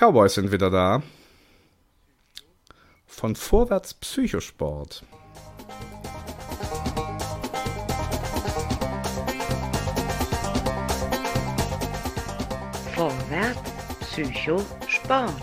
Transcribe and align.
Cowboys 0.00 0.32
sind 0.32 0.50
wieder 0.50 0.70
da. 0.70 1.02
Von 3.04 3.36
Vorwärts 3.36 3.92
Psychosport. 3.92 5.04
Vorwärts 12.94 13.60
Psychosport. 14.00 15.34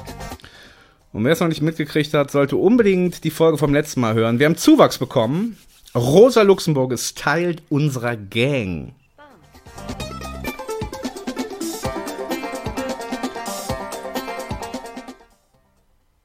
Und 1.13 1.23
wer 1.23 1.33
es 1.33 1.39
noch 1.39 1.49
nicht 1.49 1.61
mitgekriegt 1.61 2.15
hat, 2.15 2.31
sollte 2.31 2.57
unbedingt 2.57 3.23
die 3.23 3.29
Folge 3.29 3.59
vom 3.59 3.75
letzten 3.75 4.01
Mal 4.01 4.15
hören. 4.15 4.39
Wir 4.39 4.47
haben 4.47 4.57
Zuwachs 4.57 4.97
bekommen. 4.97 5.57
Rosa 5.93 6.41
Luxemburg 6.41 6.93
ist 6.93 7.15
Teil 7.19 7.57
unserer 7.69 8.15
Gang. 8.15 8.95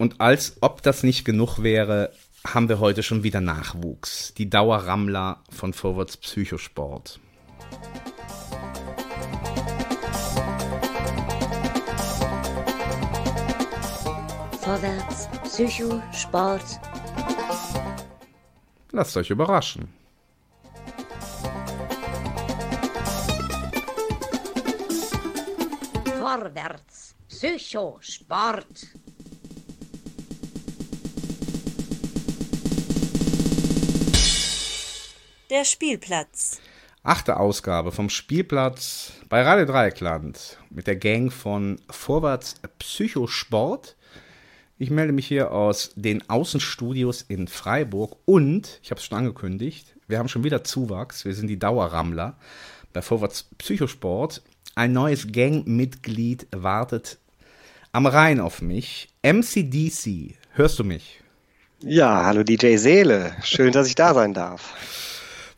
Und 0.02 0.20
als 0.20 0.56
ob 0.62 0.83
das 0.83 1.05
nicht 1.05 1.24
genug 1.24 1.62
wäre, 1.62 2.12
haben 2.45 2.69
wir 2.69 2.80
heute 2.80 3.05
schon 3.05 3.23
wieder 3.23 3.41
Nachwuchs. 3.41 4.34
Die 4.34 4.51
Dauerrammler 4.51 5.45
von 5.48 5.73
Vorwärts 5.73 6.16
Psychosport. 6.16 7.20
Vorwärts 14.59 15.28
Psychosport. 15.44 16.81
Lasst 18.91 19.16
euch 19.16 19.31
überraschen. 19.31 19.89
Vorwärts 26.19 27.14
Psychosport. 27.28 28.89
Der 35.53 35.67
Spielplatz. 35.67 36.62
Achte 37.03 37.36
Ausgabe 37.36 37.92
vom 37.92 38.08
Spielplatz 38.08 39.12
bei 39.28 39.42
Radio 39.42 39.67
Dreieckland 39.67 40.56
mit 40.70 40.86
der 40.86 40.97
Gang 40.97 41.31
von 41.31 41.78
Vorwärts 41.91 42.55
Psychosport. 42.78 43.94
Ich 44.78 44.89
melde 44.89 45.12
mich 45.12 45.27
hier 45.27 45.53
aus 45.53 45.92
den 45.94 46.27
Außenstudios 46.31 47.20
in 47.28 47.48
Freiburg 47.48 48.17
und, 48.25 48.81
ich 48.83 48.91
habe 48.91 48.98
es 48.98 49.05
schon 49.05 49.19
angekündigt, 49.19 49.94
wir 50.09 50.19
haben 50.19 50.31
schon 50.31 50.42
wieder 50.42 50.64
Zuwachs. 50.64 51.27
Wir 51.27 51.34
sind 51.34 51.48
die 51.48 51.59
Dauerrammler 51.59 52.39
bei 52.94 53.03
Vorwärts 53.03 53.50
Psychosport. 53.59 54.41
Ein 54.75 54.94
neues 54.94 55.33
Gangmitglied 55.33 56.47
wartet 56.50 57.19
am 57.92 58.06
Rhein 58.06 58.41
auf 58.41 58.62
mich. 58.62 59.11
MCDC, 59.22 60.34
hörst 60.55 60.78
du 60.78 60.84
mich? 60.84 61.20
Ja, 61.81 62.25
hallo 62.25 62.42
DJ 62.42 62.77
Seele. 62.77 63.37
Schön, 63.42 63.72
dass 63.72 63.87
ich 63.87 63.97
da 63.97 64.14
sein 64.14 64.33
darf. 64.33 65.11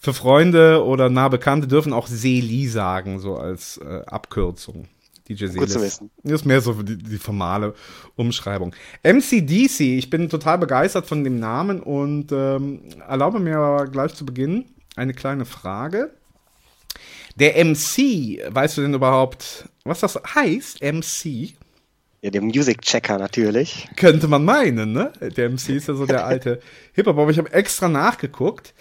Für 0.04 0.12
Freunde 0.12 0.84
oder 0.84 1.08
nah 1.08 1.28
Bekannte 1.28 1.66
dürfen 1.66 1.94
auch 1.94 2.08
Seeli 2.08 2.68
sagen, 2.68 3.20
so 3.20 3.38
als 3.38 3.78
äh, 3.78 4.02
Abkürzung. 4.04 4.86
DJ. 5.26 5.46
Gut 5.46 5.70
zu 5.70 5.80
wissen. 5.80 6.10
Ist 6.22 6.44
mehr 6.44 6.60
so 6.60 6.74
die, 6.82 6.98
die 6.98 7.16
formale 7.16 7.72
Umschreibung. 8.14 8.74
MCDC, 9.02 9.80
ich 9.80 10.10
bin 10.10 10.28
total 10.28 10.58
begeistert 10.58 11.06
von 11.06 11.24
dem 11.24 11.40
Namen 11.40 11.80
und 11.80 12.32
ähm, 12.32 12.82
erlaube 13.08 13.40
mir 13.40 13.56
aber 13.56 13.86
gleich 13.86 14.14
zu 14.14 14.26
Beginn 14.26 14.66
eine 14.94 15.14
kleine 15.14 15.46
Frage. 15.46 16.10
Der 17.36 17.64
MC, 17.64 18.42
weißt 18.54 18.76
du 18.76 18.82
denn 18.82 18.92
überhaupt, 18.92 19.70
was 19.84 20.00
das 20.00 20.20
heißt, 20.34 20.82
MC? 20.82 21.54
Ja, 22.20 22.28
der 22.28 22.42
Music 22.42 22.82
Checker 22.82 23.16
natürlich. 23.16 23.88
Könnte 23.96 24.28
man 24.28 24.44
meinen, 24.44 24.92
ne? 24.92 25.12
Der 25.34 25.48
MC 25.48 25.70
ist 25.70 25.88
ja 25.88 25.94
so 25.94 26.04
der 26.04 26.26
alte 26.26 26.60
Hip-Hop, 26.92 27.16
aber 27.16 27.30
ich 27.30 27.38
habe 27.38 27.50
extra 27.54 27.88
nachgeguckt 27.88 28.74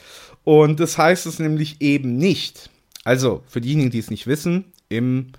und 0.44 0.80
das 0.80 0.98
heißt 0.98 1.26
es 1.26 1.40
nämlich 1.40 1.82
eben 1.82 2.18
nicht. 2.18 2.70
Also, 3.04 3.44
für 3.48 3.62
diejenigen, 3.62 3.92
die 3.92 4.00
es 4.00 4.10
nicht 4.10 4.28
wissen, 4.28 4.66
im 4.90 5.34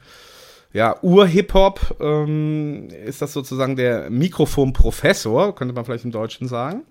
ja, 0.72 1.00
Ur-Hip-Hop 1.02 1.96
ähm, 2.00 2.88
ist 2.88 3.22
das 3.22 3.32
sozusagen 3.32 3.76
der 3.76 4.10
Mikrofonprofessor, 4.10 5.54
könnte 5.54 5.72
man 5.72 5.84
vielleicht 5.84 6.04
im 6.04 6.10
Deutschen 6.10 6.48
sagen. 6.48 6.82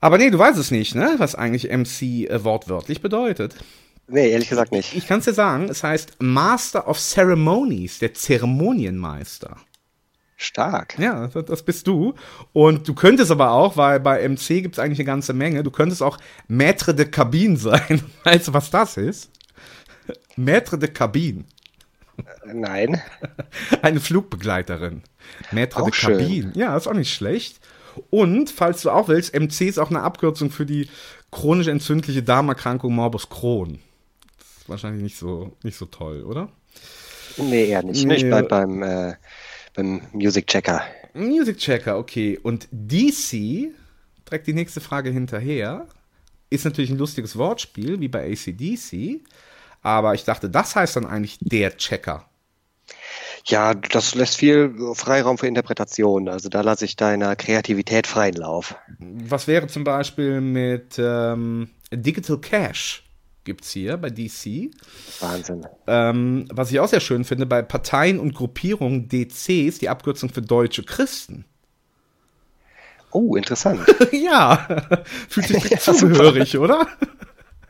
Aber 0.00 0.18
nee, 0.18 0.30
du 0.30 0.38
weißt 0.38 0.58
es 0.58 0.70
nicht, 0.70 0.94
ne? 0.94 1.14
Was 1.18 1.34
eigentlich 1.34 1.70
MC 1.70 2.28
äh, 2.28 2.44
wortwörtlich 2.44 3.00
bedeutet. 3.00 3.54
Nee, 4.08 4.30
ehrlich 4.30 4.48
gesagt 4.50 4.72
nicht. 4.72 4.94
Ich 4.94 5.06
kann 5.06 5.20
es 5.20 5.24
dir 5.24 5.32
sagen, 5.32 5.68
es 5.70 5.82
heißt 5.82 6.16
Master 6.18 6.86
of 6.88 6.98
Ceremonies, 6.98 8.00
der 8.00 8.12
Zeremonienmeister. 8.12 9.56
Stark. 10.42 10.98
Ja, 10.98 11.28
das, 11.28 11.62
bist 11.62 11.86
du. 11.86 12.14
Und 12.52 12.86
du 12.88 12.94
könntest 12.94 13.30
aber 13.30 13.52
auch, 13.52 13.76
weil 13.76 14.00
bei 14.00 14.26
MC 14.28 14.62
gibt 14.62 14.74
es 14.74 14.78
eigentlich 14.78 14.98
eine 14.98 15.06
ganze 15.06 15.32
Menge, 15.32 15.62
du 15.62 15.70
könntest 15.70 16.02
auch 16.02 16.18
Maître 16.48 16.92
de 16.92 17.06
Cabine 17.06 17.56
sein. 17.56 18.02
Weißt 18.24 18.48
du, 18.48 18.54
was 18.54 18.70
das 18.70 18.96
ist? 18.96 19.30
Maître 20.36 20.76
de 20.76 20.88
Cabine. 20.88 21.44
Nein. 22.44 23.00
Eine 23.80 24.00
Flugbegleiterin. 24.00 25.02
Maître 25.50 25.76
Auch 25.76 25.86
de 25.86 25.94
schön. 25.94 26.18
Cabine. 26.18 26.52
Ja, 26.54 26.76
ist 26.76 26.86
auch 26.86 26.94
nicht 26.94 27.12
schlecht. 27.12 27.60
Und, 28.10 28.50
falls 28.50 28.82
du 28.82 28.90
auch 28.90 29.08
willst, 29.08 29.34
MC 29.34 29.62
ist 29.62 29.78
auch 29.78 29.90
eine 29.90 30.02
Abkürzung 30.02 30.50
für 30.50 30.66
die 30.66 30.88
chronisch 31.30 31.68
entzündliche 31.68 32.22
Darmerkrankung 32.22 32.94
Morbus 32.94 33.28
Crohn. 33.28 33.78
Das 34.38 34.46
ist 34.62 34.68
wahrscheinlich 34.68 35.02
nicht 35.02 35.18
so, 35.18 35.52
nicht 35.62 35.76
so 35.76 35.86
toll, 35.86 36.22
oder? 36.22 36.48
Nee, 37.38 37.66
eher 37.66 37.82
nicht. 37.82 37.98
Ich 37.98 38.04
Nee. 38.06 38.28
bleib 38.28 38.48
beim, 38.48 38.82
äh, 38.82 39.14
beim 39.74 40.02
Music 40.12 40.46
Checker. 40.46 40.82
Music 41.14 41.58
Checker, 41.58 41.98
okay. 41.98 42.38
Und 42.42 42.68
DC, 42.70 43.72
direkt 44.26 44.46
die 44.46 44.54
nächste 44.54 44.80
Frage 44.80 45.10
hinterher, 45.10 45.86
ist 46.50 46.64
natürlich 46.64 46.90
ein 46.90 46.98
lustiges 46.98 47.36
Wortspiel, 47.36 48.00
wie 48.00 48.08
bei 48.08 48.30
ACDC. 48.30 49.20
Aber 49.82 50.14
ich 50.14 50.24
dachte, 50.24 50.48
das 50.48 50.76
heißt 50.76 50.96
dann 50.96 51.06
eigentlich 51.06 51.38
der 51.40 51.76
Checker. 51.76 52.28
Ja, 53.46 53.74
das 53.74 54.14
lässt 54.14 54.36
viel 54.36 54.72
Freiraum 54.94 55.36
für 55.36 55.48
Interpretation. 55.48 56.28
Also 56.28 56.48
da 56.48 56.60
lasse 56.60 56.84
ich 56.84 56.94
deiner 56.94 57.34
Kreativität 57.34 58.06
freien 58.06 58.36
Lauf. 58.36 58.76
Was 58.98 59.48
wäre 59.48 59.66
zum 59.66 59.82
Beispiel 59.82 60.40
mit 60.40 60.96
ähm, 60.98 61.68
Digital 61.90 62.38
Cash? 62.38 63.02
Gibt's 63.44 63.72
hier 63.72 63.96
bei 63.96 64.10
DC. 64.10 64.70
Wahnsinn. 65.20 65.66
Ähm, 65.86 66.46
was 66.52 66.70
ich 66.70 66.78
auch 66.78 66.88
sehr 66.88 67.00
schön 67.00 67.24
finde, 67.24 67.46
bei 67.46 67.62
Parteien 67.62 68.20
und 68.20 68.34
Gruppierungen 68.34 69.08
DC 69.08 69.48
ist 69.66 69.82
die 69.82 69.88
Abkürzung 69.88 70.30
für 70.30 70.42
deutsche 70.42 70.84
Christen. 70.84 71.44
Oh, 73.10 73.36
interessant. 73.36 73.80
ja, 74.12 74.66
fühlt 75.28 75.48
sich 75.48 75.70
Ja, 75.70 75.78
zugehörig, 75.78 76.56
oder? 76.56 76.86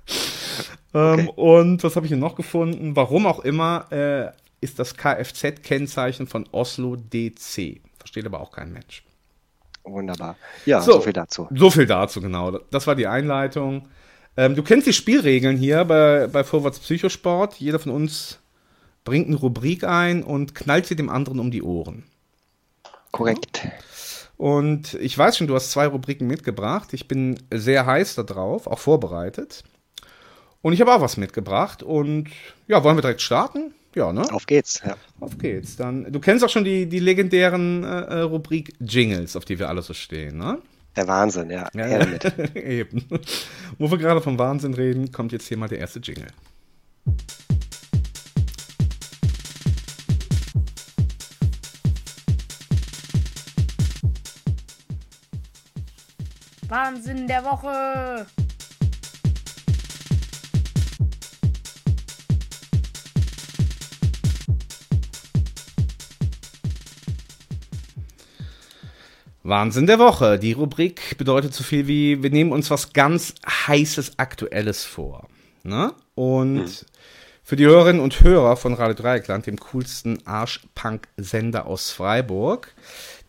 ähm, 0.95 1.29
und 1.31 1.83
was 1.83 1.97
habe 1.97 2.07
ich 2.07 2.11
hier 2.11 2.19
noch 2.19 2.37
gefunden? 2.37 2.95
Warum 2.95 3.27
auch 3.27 3.41
immer 3.41 3.91
äh, 3.91 4.31
ist 4.61 4.79
das 4.79 4.97
Kfz-Kennzeichen 4.97 6.27
von 6.27 6.49
Oslo 6.53 6.97
DC. 6.97 7.81
Versteht 7.99 8.27
aber 8.27 8.41
auch 8.41 8.53
kein 8.53 8.73
Mensch. 8.73 9.05
Wunderbar. 9.85 10.37
Ja, 10.65 10.81
So. 10.81 10.93
so, 10.93 11.01
viel 11.01 11.13
dazu. 11.13 11.49
So 11.53 11.71
viel 11.71 11.87
dazu, 11.87 12.21
genau. 12.21 12.53
Das 12.71 12.87
war 12.87 12.95
die 12.95 13.07
Einleitung. 13.09 13.89
Ähm, 14.37 14.55
du 14.55 14.63
kennst 14.63 14.87
die 14.87 14.93
Spielregeln 14.93 15.57
hier 15.57 15.85
bei, 15.85 16.27
bei 16.27 16.45
Vorwärts 16.45 16.79
Psychosport. 16.79 17.57
Jeder 17.57 17.79
von 17.79 17.93
uns 17.93 18.39
bringt 19.05 19.27
eine 19.27 19.37
Rubrik 19.37 19.85
ein 19.85 20.23
und 20.23 20.55
knallt 20.55 20.87
sie 20.87 20.97
dem 20.97 21.11
anderen 21.11 21.39
um 21.39 21.51
die 21.51 21.63
Ohren. 21.63 22.05
Korrekt. 23.11 23.69
Und 24.37 24.95
ich 24.95 25.17
weiß 25.17 25.37
schon, 25.37 25.47
du 25.47 25.55
hast 25.55 25.71
zwei 25.71 25.87
Rubriken 25.87 26.27
mitgebracht. 26.27 26.93
Ich 26.95 27.07
bin 27.09 27.39
sehr 27.53 27.87
heiß 27.87 28.15
darauf, 28.15 28.67
auch 28.67 28.79
vorbereitet. 28.79 29.65
Und 30.63 30.73
ich 30.73 30.81
habe 30.81 30.95
auch 30.95 31.01
was 31.01 31.17
mitgebracht. 31.17 31.83
Und 31.83 32.29
ja, 32.67 32.83
wollen 32.83 32.97
wir 32.97 33.03
direkt 33.03 33.21
starten? 33.21 33.75
Ja, 33.95 34.13
ne? 34.13 34.23
Auf 34.33 34.47
geht's. 34.47 34.81
Ja. 34.85 34.97
Auf 35.21 35.37
geht's. 35.37 35.77
Dann, 35.77 36.11
du 36.11 36.19
kennst 36.19 36.43
auch 36.45 36.49
schon 36.49 36.65
die, 36.65 36.87
die 36.87 36.99
legendären 36.99 37.85
äh, 37.85 37.89
äh, 37.89 38.21
Rubrik 38.21 38.73
Jingles, 38.81 39.37
auf 39.37 39.45
die 39.45 39.59
wir 39.59 39.69
alle 39.69 39.83
so 39.83 39.93
stehen, 39.93 40.39
ne? 40.39 40.59
Der 40.97 41.09
Wahnsinn, 41.09 41.51
ja. 41.51 41.69
Ja, 41.75 41.85
Her 41.85 41.99
damit. 42.01 42.57
Eben. 42.57 43.07
Wo 43.79 43.91
wir 43.91 43.99
gerade 43.99 44.21
vom 44.21 44.39
Wahnsinn 44.39 44.75
reden, 44.75 45.11
kommt 45.11 45.33
jetzt 45.33 45.49
hier 45.49 45.57
mal 45.57 45.69
der 45.69 45.79
erste 45.79 46.01
Jingle. 46.01 46.29
Wahnsinn 56.69 57.27
der 57.27 57.45
Woche. 57.45 58.27
Wahnsinn 69.43 69.87
der 69.87 69.99
Woche. 69.99 70.39
Die 70.39 70.53
Rubrik 70.53 71.19
bedeutet 71.19 71.53
so 71.55 71.65
viel 71.65 71.87
wie, 71.87 72.23
wir 72.23 72.31
nehmen 72.31 72.53
uns 72.53 72.71
was 72.71 72.93
ganz 72.93 73.35
heißes, 73.47 74.19
aktuelles 74.19 74.85
vor. 74.85 75.29
Ne? 75.65 75.93
Und 76.15 76.87
Für 77.45 77.57
die 77.57 77.67
Hörerinnen 77.67 78.01
und 78.01 78.21
Hörer 78.21 78.57
von 78.57 78.75
Radio 78.75 78.95
Dreieckland, 78.95 79.47
dem 79.47 79.59
coolsten 79.59 80.25
Arschpunk-Sender 80.27 81.67
aus 81.67 81.91
Freiburg. 81.91 82.73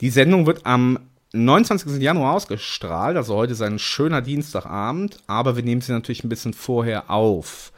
Die 0.01 0.11
Sendung 0.11 0.45
wird 0.45 0.67
am 0.67 0.99
29. 1.33 1.99
Januar 1.99 2.35
ausgestrahlt, 2.35 3.17
also 3.17 3.35
heute 3.35 3.53
ist 3.53 3.61
ein 3.63 3.79
schöner 3.79 4.21
Dienstagabend, 4.21 5.17
aber 5.25 5.55
wir 5.55 5.63
nehmen 5.63 5.81
sie 5.81 5.91
natürlich 5.91 6.23
ein 6.23 6.29
bisschen 6.29 6.53
vorher 6.53 7.09
auf. 7.09 7.73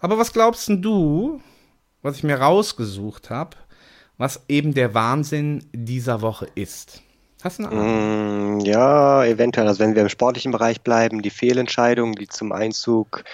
Aber 0.00 0.16
was 0.16 0.32
glaubst 0.32 0.68
denn 0.68 0.80
du, 0.80 1.42
was 2.00 2.16
ich 2.16 2.22
mir 2.22 2.40
rausgesucht 2.40 3.28
habe, 3.28 3.56
was 4.16 4.44
eben 4.48 4.72
der 4.72 4.94
Wahnsinn 4.94 5.68
dieser 5.74 6.22
Woche 6.22 6.48
ist? 6.54 7.02
Hast 7.42 7.58
du 7.58 7.64
eine 7.66 7.72
Ahnung? 7.72 8.56
Mm, 8.58 8.60
ja, 8.60 9.24
eventuell. 9.24 9.68
Also 9.68 9.80
wenn 9.80 9.94
wir 9.94 10.02
im 10.02 10.08
sportlichen 10.08 10.52
Bereich 10.52 10.80
bleiben, 10.80 11.22
die 11.22 11.30
Fehlentscheidung, 11.30 12.14
die 12.14 12.26
zum 12.28 12.52
Einzug 12.52 13.24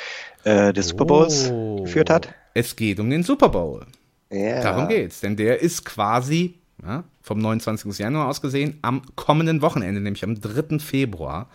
äh, 0.44 0.72
des 0.72 0.88
Super 0.88 1.06
Bowls 1.06 1.50
Oh. 1.50 1.82
geführt 1.82 2.10
hat. 2.10 2.28
Es 2.52 2.76
geht 2.76 3.00
um 3.00 3.08
den 3.10 3.22
Super 3.22 3.48
Bowl. 3.48 3.86
Ja. 4.30 4.60
Darum 4.60 4.88
geht's, 4.88 5.20
denn 5.20 5.36
der 5.36 5.60
ist 5.62 5.84
quasi 5.84 6.54
ja, 6.82 7.04
vom 7.22 7.38
29. 7.38 7.98
Januar 7.98 8.28
aus 8.28 8.40
gesehen 8.42 8.78
am 8.82 9.02
kommenden 9.16 9.62
Wochenende, 9.62 10.00
nämlich 10.00 10.24
am 10.24 10.40
3. 10.40 10.78
Februar. 10.78 11.48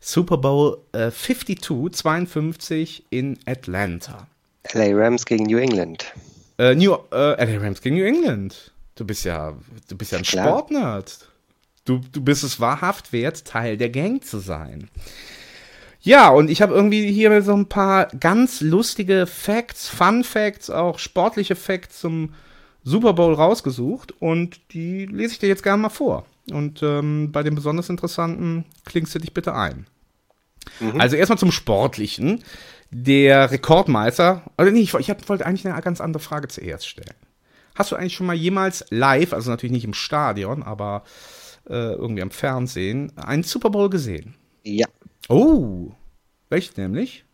Super 0.00 0.36
Bowl 0.36 0.78
äh, 0.92 1.10
52, 1.10 1.92
52 1.92 3.04
in 3.10 3.38
Atlanta. 3.46 4.26
LA 4.72 4.88
Rams 4.92 5.24
gegen 5.24 5.44
New 5.44 5.58
England. 5.58 6.12
Äh, 6.58 6.74
New, 6.74 6.92
äh, 7.12 7.44
LA 7.44 7.60
Rams 7.62 7.80
gegen 7.80 7.96
New 7.96 8.04
England. 8.04 8.72
Du 8.96 9.04
bist 9.04 9.24
ja, 9.24 9.54
du 9.88 9.96
bist 9.96 10.12
ja 10.12 10.18
ein. 10.18 10.24
Sportnerd. 10.24 11.28
Du, 11.86 12.00
du 12.12 12.20
bist 12.20 12.44
es 12.44 12.60
wahrhaft 12.60 13.12
wert, 13.12 13.44
Teil 13.46 13.76
der 13.78 13.88
Gang 13.88 14.22
zu 14.22 14.38
sein. 14.38 14.90
Ja, 16.02 16.28
und 16.28 16.50
ich 16.50 16.62
habe 16.62 16.74
irgendwie 16.74 17.10
hier 17.10 17.42
so 17.42 17.54
ein 17.54 17.68
paar 17.68 18.06
ganz 18.20 18.60
lustige 18.60 19.26
Facts, 19.26 19.88
Fun 19.88 20.22
Facts, 20.22 20.68
auch 20.70 20.98
sportliche 20.98 21.56
Facts 21.56 22.00
zum 22.00 22.34
Super 22.84 23.14
Bowl 23.14 23.34
rausgesucht 23.34 24.12
und 24.20 24.60
die 24.72 25.06
lese 25.06 25.32
ich 25.32 25.38
dir 25.40 25.48
jetzt 25.48 25.64
gerne 25.64 25.82
mal 25.82 25.88
vor. 25.88 26.26
Und 26.52 26.82
ähm, 26.82 27.32
bei 27.32 27.42
den 27.42 27.56
besonders 27.56 27.88
interessanten 27.88 28.64
klingst 28.84 29.14
du 29.14 29.18
dich 29.18 29.34
bitte 29.34 29.54
ein. 29.54 29.86
Also 30.98 31.16
erstmal 31.16 31.38
zum 31.38 31.52
Sportlichen. 31.52 32.44
Der 32.90 33.50
Rekordmeister, 33.50 34.42
oder 34.56 34.70
nee, 34.70 34.80
ich, 34.80 34.94
ich 34.94 35.10
hab, 35.10 35.28
wollte 35.28 35.44
eigentlich 35.44 35.66
eine 35.66 35.80
ganz 35.82 36.00
andere 36.00 36.22
Frage 36.22 36.46
zuerst 36.46 36.88
stellen. 36.88 37.16
Hast 37.74 37.90
du 37.90 37.96
eigentlich 37.96 38.14
schon 38.14 38.26
mal 38.26 38.36
jemals 38.36 38.84
live, 38.90 39.32
also 39.32 39.50
natürlich 39.50 39.72
nicht 39.72 39.84
im 39.84 39.94
Stadion, 39.94 40.62
aber 40.62 41.02
äh, 41.68 41.92
irgendwie 41.92 42.22
am 42.22 42.30
Fernsehen, 42.30 43.12
einen 43.16 43.42
Super 43.42 43.70
Bowl 43.70 43.90
gesehen? 43.90 44.34
Ja. 44.62 44.86
Oh, 45.28 45.90
welches 46.48 46.76
nämlich? 46.76 47.24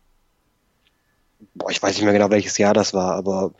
Boah, 1.55 1.69
ich 1.69 1.81
weiß 1.81 1.95
nicht 1.95 2.03
mehr 2.03 2.13
genau, 2.13 2.29
welches 2.29 2.57
Jahr 2.57 2.73
das 2.73 2.93
war, 2.93 3.13
aber 3.15 3.51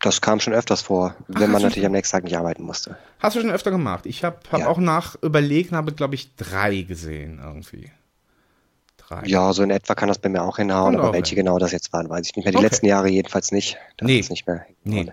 das 0.00 0.20
kam 0.20 0.40
schon 0.40 0.52
öfters 0.54 0.82
vor, 0.82 1.14
wenn 1.28 1.44
Ach, 1.44 1.52
man 1.52 1.62
natürlich 1.62 1.86
am 1.86 1.92
nächsten 1.92 2.16
Tag 2.16 2.24
nicht 2.24 2.36
arbeiten 2.36 2.64
musste. 2.64 2.96
Hast 3.20 3.36
du 3.36 3.40
schon 3.40 3.50
öfter 3.50 3.70
gemacht? 3.70 4.06
Ich 4.06 4.24
habe 4.24 4.38
hab 4.50 4.60
Ja. 4.60 4.66
auch 4.68 4.78
nach 4.78 5.16
überlegt 5.22 5.70
und 5.70 5.76
habe, 5.76 5.92
glaube 5.92 6.16
ich, 6.16 6.34
drei 6.34 6.80
gesehen 6.82 7.40
irgendwie. 7.42 7.92
Drei. 8.96 9.22
Ja, 9.26 9.52
so 9.52 9.62
in 9.62 9.70
etwa 9.70 9.94
kann 9.94 10.08
das 10.08 10.18
bei 10.18 10.28
mir 10.28 10.42
auch 10.42 10.56
hinhauen, 10.56 10.94
Kommt 10.94 10.98
auch 10.98 11.08
aber 11.08 11.12
welche 11.18 11.36
hin. 11.36 11.44
genau 11.44 11.58
das 11.58 11.70
jetzt 11.70 11.92
waren, 11.92 12.08
weiß 12.08 12.26
ich 12.26 12.34
nicht 12.34 12.44
mehr. 12.44 12.50
Die 12.52 12.56
Okay. 12.58 12.66
letzten 12.66 12.86
Jahre 12.86 13.08
jedenfalls 13.08 13.52
nicht. 13.52 13.76
Das 13.98 14.06
Nee. 14.06 14.18
ist 14.18 14.30
nicht 14.30 14.46
mehr. 14.48 14.66
Nee. 14.82 15.12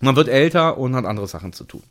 Man 0.00 0.16
wird 0.16 0.28
älter 0.28 0.76
und 0.76 0.94
hat 0.94 1.04
andere 1.06 1.26
Sachen 1.26 1.52
zu 1.54 1.64
tun. 1.64 1.82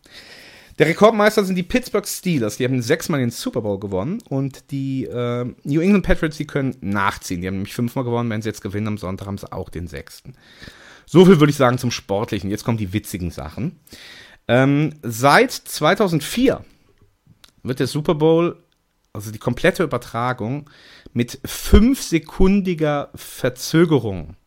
Der 0.79 0.87
Rekordmeister 0.87 1.43
sind 1.43 1.55
die 1.55 1.63
Pittsburgh 1.63 2.07
Steelers. 2.07 2.55
Die 2.55 2.63
haben 2.63 2.81
sechsmal 2.81 3.19
den 3.19 3.31
Super 3.31 3.61
Bowl 3.61 3.79
gewonnen. 3.81 4.23
Und 4.29 4.71
die 4.71 5.03
äh, 5.03 5.45
New 5.65 5.81
England 5.81 6.05
Patriots, 6.05 6.37
die 6.37 6.47
können 6.47 6.73
nachziehen. 6.79 7.41
Die 7.41 7.47
haben 7.47 7.55
nämlich 7.55 7.75
fünfmal 7.75 8.05
gewonnen. 8.05 8.29
Wenn 8.29 8.41
sie 8.41 8.47
jetzt 8.47 8.61
gewinnen 8.61 8.87
am 8.87 8.97
Sonntag, 8.97 9.27
haben 9.27 9.37
sie 9.37 9.51
auch 9.51 9.67
den 9.67 9.87
sechsten. 9.87 10.35
So 11.05 11.25
viel 11.25 11.41
würde 11.41 11.51
ich 11.51 11.57
sagen 11.57 11.77
zum 11.77 11.91
Sportlichen. 11.91 12.49
Jetzt 12.49 12.63
kommen 12.63 12.77
die 12.77 12.93
witzigen 12.93 13.29
Sachen. 13.29 13.77
Ähm, 14.47 14.93
seit 15.03 15.51
2004 15.51 16.63
wird 17.63 17.79
der 17.79 17.87
Super 17.87 18.15
Bowl, 18.15 18.55
also 19.11 19.31
die 19.31 19.37
komplette 19.37 19.83
Übertragung, 19.83 20.69
mit 21.11 21.39
fünfsekundiger 21.43 23.09
Verzögerung 23.15 24.37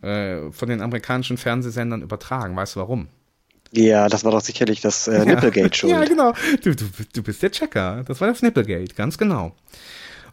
äh, 0.00 0.52
von 0.52 0.68
den 0.68 0.80
amerikanischen 0.80 1.38
Fernsehsendern 1.38 2.02
übertragen. 2.02 2.54
Weißt 2.54 2.76
du 2.76 2.80
warum? 2.80 3.08
Ja, 3.76 4.08
das 4.08 4.24
war 4.24 4.32
doch 4.32 4.40
sicherlich 4.40 4.80
das 4.80 5.06
äh, 5.06 5.24
Nipplegate 5.24 5.74
schuld. 5.76 5.92
Ja, 5.92 6.04
genau. 6.04 6.32
Du, 6.62 6.74
du, 6.74 6.84
du 7.12 7.22
bist 7.22 7.42
der 7.42 7.50
Checker. 7.50 8.04
Das 8.06 8.20
war 8.20 8.28
das 8.28 8.42
Nipplegate, 8.42 8.94
ganz 8.94 9.18
genau. 9.18 9.54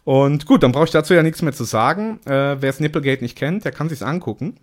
Und 0.05 0.45
gut, 0.45 0.63
dann 0.63 0.71
brauche 0.71 0.85
ich 0.85 0.91
dazu 0.91 1.13
ja 1.13 1.23
nichts 1.23 1.41
mehr 1.41 1.53
zu 1.53 1.63
sagen. 1.63 2.19
Äh, 2.25 2.29
Wer 2.29 2.55
das 2.71 2.79
Nipplegate 2.79 3.21
nicht 3.23 3.37
kennt, 3.37 3.65
der 3.65 3.71
kann 3.71 3.89
sich's 3.89 4.01
angucken. 4.01 4.57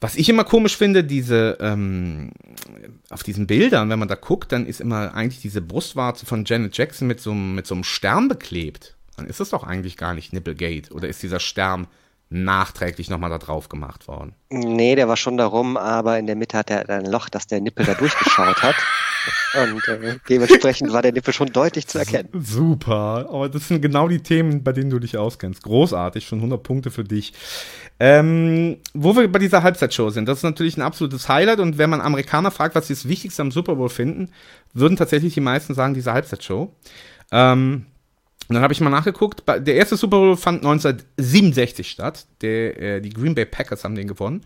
Was 0.00 0.16
ich 0.16 0.28
immer 0.28 0.42
komisch 0.44 0.76
finde, 0.76 1.04
diese 1.04 1.58
ähm, 1.60 2.32
auf 3.08 3.22
diesen 3.22 3.46
Bildern, 3.46 3.88
wenn 3.88 4.00
man 4.00 4.08
da 4.08 4.16
guckt, 4.16 4.50
dann 4.50 4.66
ist 4.66 4.80
immer 4.80 5.14
eigentlich 5.14 5.40
diese 5.40 5.60
Brustwarze 5.60 6.26
von 6.26 6.44
Janet 6.44 6.76
Jackson 6.76 7.06
mit 7.06 7.20
so, 7.20 7.30
einem- 7.30 7.54
mit 7.54 7.68
so 7.68 7.74
einem 7.74 7.84
Stern 7.84 8.26
beklebt. 8.28 8.96
Dann 9.16 9.26
ist 9.28 9.38
das 9.38 9.50
doch 9.50 9.62
eigentlich 9.62 9.96
gar 9.96 10.14
nicht 10.14 10.32
Nipplegate. 10.32 10.92
Oder 10.92 11.06
ist 11.08 11.22
dieser 11.22 11.38
Stern 11.38 11.86
nachträglich 12.32 13.10
nochmal 13.10 13.30
da 13.30 13.38
drauf 13.38 13.68
gemacht 13.68 14.08
worden? 14.08 14.34
Nee, 14.50 14.96
der 14.96 15.08
war 15.08 15.16
schon 15.16 15.36
darum, 15.36 15.76
aber 15.76 16.18
in 16.18 16.26
der 16.26 16.36
Mitte 16.36 16.58
hat 16.58 16.70
er 16.70 16.88
ein 16.88 17.06
Loch, 17.06 17.28
dass 17.28 17.46
der 17.46 17.60
Nippel 17.60 17.84
da 17.84 17.94
durchgeschaut 17.94 18.62
hat. 18.62 18.76
Und 19.54 19.86
äh, 19.88 20.16
dementsprechend 20.28 20.92
war 20.92 21.02
der 21.02 21.12
Nippel 21.12 21.32
schon 21.32 21.48
deutlich 21.48 21.86
zu 21.86 21.98
erkennen. 21.98 22.28
Super, 22.32 23.28
aber 23.28 23.48
das 23.48 23.68
sind 23.68 23.82
genau 23.82 24.08
die 24.08 24.22
Themen, 24.22 24.64
bei 24.64 24.72
denen 24.72 24.90
du 24.90 24.98
dich 24.98 25.16
auskennst. 25.16 25.62
Großartig, 25.62 26.26
schon 26.26 26.38
100 26.38 26.62
Punkte 26.62 26.90
für 26.90 27.04
dich. 27.04 27.32
Ähm, 28.00 28.78
wo 28.94 29.14
wir 29.14 29.30
bei 29.30 29.38
dieser 29.38 29.62
Halbzeitshow 29.62 30.10
sind, 30.10 30.26
das 30.26 30.38
ist 30.38 30.44
natürlich 30.44 30.76
ein 30.76 30.82
absolutes 30.82 31.28
Highlight 31.28 31.60
und 31.60 31.78
wenn 31.78 31.90
man 31.90 32.00
Amerikaner 32.00 32.50
fragt, 32.50 32.74
was 32.74 32.88
sie 32.88 32.94
das 32.94 33.06
Wichtigste 33.06 33.42
am 33.42 33.52
Super 33.52 33.76
Bowl 33.76 33.90
finden, 33.90 34.30
würden 34.72 34.96
tatsächlich 34.96 35.34
die 35.34 35.40
meisten 35.40 35.74
sagen, 35.74 35.94
diese 35.94 36.12
Halbzeitshow. 36.12 36.74
Ähm, 37.30 37.86
und 38.52 38.56
dann 38.56 38.64
habe 38.64 38.74
ich 38.74 38.82
mal 38.82 38.90
nachgeguckt, 38.90 39.44
der 39.46 39.74
erste 39.76 39.96
Super 39.96 40.18
Bowl 40.18 40.36
fand 40.36 40.58
1967 40.58 41.88
statt, 41.88 42.26
der, 42.42 42.78
äh, 42.78 43.00
die 43.00 43.08
Green 43.08 43.34
Bay 43.34 43.46
Packers 43.46 43.82
haben 43.82 43.94
den 43.94 44.06
gewonnen. 44.06 44.42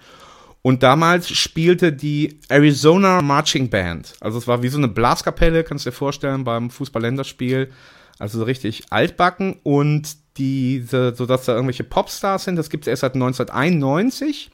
Und 0.63 0.85
damals 0.85 1.29
spielte 1.29 1.93
die 1.93 2.39
Arizona 2.49 3.21
Marching 3.21 3.69
Band. 3.69 4.13
Also 4.21 4.39
es 4.39 4.47
war 4.47 4.63
wie 4.63 4.69
so 4.69 4.79
eine 4.79 4.87
Blaskapelle, 4.87 5.65
kannst 5.65 5.87
du 5.87 5.91
dir 5.91 5.97
vorstellen, 5.97 6.45
beim 6.45 6.71
Fußball-Länderspiel. 6.71 7.73
Also 8.21 8.39
so 8.39 8.45
richtig 8.45 8.85
altbacken. 8.91 9.57
Und 9.65 10.17
diese, 10.37 11.13
so 11.17 11.27
dass 11.27 11.47
da 11.47 11.55
irgendwelche 11.55 11.83
Popstars 11.83 12.45
sind, 12.45 12.55
das 12.55 12.71
gibt 12.71 12.85
es 12.85 12.89
erst 12.89 13.01
seit 13.01 13.15
1991. 13.15 14.53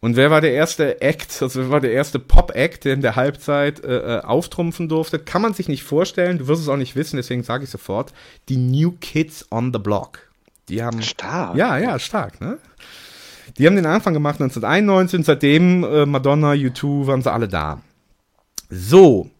Und 0.00 0.16
wer 0.16 0.30
war 0.30 0.40
der 0.40 0.52
erste 0.52 1.00
Act, 1.00 1.40
also 1.40 1.60
wer 1.60 1.70
war 1.70 1.80
der 1.80 1.92
erste 1.92 2.18
Pop-Act, 2.18 2.84
der 2.84 2.92
in 2.92 3.00
der 3.00 3.16
Halbzeit 3.16 3.82
äh, 3.82 4.18
äh, 4.18 4.20
auftrumpfen 4.20 4.88
durfte? 4.88 5.18
Kann 5.18 5.40
man 5.40 5.54
sich 5.54 5.68
nicht 5.68 5.82
vorstellen, 5.82 6.38
du 6.38 6.46
wirst 6.46 6.60
es 6.60 6.68
auch 6.68 6.76
nicht 6.76 6.94
wissen, 6.94 7.16
deswegen 7.16 7.42
sage 7.42 7.64
ich 7.64 7.70
sofort. 7.70 8.12
Die 8.48 8.58
New 8.58 8.92
Kids 9.00 9.46
on 9.50 9.72
the 9.72 9.78
Block. 9.78 10.20
Die 10.68 10.82
haben 10.82 11.02
Stark. 11.02 11.56
ja, 11.56 11.78
ja, 11.78 11.98
stark, 11.98 12.40
ne? 12.40 12.58
Die 13.58 13.66
haben 13.66 13.76
den 13.76 13.86
Anfang 13.86 14.14
gemacht 14.14 14.40
1991 14.40 15.18
und 15.18 15.24
seitdem 15.24 15.84
äh, 15.84 16.06
Madonna, 16.06 16.52
U2 16.52 17.06
waren 17.06 17.22
sie 17.22 17.32
alle 17.32 17.48
da. 17.48 17.80
So, 18.70 19.30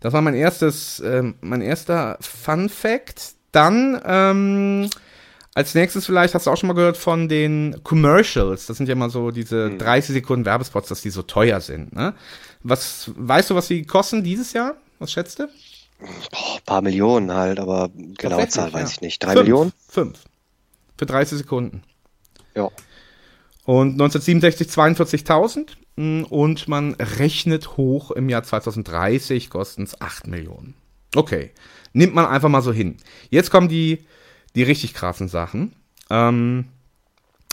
das 0.00 0.12
war 0.12 0.20
mein 0.20 0.34
erstes, 0.34 1.00
ähm, 1.00 1.36
mein 1.40 1.60
erster 1.60 2.18
Fun 2.20 2.68
Fact. 2.68 3.34
Dann 3.52 4.00
ähm, 4.04 4.90
als 5.54 5.74
nächstes 5.74 6.06
vielleicht 6.06 6.34
hast 6.34 6.46
du 6.46 6.50
auch 6.50 6.56
schon 6.56 6.68
mal 6.68 6.74
gehört 6.74 6.96
von 6.96 7.28
den 7.28 7.82
Commercials. 7.84 8.66
Das 8.66 8.76
sind 8.76 8.86
ja 8.88 8.92
immer 8.92 9.10
so 9.10 9.30
diese 9.30 9.76
30 9.76 10.14
Sekunden 10.14 10.46
Werbespots, 10.46 10.88
dass 10.88 11.02
die 11.02 11.10
so 11.10 11.22
teuer 11.22 11.60
sind. 11.60 11.94
Ne? 11.94 12.14
Was 12.62 13.10
weißt 13.16 13.50
du, 13.50 13.54
was 13.54 13.68
die 13.68 13.84
kosten 13.84 14.24
dieses 14.24 14.52
Jahr? 14.52 14.76
Was 14.98 15.12
schätzt 15.12 15.38
du? 15.38 15.48
Boah, 16.30 16.60
paar 16.64 16.82
Millionen 16.82 17.32
halt, 17.32 17.60
aber 17.60 17.90
genaue 18.18 18.48
Zahl 18.48 18.72
weiß 18.72 18.90
ja. 18.90 18.94
ich 18.94 19.00
nicht. 19.02 19.22
Drei 19.22 19.32
Fünf. 19.32 19.42
Millionen? 19.42 19.72
Fünf. 19.88 20.18
Für 20.96 21.06
30 21.06 21.38
Sekunden. 21.38 21.82
Ja. 22.54 22.70
Und 23.64 23.92
1967 23.92 24.68
42.000 24.68 25.66
mm, 25.96 26.24
und 26.24 26.66
man 26.66 26.94
rechnet 26.94 27.76
hoch 27.76 28.10
im 28.10 28.28
Jahr 28.28 28.42
2030 28.42 29.50
kosten 29.50 29.84
es 29.84 30.00
8 30.00 30.26
Millionen. 30.26 30.74
Okay, 31.14 31.50
nimmt 31.92 32.14
man 32.14 32.26
einfach 32.26 32.48
mal 32.48 32.62
so 32.62 32.72
hin. 32.72 32.96
Jetzt 33.30 33.50
kommen 33.50 33.68
die, 33.68 34.04
die 34.54 34.62
richtig 34.62 34.94
krassen 34.94 35.28
Sachen. 35.28 35.74
Ähm, 36.10 36.66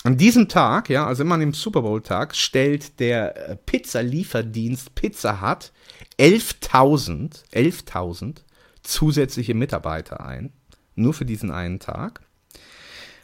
an 0.03 0.17
diesem 0.17 0.47
Tag, 0.47 0.89
ja, 0.89 1.05
also 1.05 1.23
immer 1.23 1.35
an 1.35 1.41
dem 1.41 1.53
Super 1.53 1.81
Bowl 1.81 2.01
Tag, 2.01 2.35
stellt 2.35 2.99
der 2.99 3.49
äh, 3.49 3.55
Pizzalieferdienst 3.55 4.95
Pizza 4.95 5.41
Hut 5.41 5.71
11.000 6.17 7.43
11.000 7.53 8.37
zusätzliche 8.81 9.53
Mitarbeiter 9.53 10.25
ein. 10.25 10.53
Nur 10.95 11.13
für 11.13 11.25
diesen 11.25 11.51
einen 11.51 11.79
Tag. 11.79 12.21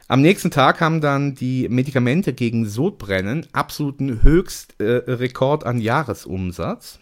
Am 0.08 0.22
nächsten 0.22 0.52
Tag 0.52 0.82
haben 0.82 1.02
dann 1.02 1.34
die 1.34 1.68
Medikamente 1.68 2.34
gegen 2.34 2.68
Sodbrennen 2.68 3.48
absoluten 3.54 4.22
Höchstrekord 4.22 5.64
äh, 5.64 5.68
an 5.68 5.80
Jahresumsatz. 5.80 7.00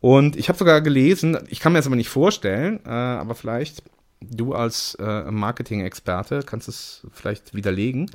Und 0.00 0.34
ich 0.34 0.48
habe 0.48 0.58
sogar 0.58 0.80
gelesen, 0.80 1.38
ich 1.48 1.60
kann 1.60 1.72
mir 1.72 1.78
das 1.78 1.86
aber 1.86 1.94
nicht 1.94 2.08
vorstellen, 2.08 2.80
äh, 2.84 2.88
aber 2.88 3.36
vielleicht 3.36 3.84
du 4.30 4.54
als 4.54 4.96
äh, 5.00 5.30
Marketing-Experte 5.30 6.42
kannst 6.44 6.68
es 6.68 7.06
vielleicht 7.12 7.54
widerlegen, 7.54 8.10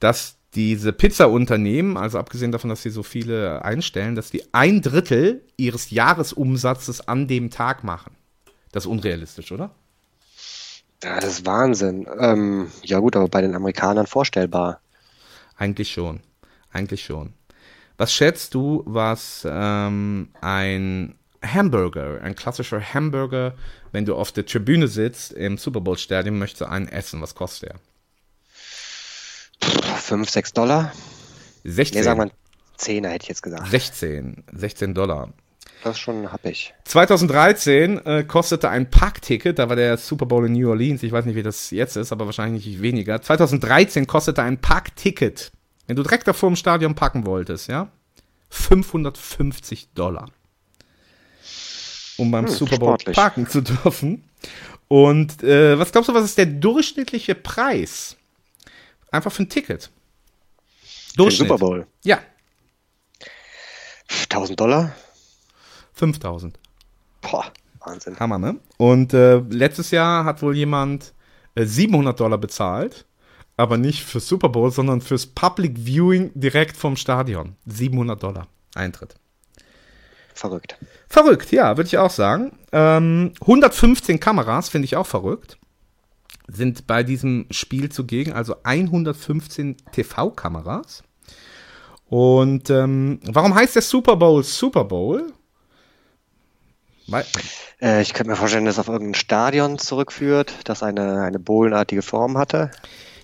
dass 0.00 0.36
diese 0.54 0.92
Pizzaunternehmen, 0.92 1.96
also 1.96 2.18
abgesehen 2.18 2.52
davon, 2.52 2.70
dass 2.70 2.82
sie 2.82 2.90
so 2.90 3.02
viele 3.02 3.64
einstellen, 3.64 4.14
dass 4.14 4.30
die 4.30 4.44
ein 4.52 4.82
Drittel 4.82 5.42
ihres 5.56 5.90
Jahresumsatzes 5.90 7.08
an 7.08 7.26
dem 7.26 7.50
Tag 7.50 7.82
machen. 7.82 8.14
Das 8.70 8.84
ist 8.84 8.90
unrealistisch, 8.90 9.52
oder? 9.52 9.70
Ja, 11.02 11.20
das 11.20 11.38
ist 11.38 11.46
Wahnsinn. 11.46 12.06
Ähm, 12.18 12.70
ja 12.82 12.98
gut, 12.98 13.16
aber 13.16 13.28
bei 13.28 13.40
den 13.40 13.54
Amerikanern 13.54 14.06
vorstellbar. 14.06 14.80
Eigentlich 15.56 15.92
schon. 15.92 16.20
Eigentlich 16.72 17.04
schon. 17.04 17.34
Was 17.96 18.12
schätzt 18.12 18.54
du, 18.54 18.82
was 18.86 19.46
ähm, 19.48 20.28
ein 20.40 21.14
Hamburger, 21.46 22.20
ein 22.22 22.34
klassischer 22.34 22.80
Hamburger, 22.80 23.54
wenn 23.92 24.04
du 24.04 24.14
auf 24.14 24.32
der 24.32 24.46
Tribüne 24.46 24.88
sitzt 24.88 25.32
im 25.32 25.58
Super 25.58 25.80
Bowl 25.80 25.98
Stadion, 25.98 26.38
möchtest 26.38 26.62
du 26.62 26.64
einen 26.66 26.88
essen? 26.88 27.20
Was 27.20 27.34
kostet 27.34 27.70
er? 27.70 27.76
5, 29.98 30.28
6 30.28 30.52
Dollar? 30.52 30.92
16. 31.64 31.98
Nee, 31.98 32.04
sagen 32.04 32.20
wir 32.20 32.30
10er, 32.78 33.08
hätte 33.08 33.24
ich 33.24 33.28
jetzt 33.28 33.42
gesagt. 33.42 33.66
16. 33.68 34.44
16 34.52 34.94
Dollar. 34.94 35.32
Das 35.82 35.96
ist 35.96 36.00
schon 36.00 36.32
happig. 36.32 36.72
2013 36.84 38.06
äh, 38.06 38.24
kostete 38.24 38.70
ein 38.70 38.88
Parkticket, 38.88 39.58
da 39.58 39.68
war 39.68 39.76
der 39.76 39.98
Super 39.98 40.24
Bowl 40.24 40.46
in 40.46 40.52
New 40.52 40.70
Orleans, 40.70 41.02
ich 41.02 41.12
weiß 41.12 41.26
nicht, 41.26 41.36
wie 41.36 41.42
das 41.42 41.70
jetzt 41.70 41.96
ist, 41.96 42.10
aber 42.10 42.24
wahrscheinlich 42.24 42.64
nicht 42.64 42.80
weniger. 42.80 43.20
2013 43.20 44.06
kostete 44.06 44.42
ein 44.42 44.60
Parkticket, 44.60 45.52
wenn 45.86 45.96
du 45.96 46.02
direkt 46.02 46.26
davor 46.26 46.48
im 46.48 46.56
Stadion 46.56 46.94
parken 46.94 47.26
wolltest, 47.26 47.68
ja, 47.68 47.88
550 48.48 49.92
Dollar. 49.94 50.30
Um 52.16 52.30
beim 52.30 52.46
Hm, 52.46 52.52
Super 52.52 52.76
Bowl 52.78 52.88
sportlich. 52.90 53.16
parken 53.16 53.46
zu 53.48 53.60
dürfen. 53.62 54.24
Und 54.88 55.42
äh, 55.42 55.78
was 55.78 55.90
glaubst 55.92 56.08
du, 56.08 56.14
was 56.14 56.24
ist 56.24 56.38
der 56.38 56.46
durchschnittliche 56.46 57.34
Preis? 57.34 58.16
Einfach 59.10 59.32
für 59.32 59.42
ein 59.44 59.48
Ticket. 59.48 59.90
Den 61.18 61.30
Super 61.30 61.58
Bowl. 61.58 61.86
Ja, 62.02 62.20
1000 64.28 64.60
Dollar? 64.60 64.94
5000. 65.94 66.58
Boah, 67.20 67.46
Wahnsinn. 67.80 68.18
Hammer, 68.18 68.38
ne? 68.38 68.58
Und 68.76 69.14
äh, 69.14 69.36
letztes 69.38 69.90
Jahr 69.90 70.24
hat 70.24 70.42
wohl 70.42 70.56
jemand 70.56 71.14
äh, 71.54 71.64
700 71.64 72.18
Dollar 72.18 72.38
bezahlt, 72.38 73.06
aber 73.56 73.76
nicht 73.78 74.02
für 74.04 74.20
Super 74.20 74.48
Bowl, 74.48 74.70
sondern 74.70 75.00
fürs 75.00 75.26
Public 75.26 75.78
Viewing 75.78 76.32
direkt 76.34 76.76
vom 76.76 76.96
Stadion. 76.96 77.56
700 77.66 78.22
Dollar 78.22 78.48
Eintritt. 78.74 79.14
Verrückt. 80.34 80.76
Verrückt, 81.08 81.52
ja, 81.52 81.76
würde 81.76 81.86
ich 81.86 81.96
auch 81.98 82.10
sagen. 82.10 82.58
Ähm, 82.72 83.32
115 83.40 84.18
Kameras 84.20 84.68
finde 84.68 84.86
ich 84.86 84.96
auch 84.96 85.06
verrückt. 85.06 85.58
Sind 86.48 86.86
bei 86.86 87.02
diesem 87.02 87.46
Spiel 87.50 87.88
zugegen, 87.90 88.32
also 88.32 88.56
115 88.64 89.76
TV-Kameras. 89.92 91.02
Und 92.06 92.68
ähm, 92.68 93.20
warum 93.24 93.54
heißt 93.54 93.76
der 93.76 93.82
Super 93.82 94.16
Bowl 94.16 94.42
Super 94.42 94.84
Bowl? 94.84 95.32
Weil, 97.06 97.24
Äh, 97.80 98.02
ich 98.02 98.12
könnte 98.12 98.30
mir 98.30 98.36
vorstellen, 98.36 98.64
dass 98.64 98.74
es 98.74 98.78
auf 98.80 98.88
irgendein 98.88 99.14
Stadion 99.14 99.78
zurückführt, 99.78 100.52
das 100.64 100.82
eine, 100.82 101.22
eine 101.22 101.38
bowlenartige 101.38 102.02
Form 102.02 102.38
hatte. 102.38 102.70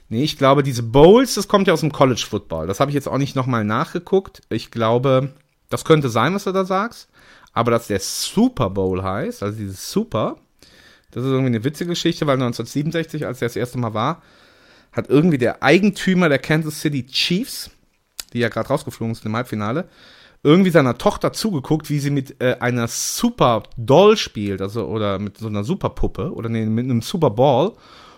Nee, 0.08 0.24
ich 0.24 0.38
glaube, 0.38 0.62
diese 0.62 0.82
Bowls, 0.82 1.34
das 1.34 1.48
kommt 1.48 1.66
ja 1.66 1.72
aus 1.72 1.80
dem 1.80 1.92
College 1.92 2.24
Football. 2.28 2.66
Das 2.66 2.80
habe 2.80 2.90
ich 2.90 2.94
jetzt 2.94 3.08
auch 3.08 3.18
nicht 3.18 3.36
nochmal 3.36 3.64
nachgeguckt. 3.64 4.42
Ich 4.48 4.70
glaube, 4.70 5.34
das 5.70 5.84
könnte 5.84 6.10
sein, 6.10 6.34
was 6.34 6.44
du 6.44 6.52
da 6.52 6.64
sagst. 6.64 7.08
Aber 7.52 7.70
dass 7.70 7.86
der 7.88 8.00
Super 8.00 8.70
Bowl 8.70 9.02
heißt, 9.02 9.42
also 9.42 9.58
dieses 9.58 9.90
Super, 9.90 10.36
das 11.10 11.24
ist 11.24 11.30
irgendwie 11.30 11.46
eine 11.46 11.64
witzige 11.64 11.90
Geschichte, 11.90 12.26
weil 12.26 12.34
1967, 12.34 13.26
als 13.26 13.40
der 13.40 13.48
das 13.48 13.56
erste 13.56 13.78
Mal 13.78 13.94
war, 13.94 14.22
hat 14.92 15.08
irgendwie 15.08 15.38
der 15.38 15.62
Eigentümer 15.62 16.28
der 16.28 16.38
Kansas 16.38 16.80
City 16.80 17.06
Chiefs, 17.06 17.70
die 18.32 18.40
ja 18.40 18.48
gerade 18.48 18.68
rausgeflogen 18.68 19.14
sind 19.14 19.26
im 19.26 19.36
Halbfinale, 19.36 19.88
irgendwie 20.42 20.70
seiner 20.70 20.96
Tochter 20.96 21.32
zugeguckt, 21.32 21.90
wie 21.90 21.98
sie 21.98 22.10
mit 22.10 22.40
äh, 22.40 22.56
einer 22.60 22.88
Super 22.88 23.64
Doll 23.76 24.16
spielt, 24.16 24.62
also 24.62 24.86
oder 24.86 25.18
mit 25.18 25.38
so 25.38 25.48
einer 25.48 25.64
Superpuppe 25.64 26.32
oder 26.32 26.48
nee, 26.48 26.64
mit 26.64 26.84
einem 26.84 27.02
Super 27.02 27.30
Ball 27.30 27.72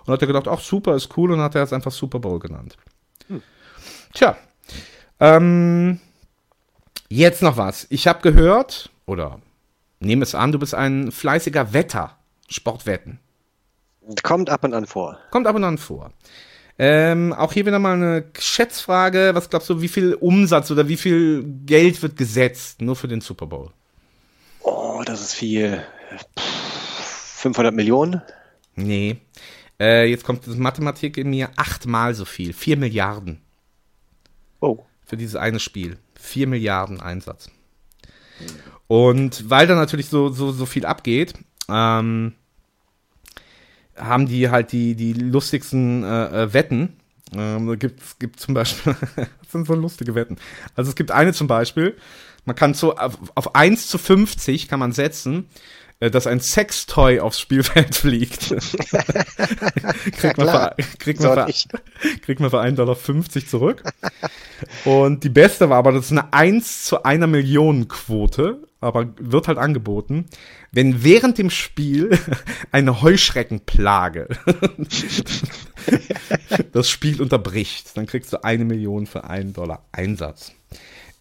und 0.04 0.12
hat 0.12 0.20
er 0.20 0.26
gedacht, 0.26 0.48
ach 0.48 0.60
super 0.60 0.94
ist 0.94 1.16
cool 1.16 1.32
und 1.32 1.40
hat 1.40 1.54
er 1.54 1.64
es 1.64 1.72
einfach 1.72 1.90
Super 1.90 2.20
Bowl 2.20 2.38
genannt. 2.38 2.76
Tja, 4.12 4.36
ähm, 5.18 5.98
jetzt 7.16 7.42
noch 7.42 7.56
was. 7.56 7.86
Ich 7.90 8.06
habe 8.06 8.20
gehört 8.22 8.90
oder 9.06 9.40
nehme 10.00 10.22
es 10.22 10.34
an, 10.34 10.52
du 10.52 10.58
bist 10.58 10.74
ein 10.74 11.12
fleißiger 11.12 11.72
Wetter, 11.72 12.16
Sportwetten. 12.48 13.18
Kommt 14.22 14.50
ab 14.50 14.64
und 14.64 14.74
an 14.74 14.86
vor. 14.86 15.18
Kommt 15.30 15.46
ab 15.46 15.54
und 15.54 15.64
an 15.64 15.78
vor. 15.78 16.10
Ähm, 16.78 17.32
auch 17.32 17.52
hier 17.52 17.66
wieder 17.66 17.78
mal 17.78 17.94
eine 17.94 18.24
Schätzfrage. 18.38 19.30
Was 19.34 19.50
glaubst 19.50 19.70
du, 19.70 19.80
wie 19.80 19.88
viel 19.88 20.14
Umsatz 20.14 20.70
oder 20.70 20.88
wie 20.88 20.96
viel 20.96 21.44
Geld 21.64 22.02
wird 22.02 22.16
gesetzt 22.16 22.80
nur 22.82 22.96
für 22.96 23.08
den 23.08 23.20
Super 23.20 23.46
Bowl? 23.46 23.70
Oh, 24.60 25.02
das 25.04 25.20
ist 25.20 25.34
viel. 25.34 25.84
Pff, 26.38 26.44
500 27.42 27.74
Millionen? 27.74 28.22
Nee. 28.74 29.18
Äh, 29.78 30.06
jetzt 30.10 30.24
kommt 30.24 30.46
das 30.46 30.56
Mathematik 30.56 31.16
in 31.18 31.30
mir. 31.30 31.50
Achtmal 31.56 32.14
so 32.14 32.24
viel. 32.24 32.52
Vier 32.52 32.76
Milliarden 32.76 33.40
Oh. 34.60 34.78
für 35.04 35.16
dieses 35.16 35.36
eine 35.36 35.60
Spiel. 35.60 35.98
Vier 36.22 36.46
Milliarden 36.46 37.00
Einsatz. 37.00 37.50
Und 38.86 39.50
weil 39.50 39.66
da 39.66 39.74
natürlich 39.74 40.08
so, 40.08 40.28
so, 40.28 40.52
so 40.52 40.66
viel 40.66 40.86
abgeht, 40.86 41.34
ähm, 41.68 42.34
haben 43.96 44.26
die 44.26 44.48
halt 44.48 44.70
die, 44.70 44.94
die 44.94 45.14
lustigsten 45.14 46.04
äh, 46.04 46.44
äh, 46.44 46.54
Wetten. 46.54 46.96
Ähm, 47.34 47.76
gibt 47.76 48.20
gibt 48.20 48.38
zum 48.38 48.54
Beispiel, 48.54 48.94
das 49.16 49.50
sind 49.50 49.66
so 49.66 49.74
lustige 49.74 50.14
Wetten. 50.14 50.36
Also 50.76 50.90
es 50.90 50.94
gibt 50.94 51.10
eine 51.10 51.32
zum 51.32 51.48
Beispiel, 51.48 51.96
man 52.44 52.54
kann 52.54 52.72
so 52.72 52.94
auf, 52.94 53.18
auf 53.34 53.56
1 53.56 53.88
zu 53.88 53.98
50 53.98 54.68
kann 54.68 54.78
man 54.78 54.92
setzen, 54.92 55.48
dass 56.10 56.26
ein 56.26 56.40
Sextoy 56.40 57.20
aufs 57.20 57.40
Spielfeld 57.40 57.94
fliegt. 58.02 58.48
kriegt, 60.12 60.36
man 60.38 60.46
klar. 60.46 60.74
für, 60.76 60.96
kriegt, 60.98 61.20
man 61.20 61.46
für, 61.46 61.54
kriegt 62.22 62.40
man 62.40 62.50
für 62.50 62.60
1,50 62.60 62.74
Dollar 62.74 62.96
zurück. 63.46 63.82
Und 64.84 65.24
die 65.24 65.28
beste 65.28 65.70
war 65.70 65.78
aber, 65.78 65.92
das 65.92 66.06
ist 66.06 66.12
eine 66.12 66.32
1 66.32 66.84
zu 66.84 67.04
einer 67.04 67.26
Million 67.26 67.88
Quote, 67.88 68.62
aber 68.80 69.14
wird 69.18 69.48
halt 69.48 69.58
angeboten, 69.58 70.26
wenn 70.72 71.04
während 71.04 71.38
dem 71.38 71.50
Spiel 71.50 72.18
eine 72.72 73.02
Heuschreckenplage 73.02 74.28
das 76.72 76.88
Spiel 76.90 77.20
unterbricht, 77.20 77.96
dann 77.96 78.06
kriegst 78.06 78.32
du 78.32 78.42
eine 78.42 78.64
Million 78.64 79.06
für 79.06 79.24
einen 79.24 79.52
Dollar 79.52 79.84
Einsatz. 79.92 80.52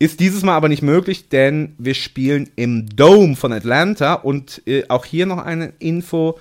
Ist 0.01 0.19
dieses 0.19 0.41
Mal 0.41 0.55
aber 0.55 0.67
nicht 0.67 0.81
möglich, 0.81 1.29
denn 1.29 1.75
wir 1.77 1.93
spielen 1.93 2.49
im 2.55 2.87
Dome 2.87 3.35
von 3.35 3.53
Atlanta 3.53 4.15
und 4.15 4.63
äh, 4.65 4.83
auch 4.89 5.05
hier 5.05 5.27
noch 5.27 5.37
eine 5.37 5.73
Info. 5.77 6.39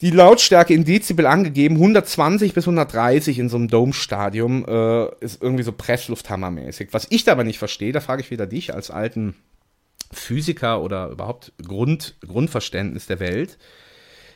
Die 0.00 0.10
Lautstärke 0.10 0.72
in 0.72 0.86
Dezibel 0.86 1.26
angegeben, 1.26 1.74
120 1.74 2.54
bis 2.54 2.64
130 2.64 3.38
in 3.38 3.50
so 3.50 3.58
einem 3.58 3.68
Dome-Stadium, 3.68 4.64
äh, 4.66 5.22
ist 5.22 5.42
irgendwie 5.42 5.64
so 5.64 5.72
Presslufthammermäßig. 5.72 6.94
Was 6.94 7.08
ich 7.10 7.24
da 7.24 7.32
aber 7.32 7.44
nicht 7.44 7.58
verstehe, 7.58 7.92
da 7.92 8.00
frage 8.00 8.22
ich 8.22 8.30
wieder 8.30 8.46
dich 8.46 8.72
als 8.72 8.90
alten 8.90 9.34
Physiker 10.10 10.80
oder 10.80 11.10
überhaupt 11.10 11.52
Grund, 11.62 12.16
Grundverständnis 12.26 13.04
der 13.04 13.20
Welt. 13.20 13.58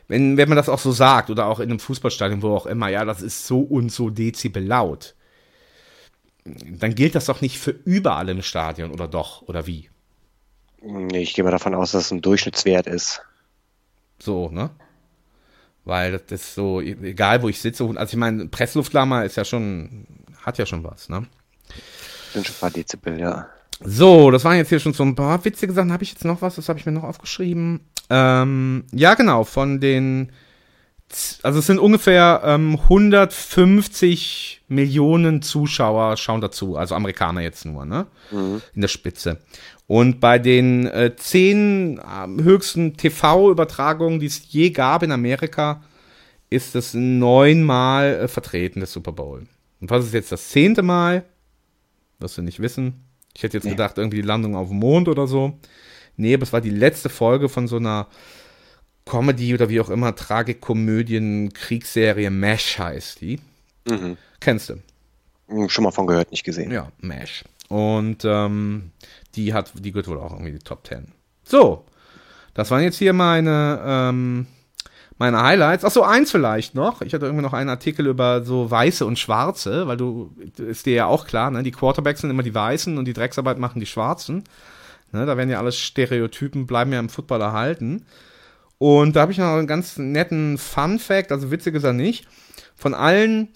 Wenn, 0.08 0.36
wenn 0.36 0.50
man 0.50 0.56
das 0.56 0.68
auch 0.68 0.78
so 0.78 0.92
sagt 0.92 1.30
oder 1.30 1.46
auch 1.46 1.58
in 1.58 1.70
einem 1.70 1.80
Fußballstadion, 1.80 2.42
wo 2.42 2.54
auch 2.54 2.66
immer, 2.66 2.88
ja, 2.88 3.06
das 3.06 3.22
ist 3.22 3.46
so 3.46 3.60
und 3.60 3.90
so 3.90 4.10
Dezibel 4.10 4.62
laut, 4.62 5.14
dann 6.44 6.94
gilt 6.94 7.14
das 7.14 7.26
doch 7.26 7.40
nicht 7.40 7.58
für 7.58 7.70
überall 7.70 8.28
im 8.28 8.42
Stadion 8.42 8.90
oder 8.90 9.08
doch, 9.08 9.42
oder 9.42 9.66
wie? 9.66 9.88
Nee, 10.82 11.22
ich 11.22 11.34
gehe 11.34 11.44
mal 11.44 11.50
davon 11.50 11.74
aus, 11.74 11.92
dass 11.92 12.06
es 12.06 12.10
ein 12.10 12.20
Durchschnittswert 12.20 12.86
ist. 12.86 13.22
So, 14.18 14.50
ne? 14.50 14.70
Weil 15.84 16.12
das 16.12 16.22
ist 16.30 16.54
so, 16.54 16.80
egal 16.80 17.42
wo 17.42 17.48
ich 17.48 17.60
sitze, 17.60 17.84
also 17.84 18.12
ich 18.12 18.16
meine, 18.18 18.46
Pressluftlammer 18.46 19.24
ist 19.24 19.36
ja 19.36 19.44
schon, 19.44 20.06
hat 20.42 20.58
ja 20.58 20.66
schon 20.66 20.84
was, 20.84 21.08
ne? 21.08 21.26
Sind 22.32 22.46
schon 22.46 22.56
ein 22.56 22.60
paar 22.60 22.70
Dezibel, 22.70 23.18
ja. 23.18 23.48
So, 23.80 24.30
das 24.30 24.44
waren 24.44 24.56
jetzt 24.56 24.68
hier 24.68 24.80
schon 24.80 24.92
so 24.92 25.02
ein 25.02 25.14
paar 25.14 25.44
witzige 25.44 25.72
Sachen. 25.72 25.92
Habe 25.92 26.04
ich 26.04 26.12
jetzt 26.12 26.24
noch 26.24 26.42
was? 26.42 26.56
Das 26.56 26.68
habe 26.68 26.78
ich 26.78 26.86
mir 26.86 26.92
noch 26.92 27.02
aufgeschrieben. 27.02 27.80
Ähm, 28.08 28.84
ja, 28.92 29.14
genau, 29.14 29.44
von 29.44 29.80
den, 29.80 30.32
also 31.42 31.58
es 31.58 31.66
sind 31.66 31.78
ungefähr 31.78 32.42
ähm, 32.44 32.78
150 32.82 34.62
Millionen 34.68 35.42
Zuschauer 35.42 36.16
schauen 36.16 36.40
dazu, 36.40 36.76
also 36.76 36.94
Amerikaner 36.94 37.40
jetzt 37.42 37.64
nur, 37.64 37.84
ne? 37.84 38.06
In 38.74 38.80
der 38.80 38.88
Spitze. 38.88 39.38
Und 39.86 40.20
bei 40.20 40.38
den 40.38 40.86
äh, 40.86 41.14
zehn 41.16 42.00
ähm, 42.00 42.42
höchsten 42.42 42.96
TV-Übertragungen, 42.96 44.18
die 44.20 44.26
es 44.26 44.50
je 44.50 44.70
gab 44.70 45.02
in 45.02 45.12
Amerika, 45.12 45.82
ist 46.50 46.74
es 46.74 46.94
neunmal 46.94 48.14
äh, 48.22 48.28
vertreten, 48.28 48.80
der 48.80 48.86
Super 48.86 49.12
Bowl. 49.12 49.46
Und 49.80 49.90
was 49.90 50.06
ist 50.06 50.14
jetzt 50.14 50.32
das 50.32 50.48
zehnte 50.48 50.82
Mal? 50.82 51.24
Wirst 52.18 52.38
du 52.38 52.42
nicht 52.42 52.60
wissen. 52.60 53.04
Ich 53.36 53.42
hätte 53.42 53.56
jetzt 53.56 53.64
Nee. 53.64 53.70
gedacht, 53.72 53.98
irgendwie 53.98 54.22
die 54.22 54.26
Landung 54.26 54.56
auf 54.56 54.68
dem 54.68 54.78
Mond 54.78 55.08
oder 55.08 55.26
so. 55.26 55.58
Nee, 56.16 56.32
aber 56.34 56.44
es 56.44 56.52
war 56.52 56.60
die 56.60 56.70
letzte 56.70 57.08
Folge 57.08 57.48
von 57.48 57.66
so 57.66 57.76
einer 57.76 58.06
Comedy 59.04 59.54
oder 59.54 59.68
wie 59.68 59.80
auch 59.80 59.90
immer, 59.90 60.14
Tragikomödien, 60.14 61.52
Kriegsserie, 61.52 62.30
MASH 62.30 62.78
heißt 62.78 63.20
die. 63.20 63.40
Mhm. 63.88 64.16
Kennst 64.40 64.70
du? 64.70 64.74
Hm, 65.48 65.68
Schon 65.68 65.84
mal 65.84 65.90
von 65.90 66.06
gehört, 66.06 66.30
nicht 66.30 66.44
gesehen. 66.44 66.70
Ja, 66.70 66.88
MASH. 67.00 67.44
Und 67.68 68.24
ähm, 68.24 68.90
die 69.34 69.52
hat, 69.52 69.72
die 69.74 69.92
gehört 69.92 70.08
wohl 70.08 70.18
auch 70.18 70.32
irgendwie 70.32 70.52
die 70.52 70.58
Top 70.58 70.86
10. 70.86 71.08
So, 71.44 71.84
das 72.54 72.70
waren 72.70 72.82
jetzt 72.82 72.98
hier 72.98 73.12
meine, 73.12 73.80
ähm, 73.84 74.46
meine 75.18 75.42
Highlights. 75.42 75.84
Achso, 75.84 76.02
eins 76.02 76.30
vielleicht 76.30 76.74
noch. 76.74 77.02
Ich 77.02 77.12
hatte 77.14 77.26
irgendwie 77.26 77.42
noch 77.42 77.52
einen 77.52 77.70
Artikel 77.70 78.06
über 78.06 78.44
so 78.44 78.70
Weiße 78.70 79.04
und 79.04 79.18
Schwarze, 79.18 79.86
weil 79.86 79.96
du, 79.96 80.34
ist 80.56 80.86
dir 80.86 80.94
ja 80.94 81.06
auch 81.06 81.26
klar, 81.26 81.50
ne? 81.50 81.62
Die 81.62 81.72
Quarterbacks 81.72 82.20
sind 82.20 82.30
immer 82.30 82.42
die 82.42 82.54
Weißen 82.54 82.96
und 82.96 83.04
die 83.04 83.12
Drecksarbeit 83.12 83.58
machen 83.58 83.80
die 83.80 83.86
Schwarzen. 83.86 84.44
Ne? 85.12 85.26
Da 85.26 85.36
werden 85.36 85.50
ja 85.50 85.58
alles 85.58 85.78
Stereotypen, 85.78 86.66
bleiben 86.66 86.92
ja 86.92 87.00
im 87.00 87.08
Football 87.08 87.40
erhalten. 87.40 88.06
Und 88.84 89.16
da 89.16 89.22
habe 89.22 89.32
ich 89.32 89.38
noch 89.38 89.46
einen 89.46 89.66
ganz 89.66 89.96
netten 89.96 90.58
Fun-Fact, 90.58 91.32
also 91.32 91.50
witzig 91.50 91.74
ist 91.74 91.84
er 91.84 91.94
nicht. 91.94 92.28
Von 92.76 92.92
allen, 92.92 93.48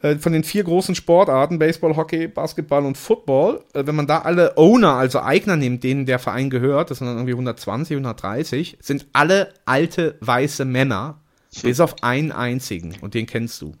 äh, 0.00 0.14
von 0.14 0.32
den 0.32 0.44
vier 0.44 0.62
großen 0.62 0.94
Sportarten, 0.94 1.58
Baseball, 1.58 1.96
Hockey, 1.96 2.28
Basketball 2.28 2.86
und 2.86 2.96
Football, 2.96 3.64
äh, 3.74 3.84
wenn 3.84 3.96
man 3.96 4.06
da 4.06 4.20
alle 4.20 4.56
Owner, 4.56 4.94
also 4.94 5.22
Eigner 5.22 5.56
nimmt, 5.56 5.82
denen 5.82 6.06
der 6.06 6.20
Verein 6.20 6.50
gehört, 6.50 6.92
das 6.92 6.98
sind 6.98 7.08
dann 7.08 7.16
irgendwie 7.16 7.32
120, 7.32 7.96
130, 7.96 8.78
sind 8.80 9.08
alle 9.12 9.52
alte 9.64 10.16
weiße 10.20 10.64
Männer, 10.64 11.18
bis 11.64 11.80
auf 11.80 12.04
einen 12.04 12.30
einzigen. 12.30 12.94
Und 13.00 13.14
den 13.14 13.26
kennst 13.26 13.60
du. 13.60 13.72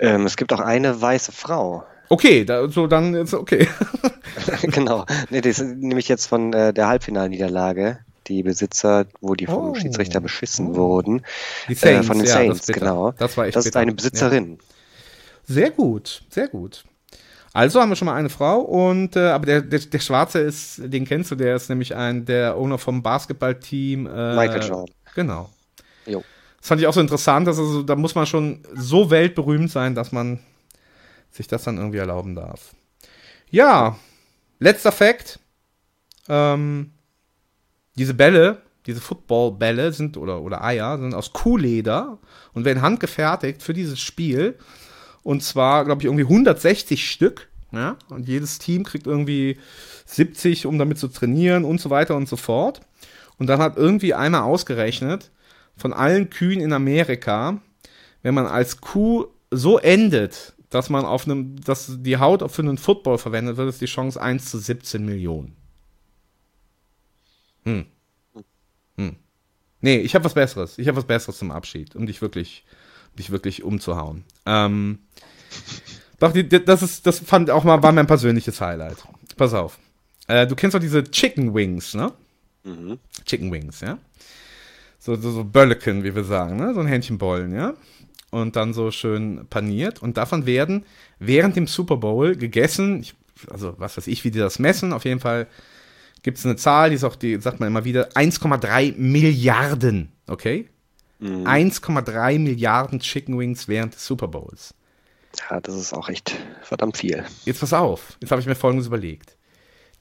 Ähm, 0.00 0.24
es 0.24 0.38
gibt 0.38 0.54
auch 0.54 0.60
eine 0.60 1.02
weiße 1.02 1.32
Frau. 1.32 1.84
Okay, 2.08 2.46
da, 2.46 2.66
so 2.70 2.86
dann 2.86 3.12
ist 3.12 3.34
okay. 3.34 3.68
genau. 4.62 5.04
Nee, 5.28 5.42
das 5.42 5.58
ist 5.58 5.76
nämlich 5.76 6.08
jetzt 6.08 6.24
von 6.24 6.54
äh, 6.54 6.72
der 6.72 6.88
Halbfinalniederlage. 6.88 7.98
Die 8.28 8.42
Besitzer, 8.42 9.06
wo 9.20 9.34
die 9.34 9.46
vom 9.46 9.70
Oh. 9.70 9.74
Schiedsrichter 9.74 10.20
beschissen 10.20 10.74
wurden. 10.74 11.22
Die 11.68 11.74
Äh, 11.74 12.02
von 12.02 12.18
den 12.18 12.26
ja, 12.26 12.32
das 12.32 12.32
Saints, 12.32 12.66
bitter. 12.66 12.80
genau. 12.80 13.12
Das 13.12 13.36
war 13.36 13.46
echt 13.46 13.56
Das 13.56 13.64
ist 13.64 13.70
bitter. 13.72 13.80
eine 13.80 13.92
Besitzerin. 13.92 14.58
Sehr 15.44 15.70
gut, 15.70 16.22
sehr 16.28 16.48
gut. 16.48 16.84
Also 17.52 17.80
haben 17.80 17.88
wir 17.88 17.96
schon 17.96 18.06
mal 18.06 18.14
eine 18.16 18.28
Frau 18.28 18.60
und 18.60 19.16
äh, 19.16 19.28
aber 19.30 19.46
der, 19.46 19.62
der, 19.62 19.78
der 19.78 19.98
Schwarze 20.00 20.40
ist, 20.40 20.78
den 20.84 21.04
kennst 21.06 21.30
du, 21.30 21.36
der 21.36 21.56
ist 21.56 21.68
nämlich 21.70 21.94
ein 21.94 22.24
der 22.26 22.56
Owner 22.58 22.76
vom 22.78 23.02
Basketballteam. 23.02 24.06
Äh, 24.06 24.34
Michael 24.36 24.62
Jordan. 24.62 24.94
Genau. 25.14 25.48
Jo. 26.04 26.22
Das 26.58 26.68
fand 26.68 26.80
ich 26.80 26.86
auch 26.86 26.92
so 26.92 27.00
interessant, 27.00 27.46
dass 27.46 27.58
also, 27.58 27.82
da 27.82 27.94
muss 27.96 28.14
man 28.14 28.26
schon 28.26 28.62
so 28.74 29.08
weltberühmt 29.10 29.70
sein, 29.70 29.94
dass 29.94 30.12
man 30.12 30.40
sich 31.30 31.46
das 31.46 31.62
dann 31.64 31.78
irgendwie 31.78 31.98
erlauben 31.98 32.34
darf. 32.34 32.74
Ja, 33.50 33.96
letzter 34.58 34.90
Fakt. 34.92 35.38
Ähm, 36.28 36.90
diese 37.96 38.14
Bälle, 38.14 38.62
diese 38.86 39.00
Footballbälle 39.00 39.92
sind 39.92 40.16
oder, 40.16 40.40
oder 40.42 40.62
Eier 40.62 40.98
sind 40.98 41.14
aus 41.14 41.32
Kuhleder 41.32 42.18
und 42.52 42.64
werden 42.64 42.82
handgefertigt 42.82 43.62
für 43.62 43.74
dieses 43.74 43.98
Spiel. 43.98 44.56
Und 45.22 45.42
zwar, 45.42 45.84
glaube 45.84 46.02
ich, 46.02 46.06
irgendwie 46.06 46.24
160 46.24 47.10
Stück. 47.10 47.48
Ja? 47.72 47.96
Und 48.08 48.28
jedes 48.28 48.58
Team 48.58 48.84
kriegt 48.84 49.06
irgendwie 49.06 49.58
70, 50.06 50.66
um 50.66 50.78
damit 50.78 50.98
zu 50.98 51.08
trainieren 51.08 51.64
und 51.64 51.80
so 51.80 51.90
weiter 51.90 52.16
und 52.16 52.28
so 52.28 52.36
fort. 52.36 52.80
Und 53.38 53.48
dann 53.48 53.60
hat 53.60 53.76
irgendwie 53.76 54.14
einer 54.14 54.44
ausgerechnet, 54.44 55.30
von 55.76 55.92
allen 55.92 56.30
Kühen 56.30 56.60
in 56.60 56.72
Amerika, 56.72 57.60
wenn 58.22 58.34
man 58.34 58.46
als 58.46 58.80
Kuh 58.80 59.26
so 59.50 59.78
endet, 59.78 60.54
dass 60.70 60.90
man 60.90 61.04
auf 61.04 61.26
einem, 61.26 61.60
dass 61.62 61.92
die 61.98 62.16
Haut 62.16 62.50
für 62.50 62.62
einen 62.62 62.78
Football 62.78 63.18
verwendet 63.18 63.56
wird, 63.56 63.68
ist 63.68 63.80
die 63.80 63.86
Chance 63.86 64.20
1 64.20 64.50
zu 64.50 64.58
17 64.58 65.04
Millionen. 65.04 65.56
Hm. 67.66 67.84
Hm. 68.96 69.16
Nee, 69.80 69.98
ich 69.98 70.14
habe 70.14 70.24
was 70.24 70.34
Besseres. 70.34 70.78
Ich 70.78 70.88
habe 70.88 70.96
was 70.96 71.04
Besseres 71.04 71.38
zum 71.38 71.50
Abschied, 71.50 71.94
um 71.96 72.06
dich 72.06 72.22
wirklich, 72.22 72.64
um 73.10 73.16
dich 73.16 73.30
wirklich 73.30 73.62
umzuhauen. 73.62 74.24
Ähm, 74.46 75.00
doch, 76.18 76.32
die, 76.32 76.48
die, 76.48 76.64
das 76.64 76.82
ist, 76.82 77.06
das 77.06 77.18
fand 77.18 77.50
auch 77.50 77.64
mal, 77.64 77.82
war 77.82 77.92
mein 77.92 78.06
persönliches 78.06 78.60
Highlight. 78.60 78.96
Pass 79.36 79.52
auf. 79.52 79.78
Äh, 80.28 80.46
du 80.46 80.56
kennst 80.56 80.74
doch 80.74 80.80
diese 80.80 81.04
Chicken 81.04 81.54
Wings, 81.54 81.94
ne? 81.94 82.12
Mhm. 82.64 82.98
Chicken 83.24 83.52
Wings, 83.52 83.80
ja? 83.80 83.98
So, 84.98 85.14
so, 85.16 85.30
so 85.30 85.44
Bölleken, 85.44 86.04
wie 86.04 86.14
wir 86.14 86.24
sagen, 86.24 86.56
ne? 86.56 86.72
So 86.72 86.80
ein 86.80 86.86
Hähnchenbollen, 86.86 87.52
ja? 87.52 87.74
Und 88.30 88.56
dann 88.56 88.72
so 88.72 88.90
schön 88.90 89.46
paniert. 89.50 90.00
Und 90.00 90.16
davon 90.16 90.46
werden 90.46 90.84
während 91.18 91.56
dem 91.56 91.66
Super 91.66 91.96
Bowl 91.96 92.34
gegessen. 92.36 93.00
Ich, 93.00 93.14
also, 93.50 93.74
was 93.78 93.96
weiß 93.96 94.06
ich, 94.06 94.24
wie 94.24 94.30
die 94.30 94.38
das 94.38 94.58
messen. 94.58 94.92
Auf 94.92 95.04
jeden 95.04 95.20
Fall 95.20 95.46
gibt 96.26 96.38
es 96.38 96.44
eine 96.44 96.56
Zahl, 96.56 96.90
die 96.90 96.96
ist 96.96 97.04
auch, 97.04 97.14
die 97.14 97.40
sagt 97.40 97.60
man 97.60 97.68
immer 97.68 97.84
wieder, 97.84 98.08
1,3 98.16 98.96
Milliarden, 98.98 100.10
okay? 100.26 100.68
1,3 101.20 102.40
Milliarden 102.40 102.98
Chicken 102.98 103.38
Wings 103.38 103.68
während 103.68 103.94
des 103.94 104.04
Super 104.04 104.26
Bowls. 104.26 104.74
Ja, 105.48 105.60
das 105.60 105.76
ist 105.76 105.92
auch 105.92 106.08
echt 106.08 106.34
verdammt 106.62 106.96
viel. 106.96 107.24
Jetzt 107.44 107.60
pass 107.60 107.72
auf, 107.72 108.18
jetzt 108.20 108.32
habe 108.32 108.40
ich 108.40 108.48
mir 108.48 108.56
folgendes 108.56 108.88
überlegt. 108.88 109.36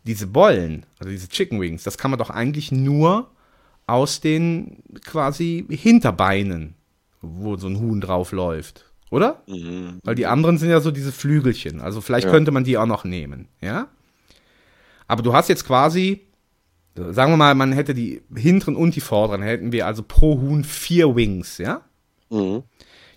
Diese 0.03 0.25
Bollen, 0.25 0.87
also 0.97 1.11
diese 1.11 1.29
Chicken 1.29 1.61
Wings, 1.61 1.83
das 1.83 1.99
kann 1.99 2.09
man 2.09 2.17
doch 2.17 2.31
eigentlich 2.31 2.71
nur 2.71 3.29
aus 3.85 4.19
den 4.19 4.81
quasi 5.05 5.63
Hinterbeinen, 5.69 6.73
wo 7.21 7.55
so 7.55 7.67
ein 7.67 7.79
Huhn 7.79 8.01
drauf 8.01 8.31
läuft, 8.31 8.91
oder? 9.11 9.43
Weil 10.03 10.15
die 10.15 10.25
anderen 10.25 10.57
sind 10.57 10.71
ja 10.71 10.79
so 10.81 10.89
diese 10.89 11.11
Flügelchen, 11.11 11.81
also 11.81 12.01
vielleicht 12.01 12.25
Ja. 12.25 12.31
könnte 12.31 12.49
man 12.49 12.63
die 12.63 12.79
auch 12.79 12.87
noch 12.87 13.03
nehmen, 13.03 13.47
ja? 13.61 13.89
Aber 15.07 15.23
du 15.23 15.33
hast 15.33 15.49
jetzt 15.49 15.65
quasi, 15.65 16.21
sagen 16.95 17.31
wir 17.31 17.37
mal, 17.37 17.55
man 17.55 17.73
hätte 17.73 17.93
die 17.93 18.21
hinteren 18.35 18.75
und 18.75 18.95
die 18.95 19.01
vorderen, 19.01 19.41
hätten 19.41 19.71
wir 19.71 19.85
also 19.85 20.03
pro 20.03 20.39
Huhn 20.39 20.63
vier 20.63 21.15
Wings, 21.15 21.57
ja? 21.57 21.81
Mhm. 22.29 22.63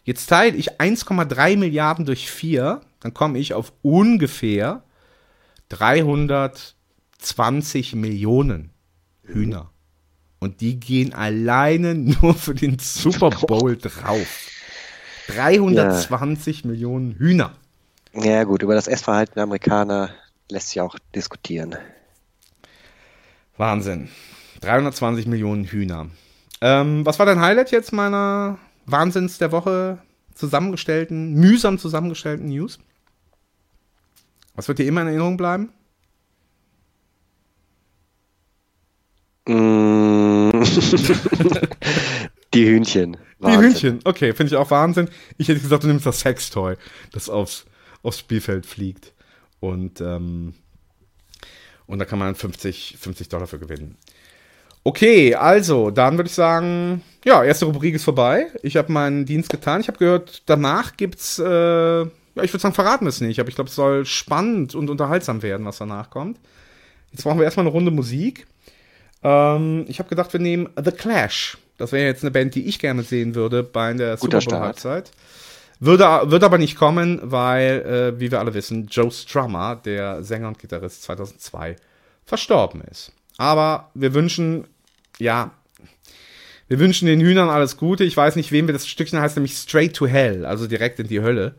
Jetzt 0.05 0.27
teile 0.27 0.57
ich 0.57 0.81
1,3 0.81 1.57
Milliarden 1.57 2.07
durch 2.07 2.31
4, 2.31 2.81
dann 3.01 3.15
komme 3.15 3.39
ich 3.39 3.55
auf 3.55 3.73
ungefähr 3.83 4.83
320 5.69 7.95
Millionen 7.95 8.71
Hühner. 9.23 9.71
Und 10.41 10.61
die 10.61 10.81
gehen 10.81 11.15
alleine 11.15 11.95
nur 11.95 12.35
für 12.35 12.55
den 12.55 12.79
Super 12.79 13.31
Bowl 13.47 13.77
drauf. 13.77 14.49
320 15.29 16.65
Millionen 16.65 17.15
Hühner. 17.17 17.53
Ja, 18.15 18.45
gut, 18.45 18.63
über 18.63 18.75
das 18.75 18.89
Essverhalten 18.89 19.35
der 19.35 19.43
Amerikaner 19.43 20.11
lässt 20.51 20.71
sich 20.71 20.81
auch 20.81 20.97
diskutieren. 21.15 21.77
Wahnsinn. 23.57 24.09
320 24.61 25.27
Millionen 25.27 25.65
Hühner. 25.65 26.09
Ähm, 26.61 27.07
was 27.07 27.19
war 27.19 27.27
dein 27.27 27.41
Highlight 27.41 27.71
jetzt 27.71 27.93
meiner 27.93 28.59
Wahnsinns 28.87 29.39
der 29.39 29.53
Woche 29.53 29.99
zusammengestellten, 30.35 31.35
mühsam 31.35 31.79
zusammengestellten 31.79 32.49
News? 32.49 32.79
Was 34.55 34.67
wird 34.69 34.79
dir 34.79 34.87
immer 34.87 35.03
in 35.03 35.09
Erinnerung 35.09 35.37
bleiben? 35.37 35.73
Mm. 39.47 40.51
Die 42.55 42.67
Hühnchen. 42.67 43.13
Die 43.39 43.45
Wahnsinn. 43.45 43.63
Hühnchen, 43.63 44.01
okay, 44.05 44.33
finde 44.33 44.53
ich 44.53 44.57
auch 44.57 44.71
Wahnsinn. 44.71 45.09
Ich 45.37 45.49
hätte 45.49 45.61
gesagt, 45.61 45.85
du 45.85 45.89
nimmst 45.89 46.07
das 46.07 46.21
Sextoy, 46.21 46.77
das 47.13 47.29
aufs, 47.29 47.67
aufs 48.03 48.19
Spielfeld 48.19 48.67
fliegt. 48.67 49.13
Und, 49.61 50.01
ähm, 50.01 50.55
und 51.87 51.99
da 51.99 52.05
kann 52.05 52.19
man 52.19 52.35
50, 52.35 52.97
50 52.99 53.29
Dollar 53.29 53.47
für 53.47 53.59
gewinnen. 53.59 53.97
Okay, 54.85 55.35
also, 55.35 55.91
dann 55.91 56.17
würde 56.17 56.29
ich 56.29 56.35
sagen, 56.35 57.03
ja, 57.25 57.45
erste 57.45 57.67
Rubrik 57.67 57.95
ist 57.95 58.05
vorbei. 58.05 58.47
Ich 58.63 58.77
habe 58.77 58.93
meinen 58.93 59.27
Dienst 59.27 59.51
getan. 59.51 59.81
Ich 59.81 59.89
habe 59.89 59.99
gehört, 59.99 60.43
danach 60.47 60.97
gibt's, 60.97 61.39
äh, 61.39 61.45
ja, 61.45 62.43
ich 62.43 62.53
würde 62.53 62.61
sagen, 62.61 62.75
verraten 62.75 63.05
wir 63.05 63.11
es 63.11 63.21
nicht, 63.21 63.41
aber 63.41 63.49
ich 63.49 63.55
glaube, 63.55 63.69
es 63.69 63.75
soll 63.75 64.07
spannend 64.07 64.75
und 64.75 64.89
unterhaltsam 64.89 65.43
werden, 65.43 65.67
was 65.67 65.79
danach 65.79 66.11
kommt. 66.11 66.39
Jetzt 67.11 67.25
brauchen 67.25 67.39
wir 67.39 67.45
erstmal 67.45 67.67
eine 67.67 67.73
Runde 67.73 67.91
Musik. 67.91 68.47
Ähm, 69.23 69.85
ich 69.89 69.99
habe 69.99 70.09
gedacht, 70.09 70.33
wir 70.33 70.41
nehmen 70.41 70.69
The 70.83 70.93
Clash. 70.93 71.59
Das 71.77 71.93
wäre 71.93 72.07
jetzt 72.07 72.23
eine 72.23 72.31
Band, 72.31 72.55
die 72.55 72.67
ich 72.67 72.79
gerne 72.79 73.03
sehen 73.03 73.35
würde 73.35 73.63
bei 73.63 73.93
der 73.93 74.17
Guter 74.17 74.41
Super 74.41 74.61
Bowl 74.61 74.75
Start. 74.79 75.11
Würde, 75.81 76.05
wird 76.25 76.43
aber 76.43 76.59
nicht 76.59 76.77
kommen, 76.77 77.21
weil, 77.23 78.15
äh, 78.17 78.21
wie 78.21 78.31
wir 78.31 78.41
alle 78.41 78.55
wissen, 78.55 78.87
Joe 78.87 79.11
Strummer, 79.11 79.77
der 79.77 80.23
Sänger 80.25 80.49
und 80.49 80.59
Gitarrist 80.59 81.03
2002, 81.03 81.77
verstorben 82.25 82.81
ist. 82.83 83.13
Aber 83.37 83.91
wir 83.95 84.13
wünschen, 84.13 84.67
ja, 85.19 85.53
wir 86.67 86.79
wünschen 86.81 87.07
den 87.07 87.21
Hühnern 87.21 87.49
alles 87.49 87.77
Gute. 87.77 88.05
Ich 88.05 88.17
weiß 88.17 88.37
nicht, 88.37 88.53
wem 88.53 88.67
wir 88.67 88.75
das 88.75 88.87
Stückchen 88.87 89.21
heißt, 89.21 89.37
nämlich 89.37 89.57
Straight 89.57 89.95
to 89.95 90.07
Hell, 90.07 90.45
also 90.45 90.67
direkt 90.67 90.99
in 90.99 91.09
die 91.09 91.23
Hölle. 91.23 91.55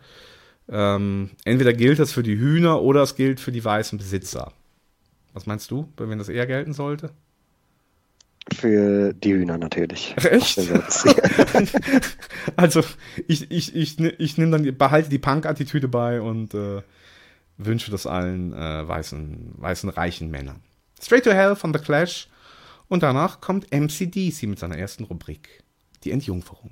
Ähm, 0.68 1.32
entweder 1.46 1.74
gilt 1.74 1.98
das 1.98 2.12
für 2.12 2.22
die 2.22 2.38
Hühner 2.38 2.82
oder 2.82 3.02
es 3.02 3.16
gilt 3.16 3.40
für 3.40 3.52
die 3.52 3.64
weißen 3.64 3.98
Besitzer. 3.98 4.54
Was 5.34 5.46
meinst 5.46 5.72
du, 5.72 5.92
bei 5.96 6.08
wem 6.08 6.20
das 6.20 6.30
eher 6.30 6.46
gelten 6.46 6.74
sollte? 6.74 7.12
Für 8.54 9.14
die 9.14 9.34
Hühner 9.34 9.58
natürlich. 9.58 10.16
Echt? 10.18 10.60
Also, 12.56 12.84
ich, 13.28 13.52
ich, 13.52 13.76
ich, 13.76 14.00
ich 14.00 14.38
nehme 14.38 14.58
dann, 14.58 14.78
behalte 14.78 15.10
die 15.10 15.20
Punk-Attitüde 15.20 15.88
bei 15.88 16.22
und 16.22 16.54
äh, 16.54 16.82
wünsche 17.58 17.92
das 17.92 18.08
allen 18.08 18.54
äh, 18.54 18.88
weißen, 18.88 19.54
weißen, 19.58 19.90
reichen 19.90 20.32
Männern. 20.32 20.62
Straight 21.02 21.24
to 21.26 21.32
Hell 21.32 21.56
von 21.56 21.74
The 21.74 21.80
Clash. 21.80 22.28
Und 22.88 23.04
danach 23.04 23.40
kommt 23.40 23.72
MCDC 23.72 24.44
mit 24.44 24.60
seiner 24.60 24.78
ersten 24.78 25.04
Rubrik. 25.04 25.64
Die 26.04 26.12
Entjungferung. 26.12 26.72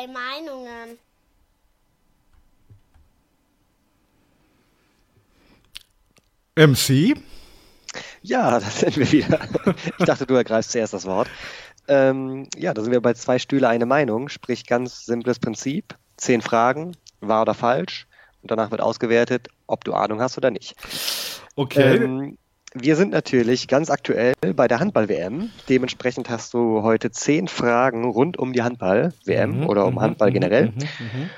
Zwei 0.00 0.06
Meinungen. 0.06 0.98
MC? 6.56 7.16
Ja, 8.22 8.50
da 8.60 8.60
sind 8.60 8.96
wir 8.96 9.10
wieder. 9.10 9.40
Ich 9.98 10.04
dachte, 10.04 10.26
du 10.26 10.34
ergreifst 10.34 10.72
zuerst 10.72 10.92
das 10.92 11.06
Wort. 11.06 11.28
Ähm, 11.88 12.48
ja, 12.56 12.74
da 12.74 12.82
sind 12.82 12.92
wir 12.92 13.00
bei 13.00 13.14
zwei 13.14 13.38
Stühle 13.38 13.68
eine 13.68 13.86
Meinung, 13.86 14.28
sprich 14.28 14.66
ganz 14.66 15.04
simples 15.04 15.38
Prinzip. 15.38 15.96
Zehn 16.16 16.42
Fragen, 16.42 16.96
wahr 17.20 17.42
oder 17.42 17.54
falsch. 17.54 18.06
Und 18.42 18.50
danach 18.50 18.70
wird 18.70 18.80
ausgewertet, 18.80 19.48
ob 19.66 19.84
du 19.84 19.94
Ahnung 19.94 20.20
hast 20.20 20.36
oder 20.36 20.50
nicht. 20.50 20.76
Okay. 21.56 21.96
Ähm, 21.96 22.38
wir 22.74 22.96
sind 22.96 23.10
natürlich 23.10 23.68
ganz 23.68 23.90
aktuell 23.90 24.34
bei 24.54 24.68
der 24.68 24.78
Handball-WM. 24.80 25.50
Dementsprechend 25.68 26.30
hast 26.30 26.54
du 26.54 26.82
heute 26.82 27.10
zehn 27.10 27.48
Fragen 27.48 28.04
rund 28.04 28.38
um 28.38 28.52
die 28.52 28.62
Handball-WM 28.62 29.60
Mhm, 29.60 29.66
oder 29.66 29.86
um 29.86 29.94
mhm, 29.94 30.00
Handball 30.00 30.30
mhm, 30.30 30.34
generell. 30.34 30.66
mhm. 30.68 31.30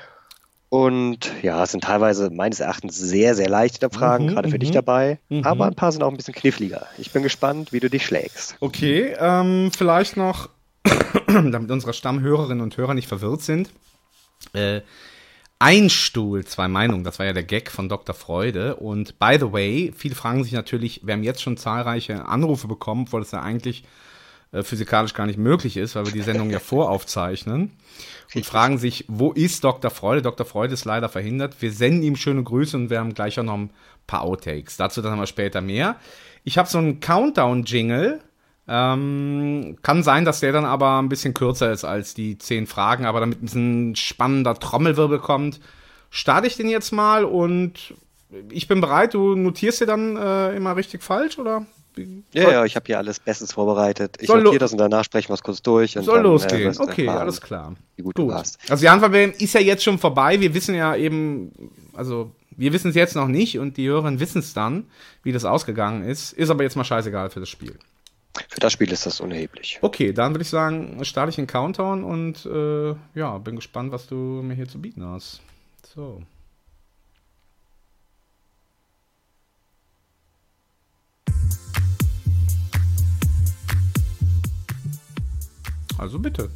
Und 0.69 1.31
ja, 1.43 1.63
es 1.63 1.71
sind 1.71 1.83
teilweise 1.83 2.31
meines 2.31 2.59
Erachtens 2.59 2.97
sehr, 2.97 3.35
sehr 3.35 3.47
leichte 3.49 3.89
Fragen, 3.91 4.25
Mhm, 4.25 4.29
gerade 4.29 4.49
für 4.49 4.57
dich 4.59 4.71
dabei. 4.71 5.19
mhm. 5.29 5.43
Aber 5.43 5.65
ein 5.67 5.75
paar 5.75 5.91
sind 5.91 6.01
auch 6.03 6.09
ein 6.09 6.17
bisschen 6.17 6.33
kniffliger. 6.33 6.87
Ich 6.97 7.11
bin 7.11 7.21
gespannt, 7.21 7.71
wie 7.73 7.79
du 7.79 7.89
dich 7.89 8.05
schlägst. 8.05 8.55
Okay, 8.59 9.15
ähm, 9.19 9.71
vielleicht 9.75 10.17
noch, 10.17 10.49
damit 11.27 11.69
unsere 11.69 11.93
Stammhörerinnen 11.93 12.61
und 12.61 12.75
Hörer 12.77 12.93
nicht 12.95 13.07
verwirrt 13.07 13.41
sind. 13.41 13.69
Äh, 14.53 14.81
ein 15.63 15.89
Stuhl, 15.89 16.43
zwei 16.43 16.67
Meinungen, 16.67 17.05
das 17.05 17.19
war 17.19 17.25
ja 17.25 17.31
der 17.31 17.45
Gag 17.45 17.71
von 17.71 17.87
Dr. 17.87 18.13
Freude. 18.13 18.75
Und 18.75 19.17
by 19.17 19.37
the 19.39 19.53
way, 19.53 19.93
viele 19.95 20.13
fragen 20.13 20.43
sich 20.43 20.51
natürlich, 20.51 20.99
wir 21.05 21.13
haben 21.13 21.23
jetzt 21.23 21.41
schon 21.41 21.55
zahlreiche 21.55 22.25
Anrufe 22.25 22.67
bekommen, 22.67 23.05
obwohl 23.07 23.21
das 23.21 23.31
ja 23.31 23.41
eigentlich 23.41 23.85
äh, 24.51 24.61
physikalisch 24.61 25.13
gar 25.13 25.25
nicht 25.25 25.39
möglich 25.39 25.77
ist, 25.77 25.95
weil 25.95 26.05
wir 26.05 26.11
die 26.11 26.21
Sendung 26.21 26.49
ja 26.49 26.59
voraufzeichnen. 26.59 27.71
Und 28.35 28.45
fragen 28.45 28.77
sich, 28.77 29.05
wo 29.07 29.31
ist 29.31 29.63
Dr. 29.63 29.89
Freude? 29.89 30.21
Dr. 30.21 30.45
Freude 30.45 30.73
ist 30.73 30.83
leider 30.83 31.07
verhindert. 31.07 31.61
Wir 31.61 31.71
senden 31.71 32.03
ihm 32.03 32.17
schöne 32.17 32.43
Grüße 32.43 32.75
und 32.75 32.89
wir 32.89 32.99
haben 32.99 33.13
gleich 33.13 33.39
auch 33.39 33.43
noch 33.43 33.53
ein 33.53 33.69
paar 34.05 34.23
Outtakes. 34.23 34.75
Dazu 34.75 35.01
dann 35.01 35.13
aber 35.13 35.27
später 35.27 35.61
mehr. 35.61 35.95
Ich 36.43 36.57
habe 36.57 36.67
so 36.67 36.77
einen 36.77 36.99
Countdown-Jingle. 36.99 38.19
Ähm, 38.67 39.77
kann 39.81 40.03
sein, 40.03 40.23
dass 40.23 40.39
der 40.39 40.53
dann 40.53 40.65
aber 40.65 40.99
ein 41.01 41.09
bisschen 41.09 41.33
kürzer 41.33 41.71
ist 41.71 41.83
als 41.83 42.13
die 42.13 42.37
zehn 42.37 42.65
Fragen, 42.65 43.05
aber 43.05 43.19
damit 43.19 43.39
ein 43.39 43.45
bisschen 43.45 43.95
spannender 43.95 44.55
Trommelwirbel 44.55 45.19
kommt, 45.19 45.59
starte 46.09 46.47
ich 46.47 46.55
den 46.55 46.69
jetzt 46.69 46.91
mal 46.91 47.25
und 47.25 47.93
ich 48.49 48.67
bin 48.67 48.81
bereit. 48.81 49.13
Du 49.13 49.35
notierst 49.35 49.81
dir 49.81 49.85
dann 49.85 50.15
äh, 50.15 50.55
immer 50.55 50.75
richtig 50.75 51.03
falsch, 51.03 51.37
oder? 51.37 51.65
Ja, 52.33 52.51
ja, 52.51 52.65
ich 52.65 52.75
habe 52.75 52.85
hier 52.87 52.97
alles 52.97 53.19
bestens 53.19 53.53
vorbereitet. 53.53 54.17
Ich 54.19 54.29
notiere 54.29 54.57
das 54.57 54.71
und 54.71 54.79
danach 54.79 55.03
sprechen 55.03 55.29
wir 55.29 55.35
es 55.35 55.43
kurz 55.43 55.61
durch. 55.61 55.95
Und 55.97 56.05
Soll 56.05 56.17
dann, 56.17 56.25
äh, 56.25 56.29
losgehen. 56.29 56.73
du 56.73 56.81
okay, 56.81 57.07
alles 57.07 57.39
klar. 57.39 57.75
Wie 57.95 58.01
gut, 58.01 58.17
du 58.17 58.27
warst. 58.27 58.57
Also 58.69 58.81
die 58.81 58.89
Handball-WM 58.89 59.33
ist 59.37 59.53
ja 59.53 59.61
jetzt 59.61 59.83
schon 59.83 59.99
vorbei. 59.99 60.39
Wir 60.39 60.53
wissen 60.53 60.73
ja 60.73 60.95
eben, 60.95 61.51
also 61.93 62.31
wir 62.51 62.73
wissen 62.73 62.89
es 62.89 62.95
jetzt 62.95 63.15
noch 63.15 63.27
nicht 63.27 63.59
und 63.59 63.77
die 63.77 63.87
Hörerinnen 63.87 64.19
wissen 64.19 64.39
es 64.39 64.53
dann, 64.53 64.87
wie 65.21 65.31
das 65.31 65.45
ausgegangen 65.45 66.03
ist. 66.03 66.33
Ist 66.33 66.49
aber 66.49 66.63
jetzt 66.63 66.75
mal 66.75 66.83
scheißegal 66.83 67.29
für 67.29 67.39
das 67.39 67.49
Spiel. 67.49 67.77
Für 68.49 68.59
das 68.59 68.73
Spiel 68.73 68.91
ist 68.91 69.05
das 69.05 69.19
unerheblich. 69.19 69.79
Okay, 69.81 70.11
dann 70.11 70.33
würde 70.33 70.41
ich 70.43 70.49
sagen, 70.49 71.03
starte 71.05 71.29
ich 71.29 71.35
den 71.35 71.47
Countdown 71.47 72.03
und 72.03 72.45
äh, 72.45 72.95
ja, 73.17 73.37
bin 73.37 73.55
gespannt, 73.55 73.91
was 73.91 74.07
du 74.07 74.15
mir 74.15 74.55
hier 74.55 74.67
zu 74.67 74.81
bieten 74.81 75.05
hast. 75.05 75.41
So. 75.93 76.23
Also 85.97 86.19
bitte. 86.19 86.49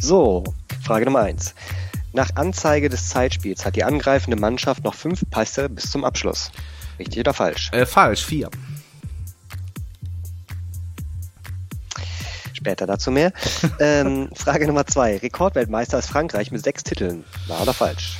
So, 0.00 0.44
Frage 0.82 1.06
Nummer 1.06 1.20
eins. 1.20 1.54
Nach 2.12 2.30
Anzeige 2.36 2.88
des 2.88 3.08
Zeitspiels 3.08 3.64
hat 3.64 3.74
die 3.74 3.82
angreifende 3.82 4.38
Mannschaft 4.38 4.84
noch 4.84 4.94
fünf 4.94 5.28
Pässe 5.30 5.68
bis 5.68 5.90
zum 5.90 6.04
Abschluss. 6.04 6.52
Richtig 6.98 7.20
oder 7.20 7.34
falsch? 7.34 7.70
Äh, 7.72 7.86
falsch, 7.86 8.24
vier. 8.24 8.50
Später 12.64 12.86
dazu 12.86 13.10
mehr. 13.10 13.30
ähm, 13.78 14.30
Frage 14.34 14.66
Nummer 14.66 14.86
zwei. 14.86 15.18
Rekordweltmeister 15.18 15.98
ist 15.98 16.06
Frankreich 16.06 16.50
mit 16.50 16.64
sechs 16.64 16.82
Titeln. 16.82 17.22
Wahr 17.46 17.60
oder 17.60 17.74
falsch? 17.74 18.16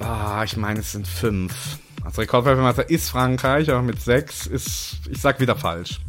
Ah, 0.00 0.42
ich 0.44 0.56
meine, 0.56 0.80
es 0.80 0.90
sind 0.90 1.06
fünf. 1.06 1.78
Also 2.02 2.20
Rekordweltmeister 2.20 2.90
ist 2.90 3.10
Frankreich, 3.10 3.70
aber 3.70 3.82
mit 3.82 4.02
sechs 4.02 4.48
ist, 4.48 4.96
ich 5.08 5.20
sag 5.20 5.38
wieder 5.38 5.54
falsch. 5.54 6.00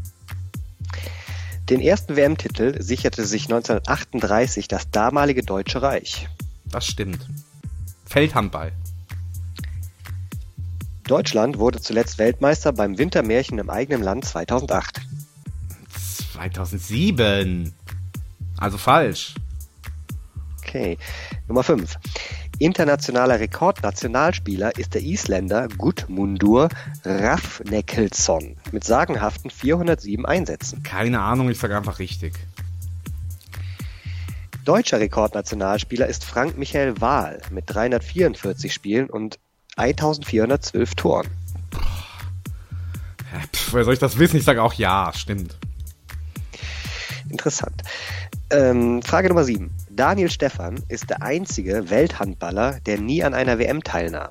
Den 1.69 1.79
ersten 1.79 2.15
WM-Titel 2.15 2.81
sicherte 2.81 3.27
sich 3.27 3.43
1938 3.43 4.67
das 4.67 4.89
damalige 4.89 5.43
Deutsche 5.43 5.83
Reich. 5.83 6.27
Das 6.65 6.87
stimmt. 6.87 7.27
Feldhandball. 8.05 8.71
Deutschland 11.03 11.59
wurde 11.59 11.79
zuletzt 11.79 12.17
Weltmeister 12.17 12.73
beim 12.73 12.97
Wintermärchen 12.97 13.59
im 13.59 13.69
eigenen 13.69 14.01
Land 14.01 14.25
2008. 14.25 15.01
2007. 16.37 17.73
Also 18.57 18.77
falsch. 18.77 19.35
Okay. 20.61 20.97
Nummer 21.47 21.63
5. 21.63 21.95
Internationaler 22.59 23.39
Rekordnationalspieler 23.39 24.77
ist 24.77 24.93
der 24.93 25.01
Isländer 25.01 25.67
Gudmundur 25.77 26.69
Rafnekelsson 27.05 28.57
mit 28.71 28.83
sagenhaften 28.83 29.49
407 29.49 30.25
Einsätzen. 30.25 30.83
Keine 30.83 31.21
Ahnung, 31.21 31.49
ich 31.49 31.59
sage 31.59 31.77
einfach 31.77 31.99
richtig. 31.99 32.33
Deutscher 34.65 34.99
Rekordnationalspieler 34.99 36.07
ist 36.07 36.25
Frank 36.25 36.57
Michael 36.57 36.99
Wahl 36.99 37.41
mit 37.51 37.65
344 37.67 38.73
Spielen 38.73 39.09
und 39.09 39.39
1412 39.77 40.95
Toren. 40.95 41.27
Ja, 43.31 43.39
pf, 43.53 43.73
wer 43.73 43.85
soll 43.85 43.93
ich 43.93 43.99
das 43.99 44.17
wissen? 44.17 44.37
Ich 44.37 44.43
sage 44.43 44.61
auch 44.61 44.73
ja, 44.73 45.11
stimmt. 45.15 45.57
Interessant. 47.29 47.81
Ähm, 48.49 49.01
Frage 49.01 49.27
Nummer 49.27 49.43
7. 49.43 49.69
Daniel 49.89 50.29
Stephan 50.29 50.79
ist 50.87 51.09
der 51.09 51.21
einzige 51.21 51.89
Welthandballer, 51.89 52.79
der 52.85 52.99
nie 52.99 53.23
an 53.23 53.33
einer 53.33 53.59
WM 53.59 53.83
teilnahm. 53.83 54.29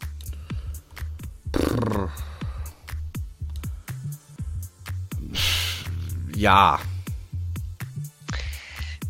Ja. 6.34 6.78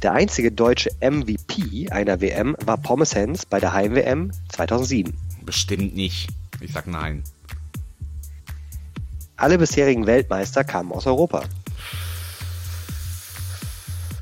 Der 0.03 0.12
einzige 0.12 0.53
deutsche 0.53 0.90
MVP 1.01 1.90
einer 1.90 2.20
WM 2.20 2.57
war 2.64 2.77
Pommes 2.77 3.14
Hens 3.14 3.46
bei 3.46 3.59
der 3.59 3.72
Heim-WM 3.72 4.31
2007. 4.51 5.12
Bestimmt 5.44 5.94
nicht. 5.94 6.29
Ich 6.61 6.72
sag 6.72 6.87
nein. 6.87 7.25
Alle 9.37 9.59
bisherigen 9.59 10.07
Weltmeister 10.07 10.64
kamen 10.64 10.92
aus 10.92 11.07
Europa. 11.07 11.42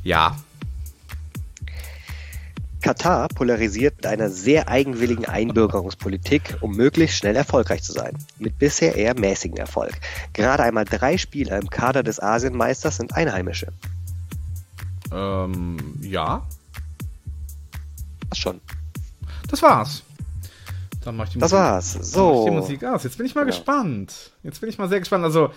Ja. 0.04 0.36
Katar 2.82 3.28
polarisiert 3.28 3.96
mit 3.96 4.06
einer 4.06 4.28
sehr 4.28 4.68
eigenwilligen 4.68 5.24
Einbürgerungspolitik, 5.24 6.58
um 6.60 6.76
möglichst 6.76 7.16
schnell 7.16 7.34
erfolgreich 7.34 7.82
zu 7.82 7.92
sein. 7.92 8.12
Mit 8.38 8.58
bisher 8.58 8.94
eher 8.94 9.18
mäßigem 9.18 9.56
Erfolg. 9.56 9.94
Gerade 10.34 10.64
einmal 10.64 10.84
drei 10.84 11.16
Spieler 11.16 11.58
im 11.58 11.70
Kader 11.70 12.02
des 12.02 12.20
Asienmeisters 12.22 12.96
sind 12.98 13.14
Einheimische. 13.14 13.68
Ähm, 15.10 15.78
ja. 16.02 16.46
Das 18.28 18.38
schon. 18.38 18.60
Das 19.48 19.62
war's. 19.62 20.02
Dann 21.02 21.16
mach 21.16 21.24
ich 21.26 21.32
die 21.32 21.38
Das 21.38 21.52
Musik. 21.52 21.64
war's. 21.64 21.92
Dann 21.92 22.00
mach 22.02 22.06
ich 22.06 22.12
So. 22.12 22.44
die 22.44 22.50
Musik 22.50 22.84
aus. 22.84 23.04
Jetzt 23.04 23.16
bin 23.16 23.26
ich 23.26 23.34
mal 23.34 23.42
Ja. 23.42 23.46
gespannt. 23.46 24.32
Jetzt 24.42 24.60
bin 24.60 24.68
ich 24.68 24.76
mal 24.76 24.88
sehr 24.90 24.98
gespannt. 25.00 25.24
Also, 25.24 25.50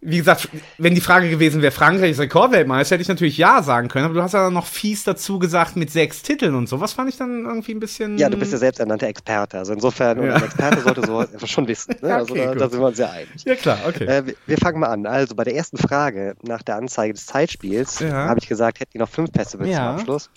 wie 0.00 0.18
gesagt, 0.18 0.48
wenn 0.78 0.94
die 0.94 1.00
Frage 1.00 1.30
gewesen 1.30 1.62
wäre, 1.62 1.72
Frankreich 1.72 2.10
ist 2.12 2.20
Rekordweltmeister, 2.20 2.94
hätte 2.94 3.02
ich 3.02 3.08
natürlich 3.08 3.38
ja 3.38 3.62
sagen 3.62 3.88
können, 3.88 4.04
aber 4.06 4.14
du 4.14 4.22
hast 4.22 4.32
ja 4.34 4.44
dann 4.44 4.52
noch 4.52 4.66
fies 4.66 5.04
dazu 5.04 5.38
gesagt 5.38 5.76
mit 5.76 5.90
sechs 5.90 6.22
Titeln 6.22 6.54
und 6.54 6.68
so. 6.68 6.80
Was 6.80 6.92
fand 6.92 7.08
ich 7.08 7.16
dann 7.16 7.44
irgendwie 7.44 7.72
ein 7.72 7.80
bisschen. 7.80 8.18
Ja, 8.18 8.28
du 8.28 8.36
bist 8.36 8.52
ja 8.52 8.58
selbsternannter 8.58 9.06
Experte. 9.08 9.58
Also 9.58 9.72
insofern, 9.72 10.22
Ja. 10.22 10.34
ein 10.34 10.44
Experte 10.44 10.80
sollte 10.82 11.06
so 11.06 11.20
etwas 11.22 11.48
schon 11.50 11.66
wissen. 11.68 11.94
Ne? 12.02 12.14
Also 12.14 12.34
Okay, 12.34 12.46
da, 12.46 12.54
da 12.54 12.68
sind 12.68 12.80
wir 12.80 12.86
uns 12.88 12.98
ja 12.98 13.10
einig. 13.10 13.44
Ja, 13.44 13.54
klar, 13.54 13.78
okay. 13.88 14.04
Äh, 14.04 14.26
wir- 14.26 14.34
wir 14.46 14.58
fangen 14.58 14.80
mal 14.80 14.88
an. 14.88 15.06
Also 15.06 15.34
bei 15.34 15.44
der 15.44 15.54
ersten 15.54 15.76
Frage 15.78 16.34
nach 16.42 16.62
der 16.62 16.76
Anzeige 16.76 17.14
des 17.14 17.26
Zeitspiels 17.26 18.00
Ja. 18.00 18.10
habe 18.28 18.40
ich 18.40 18.48
gesagt, 18.48 18.80
hätten 18.80 18.90
die 18.94 18.98
noch 18.98 19.08
fünf 19.08 19.32
Pässe 19.32 19.58
bis 19.58 19.68
Ja. 19.68 19.76
zum 19.76 19.86
Abschluss. 20.00 20.30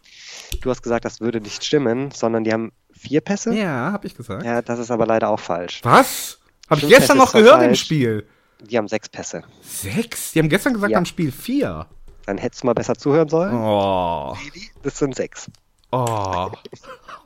Du 0.61 0.69
hast 0.69 0.81
gesagt, 0.83 1.03
das 1.05 1.19
würde 1.19 1.41
nicht 1.41 1.63
stimmen, 1.63 2.11
sondern 2.11 2.43
die 2.43 2.53
haben 2.53 2.71
vier 2.91 3.21
Pässe. 3.21 3.53
ja, 3.53 3.91
hab 3.91 4.05
ich 4.05 4.15
gesagt. 4.15 4.45
Ja, 4.45 4.61
das 4.61 4.79
ist 4.79 4.91
aber 4.91 5.05
leider 5.05 5.29
auch 5.29 5.39
falsch. 5.39 5.79
Was? 5.83 6.39
Hab 6.69 6.77
ich 6.81 6.87
gestern 6.87 7.17
noch 7.17 7.33
gehört 7.33 7.55
im 7.61 7.69
falsch. 7.69 7.81
Spiel. 7.81 8.25
Die 8.63 8.77
haben 8.77 8.87
sechs 8.87 9.09
Pässe. 9.09 9.43
Sechs? 9.61 10.31
Die 10.31 10.39
haben 10.39 10.49
gestern 10.49 10.73
gesagt 10.73 10.91
Ja. 10.91 10.97
am 10.97 11.05
Spiel 11.05 11.31
vier. 11.31 11.85
Dann 12.25 12.37
hättest 12.37 12.63
du 12.63 12.67
mal 12.67 12.73
besser 12.73 12.95
zuhören 12.95 13.27
sollen. 13.29 13.53
Oh. 13.53 14.35
Das 14.83 14.97
sind 14.97 15.15
sechs. 15.15 15.49
Oh. 15.91 16.49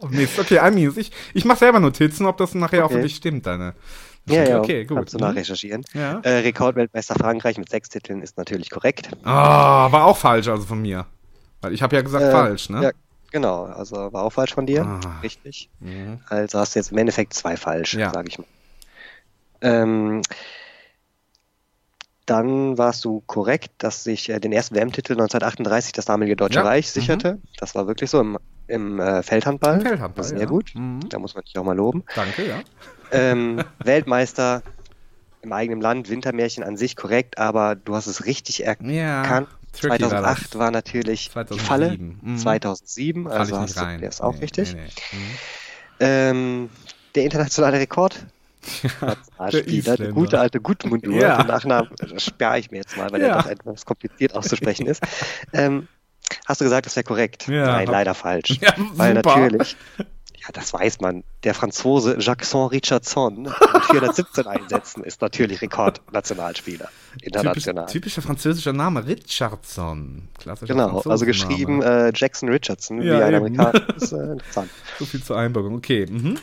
oh 0.02 0.08
Mist. 0.10 0.40
Okay, 0.40 0.60
Minus. 0.72 0.98
Ich, 0.98 1.12
ich 1.34 1.46
mache 1.46 1.60
selber 1.60 1.80
Notizen, 1.80 2.26
ob 2.26 2.38
das 2.38 2.54
nachher 2.56 2.82
auch 2.84 2.86
Okay. 2.90 2.96
wirklich 2.96 3.16
stimmt, 3.16 3.46
deine. 3.46 3.76
Ja, 4.26 4.44
ja, 4.44 4.60
Okay, 4.60 4.84
gut. 4.86 4.98
kannst 4.98 5.14
du 5.14 5.18
Mhm. 5.20 5.24
nachrecherchieren. 5.26 5.86
Ja. 5.94 6.20
Äh, 6.20 6.40
Rekordweltmeister 6.40 7.16
Frankreich 7.16 7.58
mit 7.58 7.70
sechs 7.70 7.88
Titeln 7.90 8.22
ist 8.22 8.36
natürlich 8.38 8.70
korrekt. 8.70 9.10
Ah, 9.24 9.90
war 9.92 10.06
auch 10.06 10.18
falsch, 10.18 10.48
also 10.50 10.66
von 10.66 10.82
mir. 10.82 11.06
Weil 11.62 11.72
ich 11.74 11.82
habe 11.82 11.96
ja 11.96 12.02
gesagt 12.02 12.26
Äh, 12.26 12.32
falsch, 12.32 12.70
ne? 12.70 12.84
Ja, 12.84 12.92
genau. 13.32 13.64
Also 13.66 14.12
war 14.12 14.24
auch 14.24 14.34
falsch 14.34 14.54
von 14.54 14.66
dir. 14.66 14.84
Ah. 14.86 15.00
Richtig. 15.24 15.70
Mhm. 15.80 16.20
Also 16.28 16.60
hast 16.60 16.76
du 16.76 16.80
jetzt 16.80 16.92
im 16.92 16.98
Endeffekt 16.98 17.34
zwei 17.34 17.56
falsch, 17.56 17.94
Ja. 17.94 18.12
sage 18.12 18.28
ich 18.28 18.38
mal. 18.40 18.48
Ähm, 19.62 20.22
dann 22.28 22.78
warst 22.78 23.04
du 23.06 23.22
korrekt, 23.26 23.72
dass 23.80 24.04
sich 24.04 24.30
äh, 24.30 24.40
den 24.40 24.52
ersten 24.52 24.76
WM-Titel 24.76 25.14
1938 25.14 25.94
das 25.94 26.06
damalige 26.06 26.36
Deutsche 26.36 26.60
Ja. 26.60 26.64
Reich 26.66 26.86
Mhm. 26.88 26.92
sicherte. 26.92 27.42
Das 27.58 27.74
war 27.74 27.88
wirklich 27.88 28.10
so 28.12 28.20
im, 28.20 28.38
im 28.68 29.00
äh, 29.00 29.24
Feldhandball. 29.24 29.76
Im 29.76 29.82
Feldhandball, 29.82 30.24
Sehr 30.26 30.40
ja. 30.40 30.46
gut. 30.46 30.72
Mhm. 30.76 31.00
Da 31.10 31.18
muss 31.20 31.34
man 31.34 31.44
dich 31.44 31.58
auch 31.58 31.64
mal 31.64 31.76
loben. 31.76 32.04
Danke, 32.16 32.48
ja. 32.48 32.62
Ähm, 33.12 33.64
Weltmeister 33.84 34.62
im 35.42 35.54
eigenen 35.54 35.80
Land, 35.82 36.10
Wintermärchen 36.10 36.64
an 36.64 36.78
sich 36.78 36.96
korrekt, 36.96 37.38
aber 37.38 37.76
du 37.76 37.96
hast 37.96 38.08
es 38.08 38.26
richtig 38.26 38.66
erkannt. 38.66 38.92
Ja. 38.92 39.24
tricky 39.72 39.90
war 39.90 39.98
2008 40.10 40.44
das. 40.54 40.60
war, 40.60 40.72
natürlich 40.72 41.26
die 41.26 41.32
2007. 41.32 41.66
Falle. 41.66 41.98
Mhm. 41.98 42.38
2007, 42.38 43.24
Fall 43.24 43.38
also 43.38 43.58
hast 43.58 43.78
du, 43.78 43.98
der 44.00 44.10
ist 44.10 44.22
auch 44.22 44.34
Nee, 44.34 44.40
richtig. 44.42 44.74
nee, 44.74 44.82
nee. 44.82 45.18
Mhm. 45.18 45.38
Ähm, 46.00 46.70
der 47.16 47.24
internationale 47.24 47.80
Rekord. 47.80 48.26
Nationalspieler, 49.02 49.98
der 49.98 50.12
gute 50.12 50.40
alte 50.40 50.60
Gudmundur, 50.60 51.14
Ja. 51.20 51.38
den 51.38 51.48
Nachnamen 51.48 51.90
sperre 52.18 52.60
ich 52.60 52.72
mir 52.72 52.78
jetzt 52.78 52.98
mal, 52.98 53.12
weil 53.12 53.22
Ja. 53.22 53.28
der 53.28 53.38
doch 53.44 53.50
etwas 53.50 53.86
kompliziert 53.86 54.36
auszusprechen 54.36 54.86
ist. 54.88 55.02
Ähm, 55.54 55.88
hast 56.46 56.62
du 56.62 56.66
gesagt, 56.66 56.86
das 56.86 56.96
wäre 56.96 57.04
korrekt? 57.04 57.48
Ja, 57.48 57.66
Nein, 57.68 57.88
leider 57.88 58.14
falsch. 58.14 58.60
Ja, 58.62 58.74
weil 58.94 59.16
super. 59.16 59.38
natürlich, 59.40 59.76
ja, 60.38 60.48
das 60.54 60.72
weiß 60.74 61.00
man, 61.02 61.24
der 61.44 61.54
Franzose 61.54 62.18
Jackson 62.20 62.68
Richardson 62.68 63.44
mit 63.44 63.54
417 63.90 64.46
Einsätzen 64.48 65.04
ist 65.04 65.22
natürlich 65.22 65.62
Rekordnationalspieler. 65.62 66.90
Typisch, 67.14 67.24
International. 67.28 67.86
typischer 67.88 68.22
französischer 68.22 68.74
Name, 68.74 69.06
Richardson. 69.08 70.28
Klassischer 70.40 70.74
Genau, 70.74 71.00
also 71.02 71.26
geschrieben 71.26 71.82
äh, 71.82 72.12
Jackson 72.16 72.50
Richardson, 72.50 73.02
Ja, 73.02 73.20
wie 73.20 73.24
ein 73.24 73.34
eben. 73.34 73.60
Amerikaner. 73.60 73.80
Das 73.94 74.04
ist 74.04 74.12
äh, 74.12 74.32
interessant. 74.34 74.70
So 75.00 75.06
viel 75.06 75.24
zur 75.24 75.38
Einbürgerung. 75.38 75.78
Okay. 75.78 76.06
Mhm. 76.08 76.38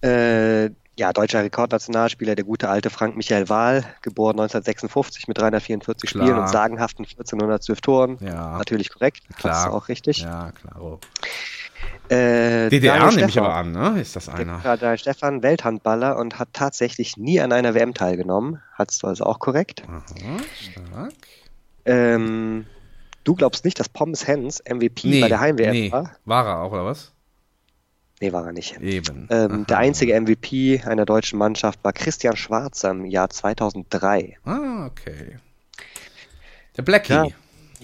Äh, 0.00 0.70
ja, 0.98 1.12
deutscher 1.12 1.42
Rekordnationalspieler, 1.42 2.34
der 2.34 2.44
gute 2.44 2.68
alte 2.68 2.90
Frank 2.90 3.16
Michael 3.16 3.48
Wahl, 3.48 3.84
geboren 4.02 4.38
1956 4.38 5.26
mit 5.28 5.38
344 5.38 6.10
Klar. 6.10 6.26
Spielen 6.26 6.38
und 6.38 6.48
sagenhaften 6.48 7.04
1412 7.04 7.80
Toren. 7.80 8.18
Ja. 8.20 8.58
Natürlich 8.58 8.90
korrekt, 8.90 9.22
Klar. 9.36 9.54
das 9.54 9.64
ist 9.64 9.70
auch 9.70 9.88
richtig. 9.88 10.18
Ja, 10.18 10.52
klar. 10.52 10.98
Äh, 12.08 12.68
DDR 12.68 12.98
Daniel 12.98 13.14
nehme 13.16 13.26
ich 13.26 13.32
Stephan, 13.32 13.44
aber 13.44 13.54
an, 13.54 13.94
ne? 13.94 14.00
Ist 14.00 14.16
das 14.16 14.28
einer? 14.28 14.58
Der 14.58 14.76
Daniel 14.76 14.98
Stefan, 14.98 15.42
Welthandballer 15.42 16.18
und 16.18 16.38
hat 16.38 16.48
tatsächlich 16.52 17.16
nie 17.16 17.40
an 17.40 17.52
einer 17.52 17.74
WM 17.74 17.94
teilgenommen. 17.94 18.60
Hattest 18.74 19.02
du 19.02 19.06
also 19.06 19.24
auch 19.24 19.38
korrekt. 19.38 19.82
Aha, 19.88 20.02
stark. 20.50 21.12
Ähm, 21.84 22.66
du 23.24 23.34
glaubst 23.34 23.64
nicht, 23.64 23.80
dass 23.80 23.88
Pommes 23.88 24.26
Hens 24.26 24.62
MVP 24.68 25.20
bei 25.20 25.28
der 25.28 25.40
Heim-WM 25.40 25.72
nee. 25.72 25.92
war? 25.92 26.12
War 26.26 26.46
er 26.46 26.60
auch, 26.60 26.72
oder 26.72 26.84
was? 26.84 27.12
Nee, 28.22 28.32
war 28.32 28.46
er 28.46 28.52
nicht. 28.52 28.80
Eben. 28.80 29.26
Ähm, 29.30 29.66
der 29.66 29.78
einzige 29.78 30.18
MVP 30.20 30.80
einer 30.86 31.04
deutschen 31.04 31.40
Mannschaft 31.40 31.82
war 31.82 31.92
Christian 31.92 32.36
Schwarzer 32.36 32.92
im 32.92 33.04
Jahr 33.04 33.28
2003. 33.28 34.38
Ah, 34.44 34.86
okay. 34.86 35.38
Der 36.76 36.82
Blackie. 36.82 37.12
Ja. 37.12 37.26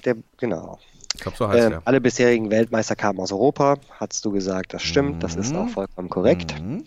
Der, 0.05 0.15
genau. 0.37 0.79
Ich 1.17 1.21
glaube, 1.23 1.37
so 1.37 1.49
heißt 1.49 1.67
Ähm, 1.67 1.73
er. 1.73 1.83
alle 1.85 2.01
bisherigen 2.01 2.51
Weltmeister 2.53 2.95
kamen 2.95 3.19
aus 3.19 3.33
Europa. 3.33 3.79
Hattest 3.99 4.25
du 4.25 4.31
gesagt, 4.31 4.75
das 4.75 4.83
stimmt. 4.85 5.25
Das 5.25 5.35
ist 5.35 5.53
Mhm. 5.53 5.59
auch 5.59 5.69
vollkommen 5.71 6.09
korrekt. 6.09 6.55
Mhm. 6.61 6.85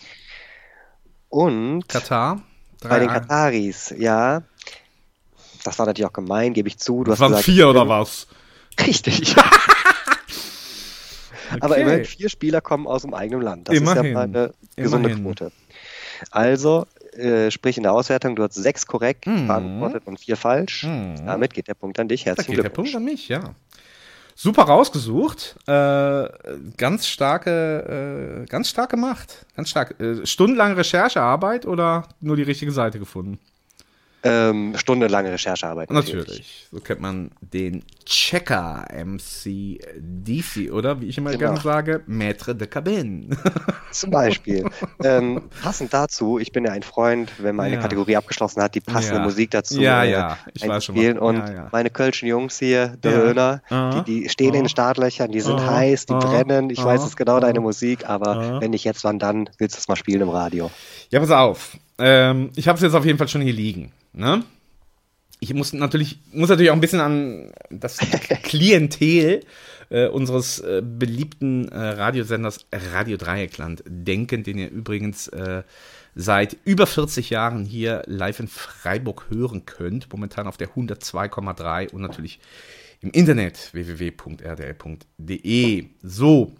Und 1.27 1.89
Katar. 1.89 2.41
bei 2.81 2.99
den 2.99 3.09
Kataris, 3.09 3.93
ja. 3.97 4.43
Das 5.65 5.77
war 5.77 5.85
natürlich 5.87 6.07
auch 6.09 6.13
gemein, 6.13 6.53
gebe 6.53 6.69
ich 6.69 6.77
zu. 6.79 7.03
Du 7.03 7.11
Das 7.11 7.15
hast 7.15 7.19
waren 7.19 7.31
gesagt, 7.31 7.45
vier 7.45 7.67
oder 7.69 7.89
was? 7.89 8.27
Richtig. 8.79 9.35
Aber 11.59 11.71
Okay. 11.73 11.81
immerhin 11.81 12.05
vier 12.05 12.29
Spieler 12.29 12.61
kommen 12.61 12.87
aus 12.87 13.01
dem 13.03 13.13
eigenen 13.13 13.41
Land. 13.41 13.67
Das 13.69 13.75
Immerhin. 13.75 13.97
ist 14.05 14.07
ja 14.09 14.13
mal 14.13 14.23
eine 14.23 14.53
gesunde 14.75 15.09
Immerhin. 15.09 15.25
Quote. 15.25 15.51
Also, 16.29 16.85
äh, 17.17 17.51
sprich 17.51 17.77
in 17.77 17.83
der 17.83 17.93
Auswertung, 17.93 18.35
du 18.35 18.43
hast 18.43 18.53
sechs 18.55 18.85
korrekt 18.87 19.27
Mhm. 19.27 19.47
beantwortet 19.47 20.03
und 20.05 20.19
vier 20.19 20.37
falsch. 20.37 20.83
Mhm. 20.83 21.25
Damit 21.25 21.53
geht 21.53 21.67
der 21.67 21.73
Punkt 21.73 21.99
an 21.99 22.07
dich. 22.07 22.23
Da 22.23 22.31
Herzlichen 22.31 22.51
geht 22.55 22.63
der 22.63 22.69
Punkt 22.69 22.91
Glückwunsch. 22.91 22.95
an 22.95 23.03
mich, 23.13 23.27
ja. 23.27 23.53
Super 24.35 24.63
rausgesucht. 24.63 25.55
Äh, 25.67 26.29
ganz 26.77 27.05
starke, 27.07 28.43
äh, 28.43 28.45
ganz 28.47 28.69
stark 28.69 28.89
gemacht. 28.89 29.45
Ganz 29.55 29.69
stark. 29.69 29.99
Äh, 29.99 30.25
stundenlange 30.25 30.77
Recherchearbeit 30.77 31.65
oder 31.65 32.07
nur 32.21 32.37
die 32.37 32.43
richtige 32.43 32.71
Seite 32.71 32.97
gefunden? 32.97 33.39
Ähm, 34.23 34.73
stundenlange 34.77 35.31
Recherchearbeit. 35.31 35.89
Natürlich. 35.89 36.67
So 36.71 36.79
kennt 36.79 37.01
man 37.01 37.31
den 37.41 37.83
Checker 38.05 38.85
MC 38.93 39.79
DC, 39.97 40.71
oder 40.71 41.01
wie 41.01 41.07
ich 41.07 41.17
immer 41.17 41.31
Genau. 41.31 41.39
gerne 41.39 41.59
sage, 41.61 42.01
Maître 42.07 42.53
de 42.53 42.67
Cabine. 42.67 43.35
Zum 43.91 44.11
Beispiel. 44.11 44.69
ähm, 45.03 45.41
passend 45.63 45.91
dazu, 45.93 46.37
ich 46.37 46.51
bin 46.51 46.65
ja 46.65 46.71
ein 46.71 46.83
Freund, 46.83 47.31
wenn 47.39 47.55
man 47.55 47.65
eine 47.65 47.75
Ja. 47.75 47.81
Kategorie 47.81 48.15
abgeschlossen 48.15 48.61
hat, 48.61 48.75
die 48.75 48.81
passende 48.81 49.17
Ja. 49.17 49.23
Musik 49.23 49.51
dazu 49.51 49.81
Ja, 49.81 50.03
äh, 50.03 50.11
ja, 50.11 50.37
ich 50.53 50.67
weiß 50.67 50.85
schon, 50.85 50.95
was- 50.95 51.17
Und 51.19 51.37
ja, 51.37 51.69
meine 51.71 51.89
kölschen 51.89 52.27
Jungs 52.27 52.59
hier, 52.59 52.89
der. 53.03 53.11
Höhner, 53.11 53.61
die, 54.05 54.21
die 54.23 54.29
stehen 54.29 54.49
in 54.49 54.53
Aha. 54.55 54.61
den 54.63 54.69
Startlöchern, 54.69 55.31
die 55.31 55.41
sind 55.41 55.59
Aha. 55.59 55.75
heiß, 55.77 56.05
die 56.05 56.13
Aha. 56.13 56.19
brennen. 56.19 56.69
Ich 56.69 56.83
weiß, 56.83 57.01
es 57.01 57.07
ist 57.09 57.17
genau 57.17 57.39
deine. 57.39 57.59
Musik, 57.61 58.07
aber 58.09 58.59
wenn 58.61 58.71
nicht 58.71 58.83
jetzt, 58.85 59.03
wann 59.03 59.19
dann? 59.19 59.49
Willst 59.57 59.75
du 59.75 59.79
es 59.79 59.87
mal 59.87 59.95
spielen 59.95 60.21
im 60.21 60.29
Radio? 60.29 60.71
Ja, 61.11 61.19
pass 61.19 61.29
auf. 61.31 61.77
Ähm, 61.99 62.49
ich 62.55 62.67
habe 62.67 62.77
es 62.77 62.81
jetzt 62.81 62.93
auf 62.95 63.05
jeden 63.05 63.17
Fall 63.19 63.27
schon 63.27 63.41
hier 63.41 63.53
liegen. 63.53 63.91
Ne? 64.13 64.43
Ich 65.39 65.53
muss 65.53 65.73
natürlich, 65.73 66.19
muss 66.33 66.49
natürlich 66.49 66.69
auch 66.69 66.75
ein 66.75 66.81
bisschen 66.81 66.99
an 66.99 67.51
das 67.69 67.97
Klientel 68.43 69.43
äh, 69.89 70.07
unseres 70.07 70.59
äh, 70.59 70.83
beliebten 70.85 71.67
äh, 71.69 71.77
Radiosenders 71.79 72.67
Radio 72.93 73.17
Dreieckland 73.17 73.83
denken, 73.87 74.43
den 74.43 74.59
ihr 74.59 74.69
übrigens 74.69 75.27
äh, 75.29 75.63
seit 76.13 76.57
über 76.63 76.85
40 76.85 77.31
Jahren 77.31 77.65
hier 77.65 78.03
live 78.05 78.39
in 78.39 78.47
Freiburg 78.47 79.25
hören 79.29 79.65
könnt. 79.65 80.11
Momentan 80.11 80.47
auf 80.47 80.57
der 80.57 80.69
102,3 80.75 81.91
und 81.91 82.01
natürlich 82.01 82.39
im 82.99 83.09
Internet 83.09 83.69
www.rdl.de. 83.73 85.05
So, 86.03 86.55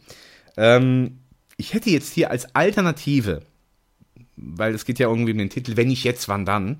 ähm, 0.57 1.19
ich 1.57 1.75
hätte 1.75 1.91
jetzt 1.91 2.13
hier 2.13 2.31
als 2.31 2.55
Alternative 2.55 3.43
weil 4.41 4.73
es 4.73 4.85
geht 4.85 4.99
ja 4.99 5.07
irgendwie 5.07 5.31
um 5.31 5.37
den 5.37 5.49
Titel 5.49 5.77
Wenn 5.77 5.87
nicht 5.87 6.03
jetzt, 6.03 6.27
wann 6.27 6.45
dann? 6.45 6.79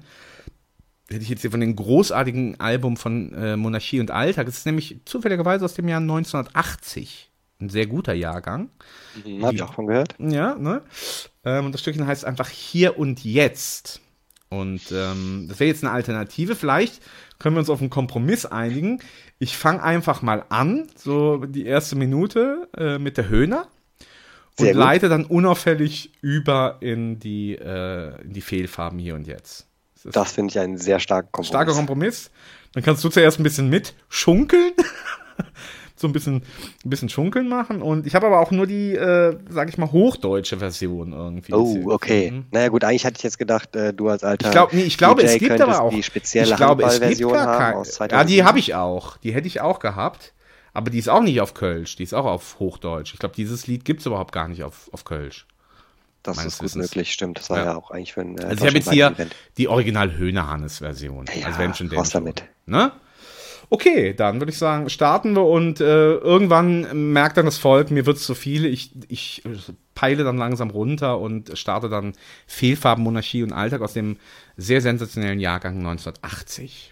Hätte 1.12 1.24
ich 1.24 1.30
jetzt 1.30 1.42
hier 1.42 1.52
von 1.52 1.60
dem 1.60 1.76
großartigen 1.76 2.60
Album 2.60 2.96
von 2.96 3.34
äh, 3.34 3.58
Monarchie 3.58 4.00
und 4.00 4.12
Alltag. 4.12 4.48
Es 4.48 4.60
ist 4.60 4.66
nämlich 4.66 5.02
zufälligerweise 5.06 5.66
aus 5.66 5.74
dem 5.74 5.88
Jahr 5.88 6.00
1980. 6.00 7.30
Ein 7.60 7.70
sehr 7.70 7.86
guter 7.86 8.14
Jahrgang. 8.14 8.70
Mhm, 9.26 9.46
Hab 9.46 9.54
ich 9.54 9.62
auch 9.62 9.74
von 9.74 9.88
gehört. 9.88 10.16
Ja, 10.20 10.56
ne? 10.56 10.82
Ähm, 11.44 11.66
und 11.66 11.74
das 11.74 11.82
Stückchen 11.82 12.08
heißt 12.08 12.26
einfach 12.26 12.50
Hier 12.50 12.98
und 12.98 13.24
Jetzt. 13.24 14.02
Und 14.50 14.92
ähm, 14.92 15.46
das 15.48 15.60
wäre 15.60 15.70
jetzt 15.70 15.84
eine 15.84 15.94
Alternative. 15.94 16.56
Vielleicht 16.56 17.02
können 17.40 17.56
wir 17.56 17.60
uns 17.60 17.70
auf 17.70 17.82
einen 17.82 17.90
Kompromiss 17.90 18.46
einigen. 18.46 19.00
Ich 19.40 19.58
fange 19.58 19.82
einfach 19.82 20.22
mal 20.22 20.46
an, 20.50 20.88
so 20.96 21.46
die 21.46 21.66
erste 21.66 21.96
Minute 21.96 22.70
äh, 22.76 23.00
mit 23.00 23.18
der 23.18 23.30
Höhner 23.30 23.68
und 24.60 24.74
leite 24.74 25.10
dann 25.10 25.26
unauffällig 25.26 26.12
über 26.22 26.78
in 26.82 27.20
die, 27.20 27.56
äh, 27.56 28.22
in 28.22 28.34
die 28.34 28.42
Fehlfarben 28.42 29.00
hier 29.00 29.16
und 29.16 29.28
jetzt. 29.28 29.68
Das 30.04 30.32
finde 30.32 30.52
ich 30.52 30.60
einen 30.60 30.78
sehr 30.78 31.00
starken 31.00 31.32
Kompromiss. 31.32 31.48
starker 31.48 31.74
Kompromiss. 31.74 32.32
Dann 32.74 32.84
kannst 32.84 33.04
du 33.04 33.10
zuerst 33.10 33.40
ein 33.40 33.44
bisschen 33.44 33.70
mit 33.70 33.94
schunkeln. 34.10 34.74
so 35.96 36.08
ein 36.08 36.14
bisschen, 36.14 36.44
ein 36.84 36.90
bisschen 36.90 37.10
schunkeln 37.10 37.48
machen. 37.48 37.82
Und 37.82 38.08
ich 38.08 38.16
habe 38.16 38.28
aber 38.28 38.40
auch 38.40 38.52
nur 38.52 38.68
die, 38.68 38.96
äh, 38.96 39.38
sag 39.50 39.70
ich 39.70 39.78
mal, 39.78 39.92
hochdeutsche 39.92 40.58
Version 40.58 41.14
irgendwie. 41.14 41.54
Oh, 41.54 41.92
okay. 41.92 42.26
gefunden. 42.26 42.48
Naja 42.52 42.70
gut, 42.70 42.84
eigentlich 42.84 43.06
hatte 43.06 43.18
ich 43.18 43.24
jetzt 43.24 43.38
gedacht, 43.38 43.76
äh, 43.76 43.94
du 43.94 44.10
als 44.10 44.24
alter 44.24 44.48
Ich, 44.48 44.52
glaub, 44.52 44.74
nee, 44.74 44.84
ich 44.84 44.98
glaube, 44.98 45.24
es 45.24 45.38
gibt 45.38 45.62
aber 45.62 45.82
auch. 45.82 45.92
die 45.92 46.04
spezielle 46.04 46.50
ich 46.50 46.56
glaube, 46.56 46.84
es 46.84 47.00
gibt 47.00 47.22
gar 47.32 47.76
aus 47.76 47.90
Ja, 47.90 47.94
2007. 47.94 48.28
die 48.28 48.44
habe 48.44 48.60
ich 48.60 48.76
auch. 48.76 49.18
Die 49.18 49.34
hätte 49.34 49.48
ich 49.48 49.62
auch 49.62 49.80
gehabt. 49.80 50.34
Aber 50.74 50.90
die 50.90 51.00
ist 51.00 51.10
auch 51.10 51.22
nicht 51.22 51.42
auf 51.42 51.54
Kölsch. 51.54 51.98
Die 51.98 52.04
ist 52.04 52.14
auch 52.14 52.26
auf 52.26 52.58
Hochdeutsch. 52.60 53.14
Ich 53.14 53.20
glaube, 53.20 53.36
dieses 53.36 53.68
Lied 53.68 53.84
gibt 53.84 54.00
es 54.00 54.06
überhaupt 54.06 54.32
gar 54.32 54.48
nicht 54.48 54.64
auf, 54.64 54.90
auf 54.94 55.04
Kölsch. 55.04 55.46
Das 56.24 56.38
ist 56.46 56.60
gut 56.60 56.66
Wissens. 56.66 56.84
möglich, 56.90 57.12
stimmt. 57.14 57.40
Das 57.40 57.50
war 57.50 57.58
Ja. 57.60 57.66
ja, 57.66 57.76
auch 57.76 57.92
eigentlich 57.92 58.14
für 58.14 58.22
ein 58.22 58.38
äh, 58.38 58.44
Also 58.44 58.64
ich 58.64 58.68
habe 58.68 58.78
jetzt 58.78 58.92
hier 58.92 59.08
Event. 59.08 59.36
die 59.58 59.68
Original 59.68 60.16
Höhne-Hannes-Version. 60.18 61.26
Ja, 61.36 61.48
also 61.48 61.60
wenn 61.60 61.74
schon 61.74 61.90
denn 61.90 61.98
raus 61.98 62.10
damit. 62.12 62.44
Ne? 62.66 62.92
Okay, 63.70 64.14
dann 64.14 64.42
würde 64.42 64.52
ich 64.52 64.58
sagen, 64.58 64.90
starten 64.90 65.34
wir 65.34 65.46
und 65.46 65.80
äh, 65.80 65.86
irgendwann 66.16 67.14
merkt 67.14 67.38
dann 67.38 67.46
das 67.46 67.58
Volk, 67.58 67.90
mir 67.90 68.06
wird 68.06 68.18
es 68.18 68.24
zu 68.26 68.36
viel. 68.36 68.66
Ich, 68.66 68.92
ich 69.08 69.44
peile 69.96 70.26
dann 70.26 70.38
langsam 70.38 70.70
runter 70.72 71.20
und 71.20 71.58
starte 71.58 71.88
dann 71.88 72.14
Fehlfarben, 72.48 73.02
Monarchie 73.04 73.44
und 73.44 73.54
Alltag 73.54 73.82
aus 73.82 73.94
dem 73.94 74.18
sehr 74.58 74.82
sensationellen 74.82 75.40
Jahrgang 75.40 75.78
1980. 75.78 76.92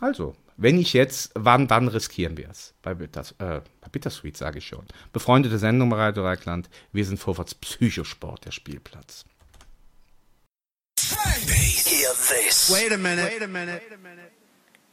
Also, 0.00 0.34
wenn 0.56 0.78
ich 0.78 0.92
jetzt, 0.92 1.32
wann, 1.34 1.68
dann 1.68 1.88
riskieren 1.88 2.36
wir 2.36 2.48
es. 2.48 2.74
Bei, 2.82 2.94
Bitters, 2.94 3.32
äh, 3.32 3.60
bei 3.80 3.88
Bittersweet 3.90 4.36
sage 4.36 4.58
ich 4.58 4.66
schon. 4.66 4.86
Befreundete 5.12 5.58
Sendung 5.58 5.90
bei 5.90 5.96
Radio 5.96 6.22
Dreikland. 6.22 6.68
Wir 6.92 7.04
sind 7.04 7.18
Vorwärts 7.18 7.54
Psychosport, 7.54 8.44
der 8.46 8.52
Spielplatz. 8.52 9.24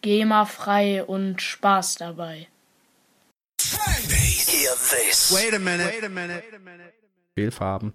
GEMA-frei 0.02 1.04
und 1.06 1.41
Spaß 1.41 1.95
dabei. 1.95 2.47
Fehlfarben. 7.36 7.93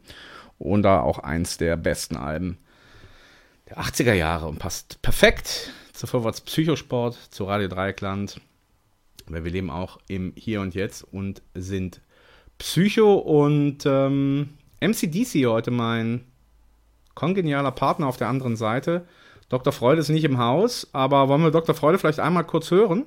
Und 0.59 0.83
da 0.83 1.01
auch 1.01 1.19
eins 1.19 1.59
der 1.59 1.77
besten 1.77 2.17
Alben 2.17 2.59
der 3.69 3.79
80er 3.79 4.15
Jahre 4.15 4.47
und 4.49 4.59
passt 4.59 5.01
perfekt 5.03 5.71
zu 5.99 6.07
Vorwärts 6.07 6.41
Psychosport, 6.41 7.15
zu 7.31 7.45
Radio 7.45 7.67
Dreieckland. 7.67 8.41
Weil 9.27 9.45
wir 9.45 9.51
leben 9.51 9.69
auch 9.69 9.99
im 10.07 10.33
Hier 10.37 10.61
und 10.61 10.75
Jetzt 10.77 11.03
und 11.03 11.43
sind 11.55 12.01
Psycho 12.59 13.15
und 13.17 13.79
ähm, 13.85 14.51
MCDC 14.81 15.47
heute 15.47 15.73
mein 15.73 16.25
kongenialer 17.15 17.73
Partner 17.73 18.07
auf 18.07 18.17
der 18.17 18.29
anderen 18.29 18.55
Seite. 18.57 19.07
Dr. 19.49 19.73
Freude 19.73 20.01
ist 20.01 20.09
nicht 20.09 20.23
im 20.25 20.39
Haus, 20.39 20.89
aber 20.93 21.29
wollen 21.29 21.43
wir 21.43 21.51
Dr. 21.51 21.75
Freude 21.75 21.99
vielleicht 21.99 22.21
einmal 22.21 22.45
kurz 22.45 22.71
hören? 22.71 23.07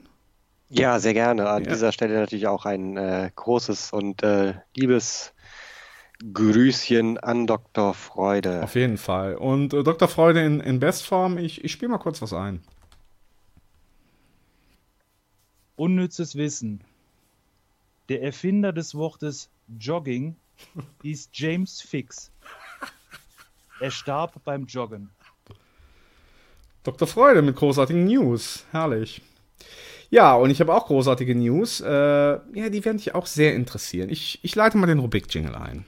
Ja, 0.67 0.99
sehr 0.99 1.13
gerne. 1.13 1.49
An 1.49 1.63
Ja. 1.63 1.69
dieser 1.71 1.93
Stelle 1.93 2.19
natürlich 2.19 2.47
auch 2.47 2.65
ein 2.65 2.97
äh, 2.97 3.31
großes 3.33 3.93
und 3.93 4.21
äh, 4.21 4.55
liebes 4.75 5.33
Grüßchen 6.33 7.17
an 7.19 7.47
Dr. 7.47 7.93
Freude. 7.93 8.63
Auf 8.63 8.75
jeden 8.75 8.97
Fall. 8.97 9.35
Und 9.35 9.73
äh, 9.73 9.81
Dr. 9.83 10.07
Freude 10.09 10.41
in, 10.41 10.59
in 10.59 10.79
Bestform, 10.79 11.37
ich, 11.37 11.63
ich 11.63 11.71
spiele 11.71 11.91
mal 11.91 11.97
kurz 11.97 12.21
was 12.21 12.33
ein. 12.33 12.61
Unnützes 15.81 16.35
Wissen. 16.35 16.79
Der 18.07 18.21
Erfinder 18.21 18.71
des 18.71 18.93
Wortes 18.93 19.49
Jogging 19.79 20.35
hieß 21.01 21.29
James 21.33 21.81
Fix. 21.81 22.29
Er 23.79 23.89
starb 23.89 24.43
beim 24.43 24.67
Joggen. 24.67 25.09
Dr. 26.83 27.07
Freude 27.07 27.41
mit 27.41 27.55
großartigen 27.55 28.05
News. 28.05 28.63
Herrlich. 28.69 29.23
Ja, 30.11 30.35
und 30.35 30.51
ich 30.51 30.59
habe 30.59 30.71
auch 30.71 30.85
großartige 30.85 31.33
News. 31.33 31.81
Äh, 31.81 31.89
ja, 31.89 32.69
die 32.69 32.85
werden 32.85 32.97
dich 32.97 33.15
auch 33.15 33.25
sehr 33.25 33.55
interessieren. 33.55 34.11
Ich, 34.11 34.37
ich 34.43 34.53
leite 34.53 34.77
mal 34.77 34.85
den 34.85 34.99
Rubik-Jingle 34.99 35.55
ein. 35.55 35.85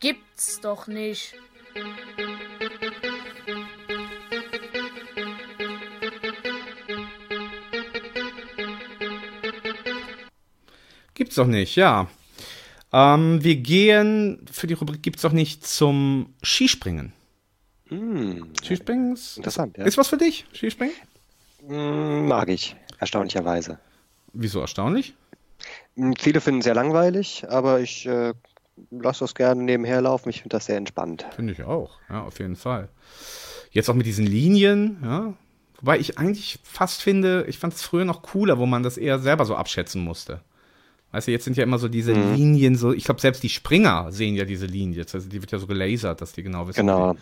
Gibt's 0.00 0.60
doch 0.60 0.86
nicht. 0.86 1.34
Gibt's 11.14 11.34
doch 11.36 11.46
nicht, 11.46 11.76
ja. 11.76 12.08
Ähm, 12.92 13.42
wir 13.42 13.56
gehen 13.56 14.44
für 14.50 14.66
die 14.66 14.74
Rubrik 14.74 15.02
Gibt's 15.02 15.22
doch 15.22 15.32
nicht 15.32 15.66
zum 15.66 16.34
Skispringen. 16.42 17.12
Hm, 17.88 18.52
Skispringen 18.62 19.14
ist, 19.14 19.36
Interessant, 19.38 19.76
ja. 19.78 19.84
ist 19.84 19.98
was 19.98 20.08
für 20.08 20.16
dich? 20.18 20.46
Skispringen? 20.52 20.94
hm, 21.66 22.26
mag 22.26 22.48
ich, 22.48 22.76
erstaunlicherweise. 22.98 23.78
Wieso 24.32 24.60
erstaunlich? 24.60 25.14
Hm, 25.96 26.14
Viele 26.18 26.40
finden 26.40 26.60
es 26.60 26.64
sehr 26.64 26.74
langweilig, 26.74 27.44
aber 27.48 27.80
ich 27.80 28.06
äh, 28.06 28.32
lasse 28.90 29.20
das 29.20 29.34
gerne 29.34 29.62
nebenher 29.62 30.00
laufen. 30.00 30.30
Ich 30.30 30.42
finde 30.42 30.56
das 30.56 30.66
sehr 30.66 30.76
entspannt. 30.76 31.26
Finde 31.36 31.52
ich 31.52 31.62
auch, 31.62 31.98
ja, 32.08 32.22
auf 32.24 32.38
jeden 32.38 32.56
Fall. 32.56 32.88
Jetzt 33.70 33.88
auch 33.88 33.94
mit 33.94 34.06
diesen 34.06 34.26
Linien, 34.26 34.98
ja. 35.02 35.34
Wobei 35.80 35.98
ich 35.98 36.16
eigentlich 36.18 36.60
fast 36.62 37.02
finde, 37.02 37.44
ich 37.48 37.58
fand 37.58 37.74
es 37.74 37.82
früher 37.82 38.04
noch 38.04 38.22
cooler, 38.22 38.58
wo 38.58 38.66
man 38.66 38.82
das 38.84 38.96
eher 38.96 39.18
selber 39.18 39.44
so 39.44 39.56
abschätzen 39.56 40.02
musste. 40.04 40.40
Weißt 41.12 41.28
du, 41.28 41.32
jetzt 41.32 41.44
sind 41.44 41.56
ja 41.56 41.62
immer 41.62 41.78
so 41.78 41.88
diese 41.88 42.14
Mhm. 42.14 42.34
Linien, 42.34 42.76
so, 42.76 42.92
ich 42.92 43.04
glaube, 43.04 43.20
selbst 43.20 43.42
die 43.42 43.48
Springer 43.50 44.10
sehen 44.10 44.34
ja 44.34 44.44
diese 44.44 44.66
Linie. 44.66 44.98
Jetzt, 44.98 45.14
Also 45.14 45.28
die 45.28 45.40
wird 45.40 45.52
ja 45.52 45.58
so 45.58 45.66
gelasert, 45.66 46.20
dass 46.20 46.32
die 46.32 46.42
genau 46.42 46.66
wissen. 46.66 46.80
Genau. 46.80 47.14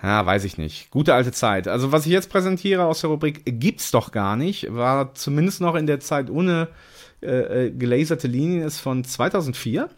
Ja, 0.00 0.24
weiß 0.24 0.44
ich 0.44 0.58
nicht. 0.58 0.90
Gute 0.92 1.12
alte 1.12 1.32
Zeit. 1.32 1.66
Also, 1.66 1.90
was 1.90 2.06
ich 2.06 2.12
jetzt 2.12 2.30
präsentiere 2.30 2.84
aus 2.84 3.00
der 3.00 3.10
Rubrik 3.10 3.42
Gibt's 3.44 3.90
doch 3.90 4.12
gar 4.12 4.36
nicht, 4.36 4.72
war 4.72 5.12
zumindest 5.14 5.60
noch 5.60 5.74
in 5.74 5.86
der 5.88 5.98
Zeit 5.98 6.30
ohne 6.30 6.68
äh, 7.20 7.66
äh, 7.66 7.70
gelaserte 7.72 8.28
Linien, 8.28 8.62
ist 8.62 8.78
von 8.78 9.02
2004. 9.02 9.88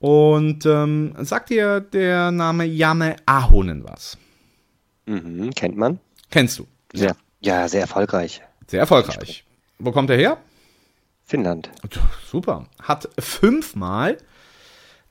Und 0.00 0.66
ähm, 0.66 1.14
sagt 1.18 1.50
dir 1.50 1.80
der 1.80 2.32
Name 2.32 2.64
Jame 2.64 3.14
Ahonen 3.26 3.84
was? 3.84 4.16
Mhm, 5.06 5.50
kennt 5.54 5.76
man. 5.76 6.00
Kennst 6.30 6.58
du? 6.58 6.66
Sehr, 6.92 7.14
ja, 7.40 7.68
sehr 7.68 7.82
erfolgreich. 7.82 8.40
Sehr 8.66 8.80
erfolgreich. 8.80 9.44
Wo 9.78 9.92
kommt 9.92 10.10
er 10.10 10.16
her? 10.16 10.38
Finnland. 11.30 11.70
Super. 12.26 12.66
Hat 12.82 13.08
fünfmal 13.18 14.18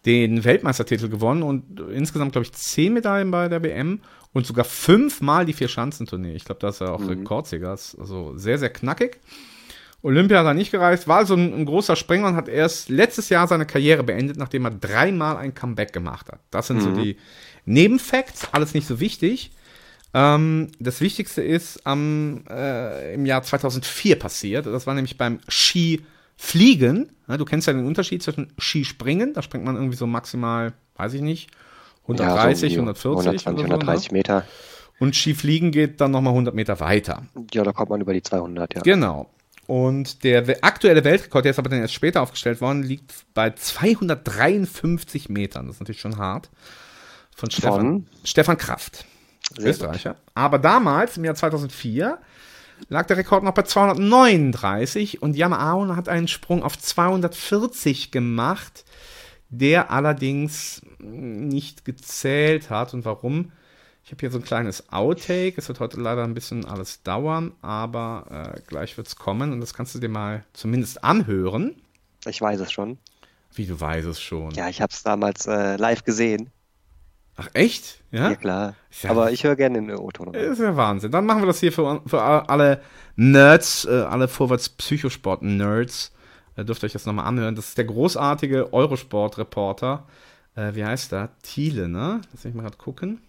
den 0.05 0.43
Weltmeistertitel 0.43 1.07
gewonnen 1.07 1.43
und 1.43 1.79
insgesamt, 1.79 2.33
glaube 2.33 2.43
ich, 2.43 2.51
zehn 2.51 2.93
Medaillen 2.93 3.31
bei 3.31 3.47
der 3.47 3.63
WM 3.63 4.01
und 4.33 4.45
sogar 4.45 4.65
fünfmal 4.65 5.45
die 5.45 5.53
Vier-Schanzentournee. 5.53 6.35
Ich 6.35 6.43
glaube, 6.43 6.59
das 6.59 6.75
ist 6.75 6.81
ja 6.81 6.91
auch 6.91 7.07
Rekordsieger. 7.07 7.73
Ist 7.73 7.97
Also 7.97 8.35
sehr, 8.35 8.57
sehr 8.57 8.69
knackig. 8.69 9.21
Olympia 10.01 10.39
hat 10.39 10.45
er 10.45 10.53
nicht 10.53 10.71
gereicht, 10.71 11.07
war 11.07 11.19
also 11.19 11.35
ein, 11.35 11.53
ein 11.53 11.65
großer 11.65 11.95
Springer 11.95 12.27
und 12.27 12.35
hat 12.35 12.49
erst 12.49 12.89
letztes 12.89 13.29
Jahr 13.29 13.47
seine 13.47 13.65
Karriere 13.65 14.03
beendet, 14.03 14.35
nachdem 14.35 14.65
er 14.65 14.71
dreimal 14.71 15.37
ein 15.37 15.53
Comeback 15.53 15.93
gemacht 15.93 16.29
hat. 16.29 16.39
Das 16.51 16.67
sind 16.67 16.81
so 16.81 16.91
die 16.91 17.17
Nebenfacts, 17.65 18.49
alles 18.53 18.73
nicht 18.73 18.87
so 18.87 18.99
wichtig. 18.99 19.51
Ähm, 20.13 20.71
das 20.79 21.01
Wichtigste 21.01 21.41
ist 21.41 21.85
am, 21.85 22.43
äh, 22.49 23.13
im 23.13 23.25
Jahr 23.25 23.43
2004 23.43 24.17
passiert. 24.17 24.65
Das 24.65 24.87
war 24.87 24.93
nämlich 24.93 25.17
beim 25.17 25.39
Skifliegen. 25.47 27.11
Ja, 27.27 27.37
du 27.37 27.45
kennst 27.45 27.67
ja 27.67 27.73
den 27.73 27.85
Unterschied 27.85 28.23
zwischen 28.23 28.51
Skispringen, 28.57 29.33
da 29.33 29.41
springt 29.41 29.65
man 29.65 29.75
irgendwie 29.75 29.97
so 29.97 30.07
maximal, 30.07 30.73
weiß 30.95 31.13
ich 31.13 31.21
nicht, 31.21 31.51
130, 32.03 32.71
ja, 32.71 32.75
so 32.77 32.81
um 32.81 32.87
140 32.87 33.27
120, 33.27 33.47
oder 33.47 33.57
so, 33.57 33.73
130 33.73 34.11
ne? 34.11 34.17
Meter. 34.17 34.45
Und 34.99 35.15
Skifliegen 35.15 35.71
geht 35.71 36.01
dann 36.01 36.11
nochmal 36.11 36.33
100 36.33 36.53
Meter 36.53 36.79
weiter. 36.79 37.23
Ja, 37.53 37.63
da 37.63 37.71
kommt 37.71 37.89
man 37.89 38.01
über 38.01 38.13
die 38.13 38.21
200, 38.21 38.75
ja. 38.75 38.81
Genau. 38.81 39.29
Und 39.67 40.23
der 40.23 40.63
aktuelle 40.63 41.03
Weltrekord, 41.03 41.45
der 41.45 41.51
ist 41.51 41.59
aber 41.59 41.69
dann 41.69 41.79
erst 41.79 41.93
später 41.93 42.23
aufgestellt 42.23 42.59
worden, 42.59 42.81
liegt 42.81 43.13
bei 43.35 43.51
253 43.51 45.29
Metern. 45.29 45.67
Das 45.67 45.75
ist 45.75 45.79
natürlich 45.79 46.01
schon 46.01 46.17
hart. 46.17 46.49
Von 47.35 47.51
Stefan, 47.51 47.79
Von? 47.79 48.07
Stefan 48.23 48.57
Kraft, 48.57 49.05
Sehr 49.57 49.69
Österreicher. 49.69 50.15
Aber 50.33 50.59
damals, 50.59 51.17
im 51.17 51.25
Jahr 51.25 51.35
2004, 51.35 52.19
lag 52.87 53.07
der 53.07 53.17
Rekord 53.17 53.43
noch 53.43 53.53
bei 53.53 53.63
239 53.63 55.21
und 55.21 55.35
Jan 55.35 55.53
Aoun 55.53 55.95
hat 55.95 56.07
einen 56.09 56.27
Sprung 56.27 56.63
auf 56.63 56.77
240 56.77 58.11
gemacht, 58.11 58.85
der 59.49 59.91
allerdings 59.91 60.81
nicht 60.99 61.85
gezählt 61.85 62.69
hat. 62.69 62.93
Und 62.93 63.05
warum? 63.05 63.51
Ich 64.03 64.11
habe 64.11 64.21
hier 64.21 64.31
so 64.31 64.39
ein 64.39 64.43
kleines 64.43 64.91
Outtake. 64.91 65.55
Es 65.57 65.67
wird 65.67 65.79
heute 65.79 65.99
leider 65.99 66.23
ein 66.23 66.33
bisschen 66.33 66.65
alles 66.65 67.03
dauern, 67.03 67.51
aber 67.61 68.55
äh, 68.55 68.61
gleich 68.67 68.97
wird 68.97 69.07
es 69.07 69.15
kommen 69.15 69.51
und 69.51 69.61
das 69.61 69.73
kannst 69.73 69.93
du 69.93 69.99
dir 69.99 70.09
mal 70.09 70.43
zumindest 70.53 71.03
anhören. 71.03 71.75
Ich 72.25 72.41
weiß 72.41 72.59
es 72.59 72.71
schon. 72.71 72.97
Wie 73.53 73.65
du 73.65 73.79
weißt 73.79 74.07
es 74.07 74.21
schon. 74.21 74.51
Ja, 74.51 74.69
ich 74.69 74.81
habe 74.81 74.91
es 74.91 75.03
damals 75.03 75.47
äh, 75.47 75.75
live 75.75 76.03
gesehen. 76.03 76.49
Ach, 77.41 77.47
echt? 77.53 78.01
Ja, 78.11 78.29
Ja? 78.31 78.35
klar. 78.35 78.75
Ja. 79.01 79.11
Aber 79.11 79.31
ich 79.31 79.43
höre 79.43 79.55
gerne 79.55 79.79
den 79.81 79.91
O-Ton. 79.95 80.33
Das 80.33 80.43
ist 80.43 80.59
ja 80.59 80.75
Wahnsinn. 80.75 81.11
Dann 81.11 81.25
machen 81.25 81.41
wir 81.41 81.47
das 81.47 81.59
hier 81.59 81.71
für, 81.71 82.01
für 82.05 82.21
alle 82.21 82.81
Nerds, 83.15 83.85
äh, 83.85 84.01
alle 84.01 84.27
Vorwärts-Psychosport-Nerds. 84.27 86.11
Äh, 86.55 86.65
dürft 86.65 86.83
ihr 86.83 86.87
euch 86.87 86.93
das 86.93 87.05
nochmal 87.05 87.25
anhören. 87.25 87.55
Das 87.55 87.69
ist 87.69 87.77
der 87.77 87.85
großartige 87.85 88.73
Eurosport-Reporter. 88.73 90.05
Äh, 90.55 90.75
wie 90.75 90.83
heißt 90.83 91.11
der? 91.13 91.29
Thiele, 91.41 91.87
ne? 91.87 92.21
Lass 92.33 92.43
mich 92.43 92.53
mal 92.53 92.63
gerade 92.63 92.77
gucken. 92.77 93.21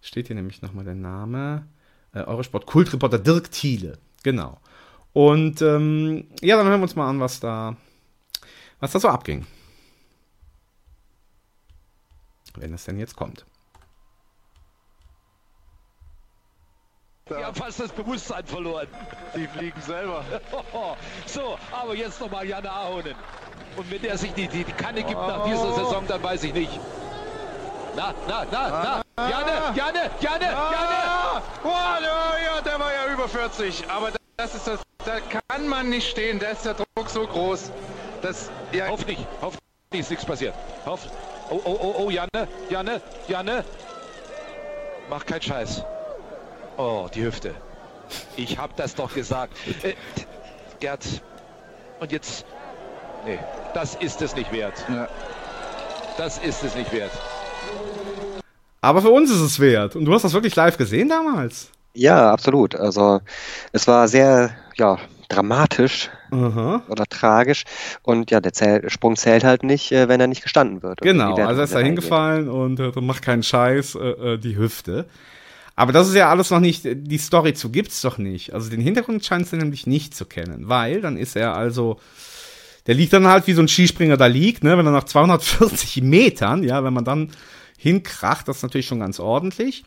Steht 0.00 0.28
hier 0.28 0.36
nämlich 0.36 0.62
nochmal 0.62 0.84
der 0.84 0.94
Name. 0.94 1.66
Äh, 2.14 2.20
Eurosport 2.22 2.64
Kultreporter 2.66 3.18
Dirk 3.18 3.50
Thiele. 3.50 3.98
Genau. 4.22 4.58
Und 5.12 5.60
ähm, 5.60 6.28
ja, 6.40 6.56
dann 6.56 6.66
hören 6.66 6.80
wir 6.80 6.84
uns 6.84 6.96
mal 6.96 7.08
an, 7.10 7.20
was 7.20 7.40
da, 7.40 7.76
was 8.78 8.92
da 8.92 9.00
so 9.00 9.08
abging. 9.08 9.44
Wenn 12.56 12.72
es 12.74 12.84
denn 12.84 12.98
jetzt 12.98 13.16
kommt. 13.16 13.44
Die 17.30 17.44
haben 17.44 17.54
fast 17.54 17.78
das 17.78 17.92
Bewusstsein 17.92 18.44
verloren. 18.44 18.88
Die 19.36 19.46
fliegen 19.46 19.80
selber. 19.82 20.24
so, 21.26 21.56
aber 21.70 21.94
jetzt 21.94 22.20
nochmal 22.20 22.44
Janne 22.44 22.70
Ahonen. 22.70 23.14
Und 23.76 23.88
wenn 23.90 24.02
der 24.02 24.18
sich 24.18 24.32
die, 24.34 24.48
die, 24.48 24.64
die 24.64 24.72
Kanne 24.72 25.02
gibt 25.04 25.20
nach 25.20 25.44
dieser 25.44 25.72
Saison, 25.74 26.04
dann 26.08 26.22
weiß 26.22 26.42
ich 26.42 26.52
nicht. 26.52 26.80
Na, 27.94 28.12
na, 28.26 28.44
na, 28.50 29.02
na. 29.16 29.28
Janne, 29.28 29.52
Janne, 29.76 30.10
Janne, 30.20 30.44
Janne. 30.44 31.42
Boah, 31.62 31.98
ja, 32.44 32.60
der 32.62 32.80
war 32.80 32.92
ja 32.92 33.12
über 33.12 33.28
40. 33.28 33.84
Aber 33.88 34.10
das 34.36 34.54
ist 34.54 34.66
das, 34.66 34.80
da 35.04 35.18
kann 35.20 35.68
man 35.68 35.88
nicht 35.88 36.10
stehen. 36.10 36.40
Da 36.40 36.48
ist 36.48 36.64
der 36.64 36.74
Druck 36.74 37.08
so 37.08 37.26
groß. 37.26 37.70
Das, 38.22 38.50
ja, 38.72 38.88
Hoff 38.88 39.06
nicht, 39.06 39.24
hoff 39.40 39.56
nicht, 39.92 40.00
ist 40.00 40.10
nichts 40.10 40.24
passiert. 40.24 40.54
Hoff. 40.84 41.06
Oh, 41.48 41.60
oh, 41.64 41.78
oh, 41.80 41.94
oh, 41.98 42.10
Janne, 42.10 42.48
Janne, 42.68 43.00
Janne. 43.28 43.64
Mach 45.08 45.24
keinen 45.24 45.42
Scheiß. 45.42 45.84
Oh, 46.82 47.08
die 47.14 47.22
Hüfte. 47.22 47.54
Ich 48.36 48.56
hab 48.56 48.74
das 48.74 48.94
doch 48.94 49.12
gesagt. 49.12 49.52
Äh, 49.82 49.92
Gerd. 50.80 51.04
Und 52.00 52.10
jetzt. 52.10 52.46
Nee, 53.26 53.38
das 53.74 53.96
ist 53.96 54.22
es 54.22 54.34
nicht 54.34 54.50
wert. 54.50 54.82
Ja. 54.88 55.06
Das 56.16 56.38
ist 56.38 56.64
es 56.64 56.74
nicht 56.74 56.90
wert. 56.90 57.10
Aber 58.80 59.02
für 59.02 59.10
uns 59.10 59.30
ist 59.30 59.42
es 59.42 59.60
wert. 59.60 59.94
Und 59.94 60.06
du 60.06 60.14
hast 60.14 60.22
das 60.22 60.32
wirklich 60.32 60.56
live 60.56 60.78
gesehen 60.78 61.10
damals? 61.10 61.70
Ja, 61.92 62.32
absolut. 62.32 62.74
Also 62.74 63.20
es 63.72 63.86
war 63.86 64.08
sehr, 64.08 64.48
ja, 64.76 64.96
dramatisch 65.28 66.08
Aha. 66.30 66.82
oder 66.88 67.04
tragisch. 67.04 67.64
Und 68.00 68.30
ja, 68.30 68.40
der 68.40 68.54
Zähl 68.54 68.88
Sprung 68.88 69.16
zählt 69.16 69.44
halt 69.44 69.64
nicht, 69.64 69.92
äh, 69.92 70.08
wenn 70.08 70.18
er 70.18 70.28
nicht 70.28 70.42
gestanden 70.42 70.82
wird. 70.82 71.02
Genau, 71.02 71.34
also 71.34 71.60
er 71.60 71.64
ist 71.64 71.74
da 71.74 71.80
hingefallen 71.80 72.48
und 72.48 72.80
äh, 72.80 72.90
macht 73.02 73.20
keinen 73.20 73.42
Scheiß, 73.42 73.96
äh, 73.96 73.98
äh, 73.98 74.38
die 74.38 74.56
Hüfte. 74.56 75.04
Aber 75.80 75.92
das 75.92 76.08
ist 76.08 76.14
ja 76.14 76.28
alles 76.28 76.50
noch 76.50 76.60
nicht, 76.60 76.82
die 76.84 77.16
Story 77.16 77.54
zu 77.54 77.70
gibt's 77.70 78.02
doch 78.02 78.18
nicht. 78.18 78.52
Also 78.52 78.68
den 78.68 78.82
Hintergrund 78.82 79.24
scheint 79.24 79.50
du 79.50 79.56
nämlich 79.56 79.86
nicht 79.86 80.14
zu 80.14 80.26
kennen, 80.26 80.68
weil 80.68 81.00
dann 81.00 81.16
ist 81.16 81.36
er 81.36 81.56
also, 81.56 81.98
der 82.86 82.96
liegt 82.96 83.14
dann 83.14 83.26
halt 83.26 83.46
wie 83.46 83.54
so 83.54 83.62
ein 83.62 83.68
Skispringer 83.68 84.18
da 84.18 84.26
liegt, 84.26 84.62
ne, 84.62 84.76
wenn 84.76 84.84
er 84.84 84.92
nach 84.92 85.04
240 85.04 86.02
Metern, 86.02 86.64
ja, 86.64 86.84
wenn 86.84 86.92
man 86.92 87.06
dann 87.06 87.30
hinkracht, 87.78 88.46
das 88.46 88.58
ist 88.58 88.62
natürlich 88.62 88.88
schon 88.88 89.00
ganz 89.00 89.18
ordentlich. 89.20 89.84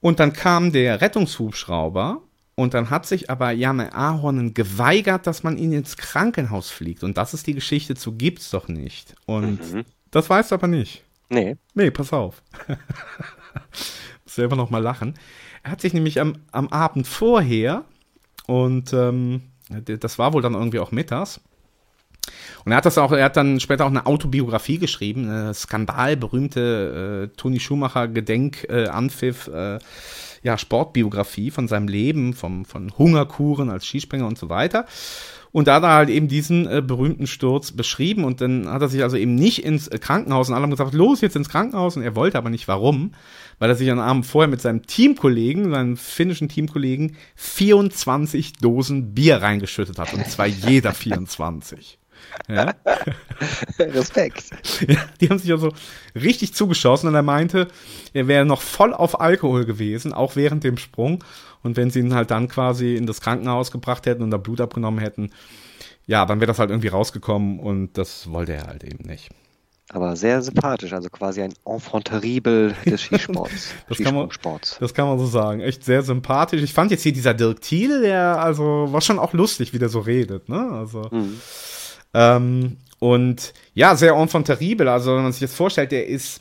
Und 0.00 0.18
dann 0.18 0.32
kam 0.32 0.72
der 0.72 1.00
Rettungshubschrauber 1.00 2.22
und 2.56 2.74
dann 2.74 2.90
hat 2.90 3.06
sich 3.06 3.30
aber 3.30 3.52
Janne 3.52 3.94
Ahornen 3.94 4.52
geweigert, 4.52 5.28
dass 5.28 5.44
man 5.44 5.58
ihn 5.58 5.70
ins 5.74 5.96
Krankenhaus 5.96 6.70
fliegt. 6.70 7.04
Und 7.04 7.18
das 7.18 7.34
ist 7.34 7.46
die 7.46 7.54
Geschichte 7.54 7.94
zu 7.94 8.16
gibt's 8.16 8.50
doch 8.50 8.66
nicht. 8.66 9.14
Und 9.26 9.60
das 10.10 10.28
weißt 10.28 10.50
du 10.50 10.56
aber 10.56 10.66
nicht. 10.66 11.04
Nee. 11.28 11.56
Nee, 11.74 11.92
pass 11.92 12.12
auf. 12.12 12.42
Selber 14.36 14.56
noch 14.56 14.70
mal 14.70 14.82
lachen. 14.82 15.14
Er 15.62 15.72
hat 15.72 15.80
sich 15.80 15.92
nämlich 15.92 16.20
am, 16.20 16.34
am 16.52 16.68
Abend 16.68 17.06
vorher 17.06 17.84
und 18.46 18.92
ähm, 18.92 19.42
das 19.68 20.18
war 20.18 20.32
wohl 20.32 20.42
dann 20.42 20.54
irgendwie 20.54 20.78
auch 20.78 20.92
mittags. 20.92 21.40
Und 22.64 22.72
er 22.72 22.78
hat 22.78 22.86
das 22.86 22.98
auch, 22.98 23.12
er 23.12 23.24
hat 23.24 23.36
dann 23.36 23.60
später 23.60 23.84
auch 23.84 23.90
eine 23.90 24.06
Autobiografie 24.06 24.78
geschrieben, 24.78 25.28
eine 25.28 25.54
skandalberühmte 25.54 27.30
äh, 27.32 27.36
Toni 27.36 27.60
Schumacher 27.60 28.08
Gedenk 28.08 28.64
äh, 28.68 28.84
äh, 28.86 29.78
ja 30.42 30.58
Sportbiografie 30.58 31.50
von 31.50 31.68
seinem 31.68 31.88
Leben, 31.88 32.34
vom, 32.34 32.64
von 32.64 32.92
Hungerkuren 32.98 33.70
als 33.70 33.86
Skispringer 33.86 34.26
und 34.26 34.38
so 34.38 34.48
weiter. 34.48 34.86
Und 35.52 35.68
da 35.68 35.76
hat 35.76 35.84
er 35.84 35.94
halt 35.94 36.08
eben 36.10 36.28
diesen 36.28 36.66
äh, 36.66 36.82
berühmten 36.82 37.26
Sturz 37.26 37.72
beschrieben 37.72 38.24
und 38.24 38.40
dann 38.40 38.68
hat 38.68 38.82
er 38.82 38.88
sich 38.88 39.02
also 39.02 39.16
eben 39.16 39.34
nicht 39.34 39.64
ins 39.64 39.88
äh, 39.88 39.98
Krankenhaus 39.98 40.48
und 40.48 40.54
alle 40.54 40.64
haben 40.64 40.70
gesagt, 40.70 40.92
los 40.92 41.20
jetzt 41.20 41.36
ins 41.36 41.48
Krankenhaus 41.48 41.96
und 41.96 42.02
er 42.02 42.14
wollte 42.14 42.36
aber 42.36 42.50
nicht, 42.50 42.68
warum? 42.68 43.12
Weil 43.58 43.70
er 43.70 43.76
sich 43.76 43.90
am 43.90 43.98
Abend 43.98 44.26
vorher 44.26 44.48
mit 44.48 44.60
seinem 44.60 44.86
Teamkollegen, 44.86 45.70
seinem 45.70 45.96
finnischen 45.96 46.48
Teamkollegen, 46.48 47.16
24 47.36 48.54
Dosen 48.54 49.14
Bier 49.14 49.36
reingeschüttet 49.36 49.98
hat 49.98 50.12
und 50.12 50.26
zwar 50.26 50.46
jeder 50.46 50.92
24. 50.92 51.98
Ja? 52.48 52.74
Respekt. 53.78 54.44
Ja, 54.86 54.98
die 55.20 55.28
haben 55.28 55.38
sich 55.38 55.50
also 55.52 55.72
richtig 56.14 56.54
zugeschossen 56.54 57.08
und 57.08 57.14
er 57.14 57.22
meinte, 57.22 57.68
er 58.12 58.28
wäre 58.28 58.44
noch 58.44 58.60
voll 58.60 58.92
auf 58.94 59.20
Alkohol 59.20 59.64
gewesen, 59.64 60.12
auch 60.12 60.36
während 60.36 60.64
dem 60.64 60.76
Sprung. 60.76 61.24
Und 61.62 61.76
wenn 61.76 61.90
sie 61.90 62.00
ihn 62.00 62.14
halt 62.14 62.30
dann 62.30 62.48
quasi 62.48 62.94
in 62.94 63.06
das 63.06 63.20
Krankenhaus 63.20 63.70
gebracht 63.70 64.06
hätten 64.06 64.22
und 64.22 64.30
da 64.30 64.36
Blut 64.36 64.60
abgenommen 64.60 65.00
hätten, 65.00 65.30
ja, 66.06 66.24
dann 66.24 66.40
wäre 66.40 66.46
das 66.46 66.58
halt 66.58 66.70
irgendwie 66.70 66.88
rausgekommen 66.88 67.58
und 67.58 67.98
das 67.98 68.30
wollte 68.30 68.52
er 68.52 68.66
halt 68.66 68.84
eben 68.84 69.06
nicht. 69.06 69.30
Aber 69.90 70.16
sehr 70.16 70.42
sympathisch, 70.42 70.92
also 70.92 71.08
quasi 71.10 71.42
ein 71.42 71.54
Enfant 71.64 72.06
terrible 72.06 72.74
des 72.84 73.02
Skisports. 73.04 73.68
Das 73.88 73.98
kann, 73.98 74.14
man, 74.14 74.28
das 74.80 74.94
kann 74.94 75.06
man 75.06 75.18
so 75.18 75.26
sagen. 75.26 75.60
Echt 75.60 75.84
sehr 75.84 76.02
sympathisch. 76.02 76.60
Ich 76.62 76.72
fand 76.72 76.90
jetzt 76.90 77.02
hier 77.02 77.12
dieser 77.12 77.34
Dirk 77.34 77.60
Thiel, 77.60 78.00
der, 78.02 78.40
also, 78.40 78.88
war 78.90 79.00
schon 79.00 79.20
auch 79.20 79.32
lustig, 79.32 79.72
wie 79.72 79.78
der 79.78 79.88
so 79.88 80.00
redet, 80.00 80.48
ne? 80.48 80.70
Also. 80.72 81.02
Mhm. 81.12 81.40
Ähm, 82.14 82.76
und 82.98 83.54
ja, 83.74 83.94
sehr 83.94 84.14
enfant 84.14 84.46
terrible. 84.46 84.90
Also, 84.90 85.14
wenn 85.14 85.22
man 85.22 85.32
sich 85.32 85.42
jetzt 85.42 85.54
vorstellt, 85.54 85.92
der 85.92 86.08
ist, 86.08 86.40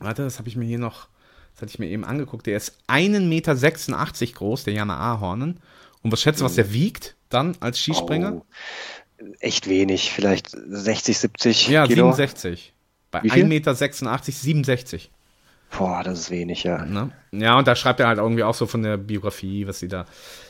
warte, 0.00 0.22
das 0.22 0.38
habe 0.40 0.48
ich 0.48 0.56
mir 0.56 0.64
hier 0.64 0.80
noch, 0.80 1.06
das 1.54 1.62
hatte 1.62 1.70
ich 1.70 1.78
mir 1.78 1.88
eben 1.88 2.04
angeguckt, 2.04 2.46
der 2.46 2.56
ist 2.56 2.76
1,86 2.88 3.20
Meter 3.20 4.34
groß, 4.34 4.64
der 4.64 4.74
Jana 4.74 4.98
Ahornen. 4.98 5.60
Und 6.02 6.12
was 6.12 6.20
schätzt 6.20 6.40
du, 6.40 6.44
was 6.44 6.54
der 6.56 6.72
wiegt 6.72 7.14
dann 7.28 7.56
als 7.60 7.78
Skispringer? 7.78 8.34
Oh, 8.34 8.44
echt 9.40 9.68
wenig, 9.68 10.12
vielleicht 10.12 10.50
60, 10.50 11.18
70 11.18 11.68
ja, 11.68 11.86
Kilo. 11.86 12.12
67. 12.12 12.72
Bei 13.10 13.22
Wie 13.22 13.30
viel? 13.30 13.44
1,86 13.44 13.46
Meter 13.48 13.74
67. 13.74 15.10
Boah, 15.76 16.02
das 16.02 16.20
ist 16.20 16.30
wenig, 16.30 16.62
ja. 16.64 16.84
Ne? 16.84 17.10
Ja, 17.32 17.58
und 17.58 17.66
da 17.66 17.74
schreibt 17.74 18.00
er 18.00 18.06
halt 18.06 18.18
irgendwie 18.18 18.44
auch 18.44 18.54
so 18.54 18.66
von 18.66 18.82
der 18.82 18.96
Biografie, 18.96 19.66
was 19.66 19.78
sie 19.80 19.88
da 19.88 20.06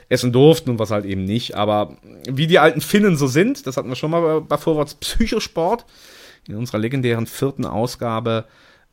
essen 0.08 0.32
durften 0.32 0.70
und 0.70 0.78
was 0.78 0.90
halt 0.90 1.04
eben 1.04 1.24
nicht. 1.24 1.54
Aber 1.54 1.96
wie 2.28 2.46
die 2.46 2.58
alten 2.58 2.80
Finnen 2.80 3.16
so 3.16 3.26
sind, 3.26 3.66
das 3.66 3.76
hatten 3.76 3.88
wir 3.88 3.96
schon 3.96 4.10
mal 4.10 4.40
bei 4.40 4.56
Vorwärts 4.56 4.94
Psychosport 4.94 5.84
in 6.46 6.56
unserer 6.56 6.78
legendären 6.78 7.26
vierten 7.26 7.64
Ausgabe. 7.64 8.44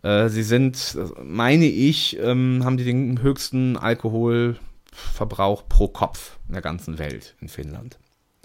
Äh, 0.02 0.30
sie 0.30 0.44
sind, 0.44 0.98
meine 1.22 1.66
ich, 1.66 2.18
ähm, 2.20 2.62
haben 2.64 2.78
die 2.78 2.86
den 2.86 3.22
höchsten 3.22 3.78
Alkoholverbrauch 3.78 5.68
pro 5.68 5.88
Kopf 5.88 6.38
in 6.48 6.54
der 6.54 6.64
ganzen 6.64 6.98
Welt 6.98 7.36
in 7.42 7.50
Finnland. 7.50 8.00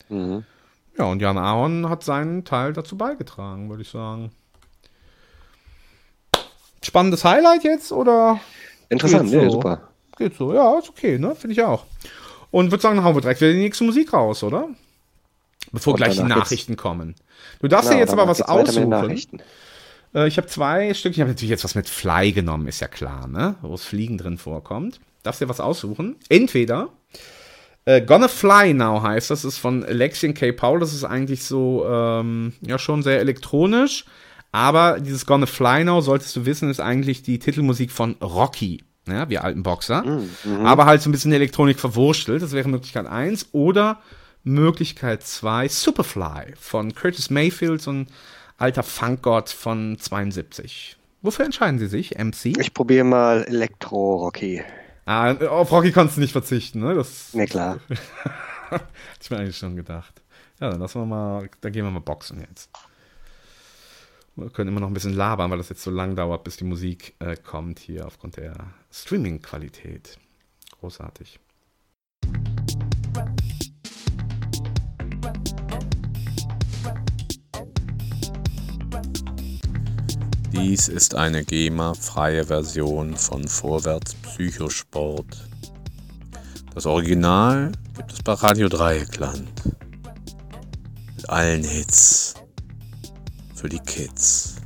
Mhm. 0.08 0.44
Ja, 0.98 1.04
und 1.04 1.22
Jan 1.22 1.38
Ahorn 1.38 1.88
hat 1.88 2.02
seinen 2.02 2.44
Teil 2.44 2.72
dazu 2.72 2.96
beigetragen, 2.96 3.70
würde 3.70 3.82
ich 3.82 3.88
sagen. 3.90 4.32
Spannendes 6.82 7.24
Highlight 7.24 7.64
jetzt 7.64 7.92
oder? 7.92 8.40
Interessant, 8.88 9.30
Geht 9.30 9.38
nee, 9.40 9.46
so. 9.46 9.52
super. 9.52 9.88
Geht 10.16 10.36
so, 10.36 10.52
ja, 10.52 10.78
ist 10.78 10.88
okay, 10.88 11.18
ne? 11.18 11.36
Finde 11.36 11.52
ich 11.52 11.62
auch. 11.62 11.84
Und 12.50 12.70
würde 12.70 12.82
sagen, 12.82 12.96
dann 12.96 13.04
hauen 13.04 13.14
wir 13.14 13.20
direkt 13.20 13.40
wieder 13.40 13.52
die 13.52 13.58
nächste 13.58 13.84
Musik 13.84 14.12
raus, 14.12 14.42
oder? 14.42 14.68
Bevor 15.70 15.92
Und 15.92 15.98
gleich 15.98 16.16
die 16.16 16.22
Nachrichten 16.22 16.76
kommen. 16.76 17.14
Du 17.60 17.68
darfst 17.68 17.90
dir 17.90 17.94
Genau, 17.94 18.00
jetzt 18.00 18.12
aber 18.12 18.26
was 18.26 18.42
aussuchen. 18.42 19.40
Äh, 20.14 20.26
ich 20.26 20.38
habe 20.38 20.46
zwei 20.48 20.94
Stück. 20.94 21.12
Ich 21.12 21.20
habe 21.20 21.30
natürlich 21.30 21.50
jetzt 21.50 21.64
was 21.64 21.74
mit 21.74 21.88
Fly 21.88 22.32
genommen, 22.32 22.66
ist 22.66 22.80
ja 22.80 22.88
klar, 22.88 23.28
ne? 23.28 23.56
Wo 23.60 23.72
das 23.72 23.84
Fliegen 23.84 24.18
drin 24.18 24.38
vorkommt. 24.38 24.98
Darfst 25.22 25.40
dir 25.40 25.48
was 25.48 25.60
aussuchen. 25.60 26.16
Entweder 26.28 26.88
äh, 27.88 28.02
Gonna 28.02 28.28
Fly 28.28 28.74
Now 28.74 29.02
heißt 29.02 29.30
das, 29.30 29.46
ist 29.46 29.56
von 29.56 29.80
Lexian 29.80 30.34
K. 30.34 30.52
Paul. 30.52 30.78
Das 30.78 30.92
ist 30.92 31.04
eigentlich 31.04 31.44
so, 31.44 31.86
ähm, 31.88 32.52
ja, 32.60 32.78
schon 32.78 33.02
sehr 33.02 33.18
elektronisch. 33.20 34.04
Aber 34.52 35.00
dieses 35.00 35.24
Gonna 35.24 35.46
Fly 35.46 35.84
Now, 35.84 36.02
solltest 36.02 36.36
du 36.36 36.44
wissen, 36.44 36.68
ist 36.68 36.80
eigentlich 36.80 37.22
die 37.22 37.38
Titelmusik 37.38 37.90
von 37.90 38.16
Rocky. 38.20 38.84
Ja, 39.08 39.30
wir 39.30 39.42
alten 39.42 39.62
Boxer. 39.62 40.04
Aber 40.64 40.84
halt 40.84 41.00
so 41.00 41.08
ein 41.08 41.12
bisschen 41.12 41.32
Elektronik 41.32 41.80
verwurstelt. 41.80 42.42
Das 42.42 42.52
wäre 42.52 42.68
Möglichkeit 42.68 43.06
eins 43.06 43.48
Oder 43.52 44.00
Möglichkeit 44.44 45.22
zwei 45.22 45.66
Superfly 45.68 46.54
von 46.58 46.94
Curtis 46.94 47.30
Mayfield, 47.30 47.80
so 47.80 47.92
ein 47.92 48.06
alter 48.58 48.82
Funkgott 48.82 49.48
von 49.48 49.96
72. 49.98 50.98
Wofür 51.22 51.46
entscheiden 51.46 51.78
Sie 51.78 51.86
sich, 51.86 52.18
MC? 52.18 52.58
Ich 52.58 52.74
probiere 52.74 53.04
mal 53.04 53.44
Elektro-Rocky. 53.44 54.62
Ah, 55.10 55.32
auf 55.32 55.72
Rocky 55.72 55.90
konntest 55.90 56.18
du 56.18 56.20
nicht 56.20 56.32
verzichten, 56.32 56.80
ne? 56.80 56.94
Das 56.94 57.32
Ne, 57.32 57.46
klar. 57.46 57.80
Hätte 58.68 58.84
ich 59.22 59.30
mir 59.30 59.38
eigentlich 59.38 59.56
schon 59.56 59.74
gedacht. 59.74 60.20
Ja, 60.60 60.68
dann 60.68 60.80
lassen 60.80 61.00
wir 61.00 61.06
mal, 61.06 61.48
dann 61.62 61.72
gehen 61.72 61.86
wir 61.86 61.90
mal 61.90 62.00
boxen 62.00 62.40
jetzt. 62.40 62.68
Wir 64.36 64.50
können 64.50 64.68
immer 64.68 64.80
noch 64.80 64.88
ein 64.88 64.92
bisschen 64.92 65.14
labern, 65.14 65.50
weil 65.50 65.56
das 65.56 65.70
jetzt 65.70 65.82
so 65.82 65.90
lang 65.90 66.14
dauert, 66.14 66.44
bis 66.44 66.58
die 66.58 66.64
Musik 66.64 67.14
äh, 67.20 67.36
kommt 67.36 67.78
hier 67.78 68.06
aufgrund 68.06 68.36
der 68.36 68.54
Streaming-Qualität. 68.92 70.18
Großartig. 70.78 71.40
Dies 80.60 80.88
ist 80.88 81.14
eine 81.14 81.44
GEMA-freie 81.44 82.46
Version 82.46 83.16
von 83.16 83.46
Vorwärts 83.46 84.16
Psychosport. 84.16 85.48
Das 86.74 86.84
Original 86.84 87.70
gibt 87.96 88.12
es 88.12 88.22
bei 88.24 88.32
Radio 88.32 88.68
Dreieckland. 88.68 89.48
Mit 91.14 91.30
allen 91.30 91.62
Hits. 91.62 92.34
Für 93.54 93.68
die 93.68 93.78
Kids. 93.78 94.56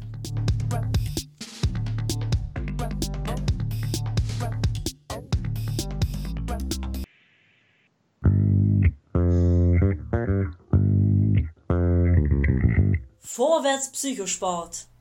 Vorwärts 13.20 13.93
Psychosport. 13.93 14.91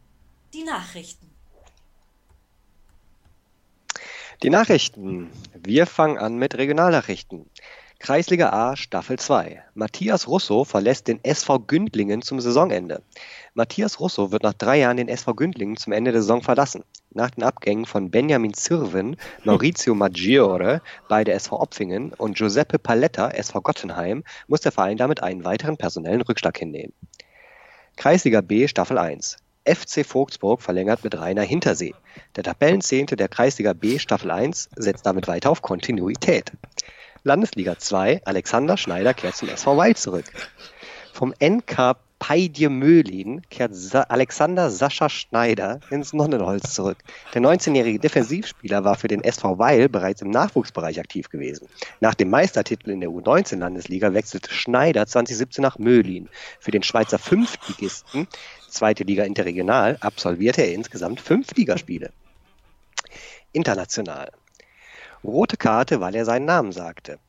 Die 0.54 0.64
Nachrichten. 0.64 1.30
Die 4.44 4.50
Nachrichten. 4.50 5.32
Wir 5.54 5.86
fangen 5.86 6.18
an 6.18 6.36
mit 6.36 6.58
Regionalnachrichten. 6.58 7.50
Kreisliga 8.00 8.50
A, 8.50 8.76
Staffel 8.76 9.18
2. 9.18 9.64
Matthias 9.76 10.28
Russo 10.28 10.66
verlässt 10.66 11.08
den 11.08 11.24
SV 11.24 11.60
Gündlingen 11.60 12.22
zum 12.22 12.42
Saisonende. 12.42 13.02
Matthias 13.54 14.02
Russo 14.02 14.34
wird 14.34 14.44
nach 14.44 14.54
drei 14.54 14.80
Jahren 14.80 14.98
den 14.98 15.08
SV 15.08 15.36
Gündlingen 15.36 15.78
zum 15.78 15.94
Ende 15.94 16.12
der 16.12 16.22
Saison 16.22 16.42
verlassen. 16.42 16.84
Nach 17.12 17.30
den 17.30 17.44
Abgängen 17.44 17.86
von 17.86 18.12
Benjamin 18.12 18.54
Zirven, 18.54 19.16
Maurizio 19.46 19.96
Maggiore 19.96 20.82
bei 21.08 21.24
der 21.24 21.36
SV 21.36 21.62
Opfingen 21.62 22.14
und 22.14 22.36
Giuseppe 22.36 22.78
Paletta, 22.78 23.30
SV 23.30 23.62
Gottenheim, 23.62 24.26
muss 24.48 24.60
der 24.60 24.74
Verein 24.74 24.98
damit 24.98 25.24
einen 25.24 25.46
weiteren 25.46 25.78
personellen 25.78 26.24
Rückschlag 26.24 26.58
hinnehmen. 26.58 26.92
Kreisliga 27.96 28.42
B, 28.42 28.68
Staffel 28.68 28.98
1. 28.98 29.38
FC 29.66 30.06
Vogtsburg 30.06 30.62
verlängert 30.62 31.04
mit 31.04 31.18
Rainer 31.18 31.44
Hintersee. 31.44 31.94
Der 32.36 32.44
Tabellenzehnte 32.44 33.16
der 33.16 33.28
Kreisliga 33.28 33.74
B 33.74 34.00
Staffel 34.00 34.32
1 34.32 34.70
setzt 34.76 35.06
damit 35.06 35.28
weiter 35.28 35.50
auf 35.50 35.62
Kontinuität. 35.62 36.52
Landesliga 37.24 37.78
2, 37.78 38.22
Alexander 38.26 38.78
Schneider 38.78 39.14
kehrt 39.14 39.36
zum 39.36 39.50
SV 39.50 39.78
Weil 39.78 39.96
zurück. 39.96 40.26
Vom 41.14 41.34
NK 41.40 41.96
Peidje 42.22 42.70
Möhlin 42.70 43.42
kehrt 43.50 43.74
Sa 43.74 44.02
Alexander 44.02 44.70
Sascha 44.70 45.10
Schneider 45.10 45.80
ins 45.90 46.14
Nonnenholz 46.14 46.72
zurück. 46.72 47.00
Der 47.34 47.42
19-jährige 47.42 47.98
Defensivspieler 47.98 48.84
war 48.84 48.96
für 48.96 49.08
den 49.08 49.24
SV 49.24 49.58
Weil 49.58 49.90
bereits 49.90 50.22
im 50.22 50.30
Nachwuchsbereich 50.30 51.00
aktiv 51.00 51.30
gewesen. 51.30 51.68
Nach 52.00 52.14
dem 52.14 52.30
Meistertitel 52.30 52.92
in 52.92 53.02
der 53.02 53.10
U19-Landesliga 53.10 54.14
wechselte 54.14 54.54
Schneider 54.54 55.08
2017 55.08 55.64
nach 55.64 55.80
Möhlin. 55.80 56.30
Für 56.60 56.70
den 56.70 56.84
Schweizer 56.84 57.18
Fünftligisten, 57.18 58.28
zweite 58.72 59.04
Liga 59.04 59.24
interregional, 59.24 59.98
absolvierte 60.02 60.62
er 60.62 60.74
insgesamt 60.74 61.22
fünf 61.22 61.54
Ligaspiele. 61.56 62.12
International. 63.52 64.32
Rote 65.24 65.58
Karte, 65.58 66.00
weil 66.00 66.16
er 66.16 66.26
seinen 66.26 66.46
Namen 66.46 66.72
sagte. 66.72 67.20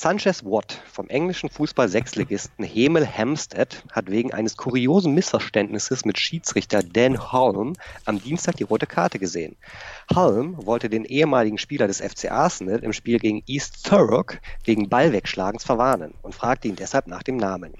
Sanchez 0.00 0.44
Watt 0.44 0.80
vom 0.86 1.08
englischen 1.08 1.48
Fußball-Sechsligisten 1.48 2.64
Hemel 2.64 3.04
Hampstead 3.04 3.82
hat 3.90 4.08
wegen 4.08 4.32
eines 4.32 4.56
kuriosen 4.56 5.12
Missverständnisses 5.12 6.04
mit 6.04 6.20
Schiedsrichter 6.20 6.84
Dan 6.84 7.32
Holm 7.32 7.72
am 8.04 8.22
Dienstag 8.22 8.54
die 8.54 8.62
rote 8.62 8.86
Karte 8.86 9.18
gesehen. 9.18 9.56
Holm 10.14 10.54
wollte 10.64 10.88
den 10.88 11.04
ehemaligen 11.04 11.58
Spieler 11.58 11.88
des 11.88 12.00
FC 12.00 12.30
Arsenal 12.30 12.78
im 12.78 12.92
Spiel 12.92 13.18
gegen 13.18 13.42
East 13.48 13.84
Thurrock 13.84 14.38
wegen 14.62 14.88
Ballwegschlagens 14.88 15.64
verwarnen 15.64 16.14
und 16.22 16.32
fragte 16.32 16.68
ihn 16.68 16.76
deshalb 16.76 17.08
nach 17.08 17.24
dem 17.24 17.36
Namen. 17.36 17.72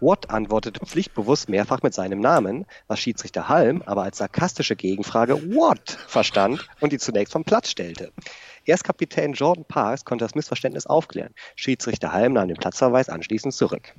Watt 0.00 0.28
antwortete 0.28 0.84
pflichtbewusst 0.84 1.48
mehrfach 1.48 1.84
mit 1.84 1.94
seinem 1.94 2.18
Namen, 2.18 2.66
was 2.88 2.98
Schiedsrichter 2.98 3.48
Holm 3.48 3.80
aber 3.86 4.02
als 4.02 4.18
sarkastische 4.18 4.74
Gegenfrage 4.74 5.54
What 5.54 5.98
verstand 6.08 6.68
und 6.80 6.92
ihn 6.92 6.98
zunächst 6.98 7.32
vom 7.32 7.44
Platz 7.44 7.70
stellte. 7.70 8.10
Erst 8.64 8.84
Kapitän 8.84 9.32
Jordan 9.32 9.64
Parks 9.64 10.04
konnte 10.04 10.24
das 10.24 10.34
Missverständnis 10.34 10.86
aufklären. 10.86 11.34
Schiedsrichter 11.56 12.12
Halm 12.12 12.34
nahm 12.34 12.48
den 12.48 12.56
Platzverweis 12.56 13.08
anschließend 13.08 13.54
zurück. 13.54 13.94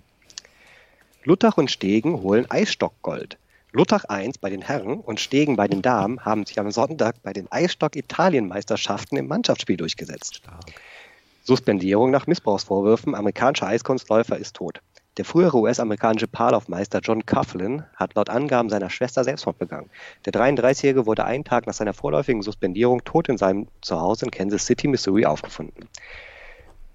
Luttach 1.24 1.58
und 1.58 1.70
Stegen 1.70 2.22
holen 2.22 2.50
Eisstockgold. 2.50 3.38
Luttach 3.74 4.06
1 4.06 4.40
bei 4.40 4.50
den 4.50 4.62
Herren 4.62 5.00
und 5.00 5.20
Stegen 5.20 5.56
bei 5.56 5.68
den 5.68 5.82
Damen 5.82 6.26
haben 6.26 6.46
sich 6.46 6.60
am 6.60 6.72
Sonntag 6.72 7.22
bei 7.24 7.32
den 7.32 7.50
Eisstock-Italienmeisterschaften 7.52 9.18
im 9.18 9.28
Mannschaftsspiel 9.28 9.78
durchgesetzt. 9.78 10.42
Suspendierung 11.44 12.12
nach 12.12 12.28
Missbrauchsvorwürfen. 12.28 13.16
Amerikanischer 13.16 13.68
Eiskunstläufer 13.68 14.38
ist 14.38 14.56
tot. 14.56 14.82
Der 15.18 15.26
frühere 15.26 15.58
US-amerikanische 15.58 16.28
Paarlaufmeister 16.28 17.00
John 17.04 17.26
Coughlin 17.26 17.84
hat 17.98 18.16
laut 18.16 18.30
Angaben 18.30 18.70
seiner 18.70 18.90
Schwester 18.90 19.26
Selbstmord 19.26 19.60
begangen. 19.60 19.90
Der 20.26 20.32
33-Jährige 20.32 21.06
wurde 21.06 21.26
einen 21.26 21.44
Tag 21.44 21.68
nach 21.68 21.74
seiner 21.74 21.94
vorläufigen 21.94 22.42
Suspendierung 22.42 23.04
tot 23.04 23.28
in 23.28 23.38
seinem 23.38 23.68
Zuhause 23.82 24.26
in 24.26 24.32
Kansas 24.32 24.66
City, 24.66 24.88
Missouri, 24.88 25.26
aufgefunden. 25.26 25.90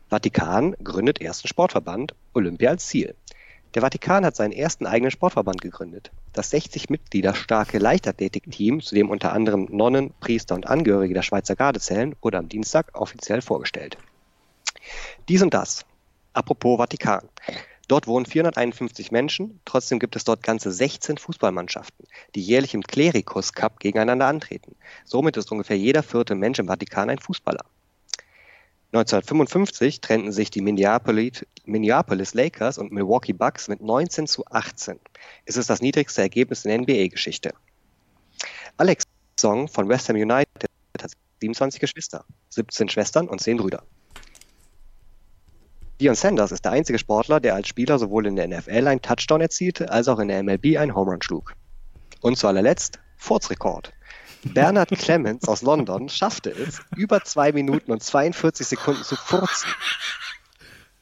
Vatikan 0.09 0.75
gründet 0.83 1.21
ersten 1.21 1.47
Sportverband, 1.47 2.15
Olympia 2.33 2.71
als 2.71 2.87
Ziel. 2.87 3.15
Der 3.75 3.83
Vatikan 3.83 4.25
hat 4.25 4.35
seinen 4.35 4.53
ersten 4.53 4.87
eigenen 4.87 5.11
Sportverband 5.11 5.61
gegründet. 5.61 6.11
Das 6.33 6.49
60 6.49 6.89
Mitglieder 6.89 7.35
starke 7.35 7.77
Leichtathletikteam, 7.77 8.81
zu 8.81 8.95
dem 8.95 9.11
unter 9.11 9.35
anderem 9.35 9.67
Nonnen, 9.71 10.15
Priester 10.21 10.55
und 10.55 10.67
Angehörige 10.67 11.13
der 11.13 11.23
Schweizer 11.23 11.55
Garde 11.55 11.81
zählen, 11.81 12.17
wurde 12.23 12.39
am 12.39 12.49
Dienstag 12.49 12.99
offiziell 12.99 13.43
vorgestellt. 13.43 13.99
Dies 15.29 15.43
und 15.43 15.53
das. 15.53 15.85
Apropos 16.33 16.79
Vatikan. 16.79 17.29
Dort 17.89 18.09
wohnen 18.09 18.27
451 18.27 19.13
Menschen, 19.13 19.61
trotzdem 19.65 20.01
gibt 20.01 20.17
es 20.17 20.25
dort 20.25 20.43
ganze 20.43 20.73
16 20.73 21.19
Fußballmannschaften, 21.19 22.07
die 22.35 22.43
jährlich 22.43 22.75
im 22.75 22.83
Clericus 22.83 23.53
Cup 23.53 23.79
gegeneinander 23.79 24.27
antreten. 24.27 24.75
Somit 25.05 25.37
ist 25.37 25.53
ungefähr 25.53 25.79
jeder 25.79 26.03
vierte 26.03 26.35
Mensch 26.35 26.59
im 26.59 26.67
Vatikan 26.67 27.11
ein 27.11 27.19
Fußballer. 27.19 27.65
1955 28.93 30.01
trennten 30.01 30.33
sich 30.33 30.51
die 30.51 30.63
Minneapolis, 30.63 31.45
Minneapolis 31.65 32.35
Lakers 32.35 32.79
und 32.79 32.93
Milwaukee 32.93 33.33
Bucks 33.33 33.69
mit 33.69 33.81
19 33.81 34.27
zu 34.27 34.45
18. 34.47 34.99
Es 35.45 35.57
ist 35.57 35.71
das 35.71 35.81
niedrigste 35.81 36.23
Ergebnis 36.23 36.65
in 36.65 36.71
der 36.71 36.79
NBA-Geschichte. 36.81 37.53
Alex 38.79 39.05
Song 39.39 39.69
von 39.69 39.89
West 39.89 40.09
Ham 40.09 40.17
United 40.17 40.49
hat 41.01 41.13
27 41.41 41.81
Geschwister, 41.81 42.25
17 42.51 42.89
Schwestern 42.89 43.29
und 43.29 43.41
10 43.41 43.59
Brüder. 43.59 43.83
Dion 46.01 46.15
Sanders 46.15 46.53
ist 46.53 46.65
der 46.65 46.73
einzige 46.73 46.99
Sportler, 46.99 47.41
der 47.41 47.55
als 47.55 47.69
Spieler 47.69 47.99
sowohl 47.99 48.27
in 48.27 48.37
der 48.37 48.49
NFL 48.49 48.87
einen 48.87 49.01
Touchdown 49.01 49.41
erzielte, 49.41 49.91
als 49.91 50.09
auch 50.09 50.19
in 50.19 50.29
der 50.29 50.43
MLB 50.43 50.77
einen 50.79 50.95
Home 50.95 51.13
Run 51.13 51.23
schlug. 51.23 51.55
Und 52.21 52.37
zu 52.37 52.49
allerletzt 52.49 52.99
Furzrekord. 53.17 53.93
Bernard 54.45 54.91
Clemens 54.99 55.49
aus 55.49 55.63
London 55.63 56.09
schaffte 56.09 56.51
es, 56.51 56.81
über 56.97 57.25
2 57.25 57.53
Minuten 57.53 57.93
und 57.93 58.03
42 58.03 58.67
Sekunden 58.67 59.03
zu 59.05 59.17
furzen. 59.17 59.71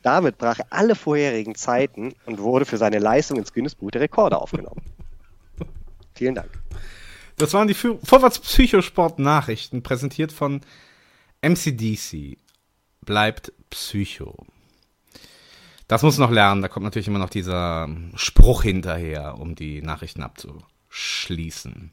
Damit 0.02 0.38
brach 0.38 0.60
er 0.60 0.66
alle 0.70 0.94
vorherigen 0.94 1.54
Zeiten 1.54 2.14
und 2.26 2.38
wurde 2.38 2.64
für 2.64 2.76
seine 2.76 2.98
Leistung 2.98 3.38
ins 3.38 3.52
Guinness 3.52 3.74
Buch 3.74 3.90
der 3.90 4.02
Rekorde 4.02 4.38
aufgenommen. 4.38 4.82
Vielen 6.14 6.36
Dank. 6.36 6.50
Das 7.36 7.52
waren 7.52 7.66
die 7.66 7.74
Vorwärts 7.74 8.38
Psychosport 8.38 9.18
Nachrichten, 9.18 9.82
präsentiert 9.82 10.30
von 10.30 10.60
MCDC. 11.42 12.38
Bleibt 13.04 13.52
Psycho. 13.70 14.46
Das 15.88 16.02
muss 16.02 16.18
noch 16.18 16.30
lernen. 16.30 16.62
Da 16.62 16.68
kommt 16.68 16.84
natürlich 16.84 17.08
immer 17.08 17.18
noch 17.18 17.30
dieser 17.30 17.88
Spruch 18.14 18.62
hinterher, 18.62 19.38
um 19.38 19.54
die 19.54 19.82
Nachrichten 19.82 20.22
abzuschließen. 20.22 21.92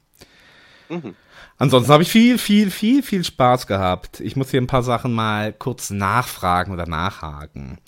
Mhm. 0.88 1.14
Ansonsten 1.58 1.92
habe 1.92 2.02
ich 2.02 2.10
viel, 2.10 2.38
viel, 2.38 2.70
viel, 2.70 3.02
viel 3.02 3.24
Spaß 3.24 3.66
gehabt. 3.66 4.20
Ich 4.20 4.36
muss 4.36 4.50
hier 4.50 4.60
ein 4.60 4.66
paar 4.66 4.82
Sachen 4.82 5.12
mal 5.12 5.52
kurz 5.52 5.90
nachfragen 5.90 6.72
oder 6.72 6.86
nachhaken. 6.86 7.78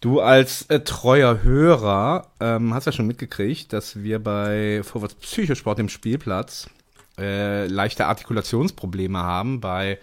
Du 0.00 0.20
als 0.20 0.62
äh, 0.70 0.80
treuer 0.80 1.42
Hörer 1.42 2.28
ähm, 2.40 2.72
hast 2.72 2.86
ja 2.86 2.92
schon 2.92 3.06
mitgekriegt, 3.06 3.72
dass 3.72 4.02
wir 4.02 4.18
bei 4.18 4.82
Vorwärts 4.82 5.14
Psychosport 5.16 5.78
im 5.78 5.90
Spielplatz 5.90 6.70
äh, 7.18 7.66
leichte 7.66 8.06
Artikulationsprobleme 8.06 9.18
haben 9.18 9.60
bei 9.60 9.98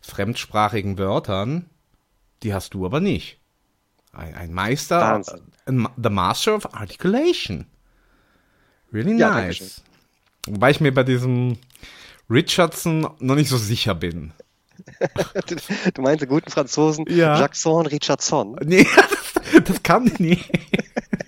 fremdsprachigen 0.00 0.98
Wörtern. 0.98 1.66
Die 2.44 2.54
hast 2.54 2.74
du 2.74 2.86
aber 2.86 3.00
nicht. 3.00 3.39
Ein, 4.12 4.34
ein 4.34 4.52
Meister, 4.52 5.22
ein, 5.66 5.88
the 5.96 6.10
Master 6.10 6.56
of 6.56 6.74
Articulation. 6.74 7.66
Really 8.92 9.16
ja, 9.18 9.30
nice. 9.30 9.82
Wobei 10.46 10.70
ich 10.70 10.80
mir 10.80 10.92
bei 10.92 11.04
diesem 11.04 11.58
Richardson 12.28 13.08
noch 13.18 13.34
nicht 13.34 13.48
so 13.48 13.56
sicher 13.56 13.94
bin. 13.94 14.32
du 15.94 16.02
meinst 16.02 16.22
den 16.22 16.28
guten 16.28 16.50
Franzosen 16.50 17.04
ja. 17.08 17.38
Jackson 17.38 17.86
Richardson? 17.86 18.56
Nee, 18.64 18.86
das, 19.52 19.64
das 19.64 19.82
kann 19.82 20.10
nee. 20.18 20.38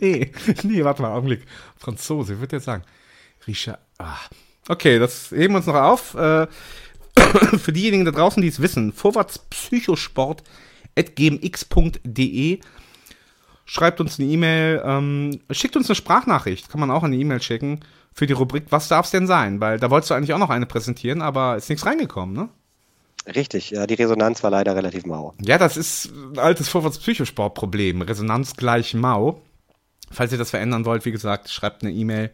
nee. 0.00 0.32
Nee, 0.62 0.84
warte 0.84 1.02
mal, 1.02 1.12
Augenblick. 1.12 1.44
Franzose, 1.76 2.34
ich 2.34 2.40
würde 2.40 2.56
jetzt 2.56 2.64
sagen. 2.64 2.84
Richard. 3.46 3.78
Ah. 3.98 4.18
Okay, 4.68 4.98
das 4.98 5.30
heben 5.30 5.54
wir 5.54 5.58
uns 5.58 5.66
noch 5.66 5.74
auf. 5.74 6.14
Äh, 6.14 6.46
für 7.58 7.72
diejenigen 7.72 8.04
da 8.04 8.10
draußen, 8.10 8.40
die 8.40 8.48
es 8.48 8.62
wissen, 8.62 8.92
Vorwärts 8.92 9.38
Psychosport 9.38 10.42
gmx.de. 10.96 12.60
Schreibt 13.64 14.00
uns 14.00 14.18
eine 14.18 14.28
E-Mail, 14.28 14.82
ähm, 14.84 15.40
schickt 15.50 15.76
uns 15.76 15.88
eine 15.88 15.94
Sprachnachricht, 15.94 16.68
kann 16.68 16.80
man 16.80 16.90
auch 16.90 17.04
eine 17.04 17.16
E-Mail 17.16 17.40
schicken. 17.40 17.80
für 18.14 18.26
die 18.26 18.34
Rubrik 18.34 18.64
Was 18.70 18.88
darf's 18.88 19.10
denn 19.10 19.26
sein? 19.26 19.60
Weil 19.60 19.78
da 19.78 19.88
wolltest 19.88 20.10
du 20.10 20.14
eigentlich 20.14 20.34
auch 20.34 20.38
noch 20.38 20.50
eine 20.50 20.66
präsentieren, 20.66 21.22
aber 21.22 21.56
ist 21.56 21.70
nichts 21.70 21.86
reingekommen, 21.86 22.34
ne? 22.34 22.48
Richtig, 23.34 23.70
ja, 23.70 23.86
die 23.86 23.94
Resonanz 23.94 24.42
war 24.42 24.50
leider 24.50 24.74
relativ 24.74 25.06
mau. 25.06 25.32
Ja, 25.40 25.56
das 25.56 25.76
ist 25.76 26.12
ein 26.12 26.38
altes 26.38 26.68
Vorwärts-Psychosport-Problem. 26.68 28.02
Resonanz 28.02 28.56
gleich 28.56 28.94
mau. 28.94 29.40
Falls 30.10 30.32
ihr 30.32 30.38
das 30.38 30.50
verändern 30.50 30.84
wollt, 30.84 31.04
wie 31.04 31.12
gesagt, 31.12 31.48
schreibt 31.48 31.82
eine 31.82 31.92
E-Mail 31.92 32.32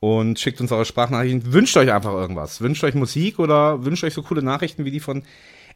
und 0.00 0.38
schickt 0.40 0.60
uns 0.60 0.72
eure 0.72 0.84
Sprachnachrichten. 0.84 1.52
Wünscht 1.52 1.76
euch 1.76 1.92
einfach 1.92 2.12
irgendwas. 2.12 2.60
Wünscht 2.60 2.82
euch 2.82 2.94
Musik 2.94 3.38
oder 3.38 3.84
wünscht 3.84 4.02
euch 4.02 4.14
so 4.14 4.22
coole 4.22 4.42
Nachrichten 4.42 4.84
wie 4.84 4.90
die 4.90 5.00
von 5.00 5.22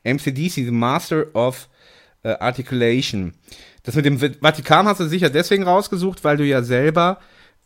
MCDC, 0.02 0.54
the 0.54 0.70
Master 0.70 1.26
of 1.34 1.68
äh, 2.24 2.30
Articulation. 2.40 3.34
Das 3.84 3.94
mit 3.94 4.04
dem 4.04 4.18
Vatikan 4.18 4.86
hast 4.86 5.00
du 5.00 5.06
sicher 5.06 5.30
deswegen 5.30 5.62
rausgesucht, 5.62 6.24
weil 6.24 6.36
du 6.36 6.44
ja 6.44 6.62
selber 6.62 7.18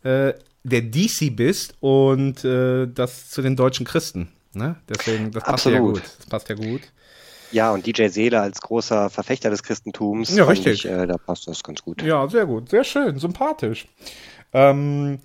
äh, 0.02 0.34
der 0.64 0.82
DC 0.82 1.34
bist 1.34 1.74
und 1.80 2.44
äh, 2.44 2.86
das 2.86 3.30
zu 3.30 3.40
den 3.40 3.56
deutschen 3.56 3.86
Christen. 3.86 4.28
Ne? 4.52 4.76
Deswegen, 4.88 5.30
das 5.30 5.44
passt 5.44 5.66
ja 5.66 5.72
Absolut. 5.72 5.94
gut. 5.94 6.02
Das 6.18 6.26
passt 6.26 6.48
ja 6.48 6.54
gut. 6.56 6.82
Ja, 7.50 7.72
und 7.72 7.86
DJ 7.86 8.09
Seele 8.09 8.40
als 8.40 8.61
großer 8.61 9.09
Verfechter 9.09 9.48
des 9.48 9.62
Christentums, 9.62 10.36
Ja, 10.36 10.44
richtig. 10.44 10.84
Ich, 10.84 10.90
äh, 10.90 11.06
da 11.06 11.16
passt 11.16 11.48
das 11.48 11.62
ganz 11.62 11.82
gut. 11.82 12.02
Ja, 12.02 12.28
sehr 12.28 12.44
gut. 12.44 12.68
Sehr 12.68 12.84
schön. 12.84 13.18
Sympathisch. 13.18 13.86
Ähm, 14.52 15.20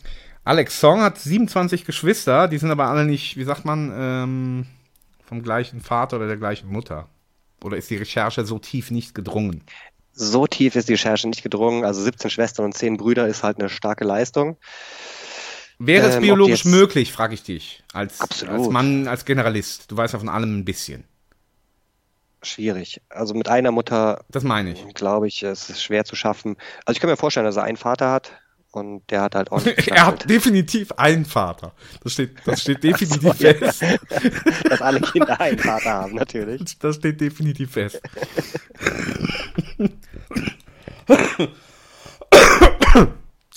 Alex 0.45 0.79
Song 0.79 1.01
hat 1.01 1.17
27 1.17 1.86
Geschwister, 1.86 2.47
die 2.47 2.57
sind 2.57 2.71
aber 2.71 2.86
alle 2.88 3.05
nicht, 3.05 3.36
wie 3.36 3.43
sagt 3.43 3.65
man, 3.65 3.91
ähm, 3.95 4.65
vom 5.25 5.41
gleichen 5.41 5.81
Vater 5.81 6.17
oder 6.17 6.27
der 6.27 6.38
gleichen 6.38 6.69
Mutter. 6.69 7.07
Oder 7.64 7.78
ist 7.78 7.89
die 7.89 7.97
Recherche 7.97 8.45
so 8.45 8.59
tief 8.59 8.91
nicht 8.91 9.16
gedrungen? 9.16 9.64
So 10.11 10.45
tief 10.45 10.76
ist 10.76 10.89
die 10.89 10.93
Recherche 10.93 11.28
nicht 11.28 11.41
gedrungen. 11.43 11.86
Also 11.86 12.01
17 12.01 12.30
Schwestern 12.30 12.66
und 12.66 12.74
10 12.74 12.97
Brüder 12.97 13.28
ist 13.28 13.41
halt 13.43 13.59
eine 13.59 13.70
starke 13.70 14.03
Leistung. 14.03 14.57
Wäre 15.80 16.07
es 16.07 16.16
Ähm, 16.16 16.22
biologisch 16.22 16.66
möglich, 16.66 17.11
frage 17.11 17.34
ich 17.34 17.43
dich, 17.43 17.84
als, 17.93 18.22
Absolut. 18.22 18.53
als 18.53 18.70
Mann, 18.70 19.07
als 19.07 19.26
Generalist. 19.26 19.89
Du 19.91 19.97
weißt 19.97 20.14
ja 20.14 20.20
von 20.20 20.30
allem 20.30 20.59
ein 20.59 20.66
bisschen. 20.66 21.05
Schwierig. 22.43 23.01
Also 23.09 23.34
mit 23.34 23.47
einer 23.47 23.72
Mutter, 23.72 24.26
Das 24.30 24.43
meine 24.43 24.74
ich. 24.74 24.93
glaube 24.93 25.28
ich, 25.28 25.43
es 25.43 25.70
ist 25.70 25.82
schwer 25.82 26.03
zu 26.03 26.16
schaffen. 26.16 26.57
Also 26.86 26.97
ich 26.97 26.99
kann 27.01 27.09
mir 27.09 27.18
vorstellen, 27.18 27.45
dass 27.45 27.55
er 27.55 27.64
einen 27.64 27.78
Vater 27.78 28.11
hat 28.11 28.34
und 28.76 29.03
der 29.09 29.21
hat 29.21 29.36
halt 29.36 29.51
ordentlich 29.51 29.88
er 29.91 30.07
hat 30.07 30.30
definitiv 30.30 30.91
einen 30.93 31.26
Vater. 31.26 31.74
Das 32.03 32.13
steht, 32.13 32.36
das 32.45 32.61
steht 32.61 32.84
definitiv 32.84 33.21
So, 33.21 33.45
ja. 33.45 33.53
fest. 33.53 33.84
Dass 34.69 34.82
alle 34.82 35.01
Kinder 35.01 35.39
einen 35.39 35.59
Vater 35.59 35.91
haben, 35.91 36.15
natürlich. 36.15 36.78
Das 36.80 36.95
steht 36.95 37.21
definitiv 37.21 37.71
fest. 37.71 38.01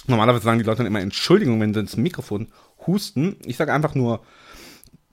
Normalerweise 0.07 0.45
sagen 0.45 0.59
die 0.59 0.65
Leute 0.65 0.79
dann 0.79 0.87
immer 0.87 1.01
Entschuldigung, 1.01 1.61
wenn 1.61 1.75
sie 1.75 1.81
ins 1.81 1.97
Mikrofon 1.97 2.49
husten. 2.87 3.37
Ich 3.45 3.57
sage 3.57 3.73
einfach 3.73 3.95
nur, 3.95 4.21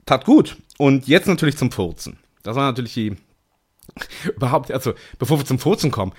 tat 0.06 0.24
gut. 0.24 0.56
Und 0.78 1.08
jetzt 1.08 1.26
natürlich 1.26 1.56
zum 1.56 1.70
Furzen. 1.70 2.18
Das 2.42 2.56
war 2.56 2.66
natürlich 2.66 2.94
die, 2.94 3.16
überhaupt, 4.36 4.70
also 4.70 4.94
bevor 5.18 5.38
wir 5.38 5.46
zum 5.46 5.58
Furzen 5.58 5.90
kommen, 5.90 6.12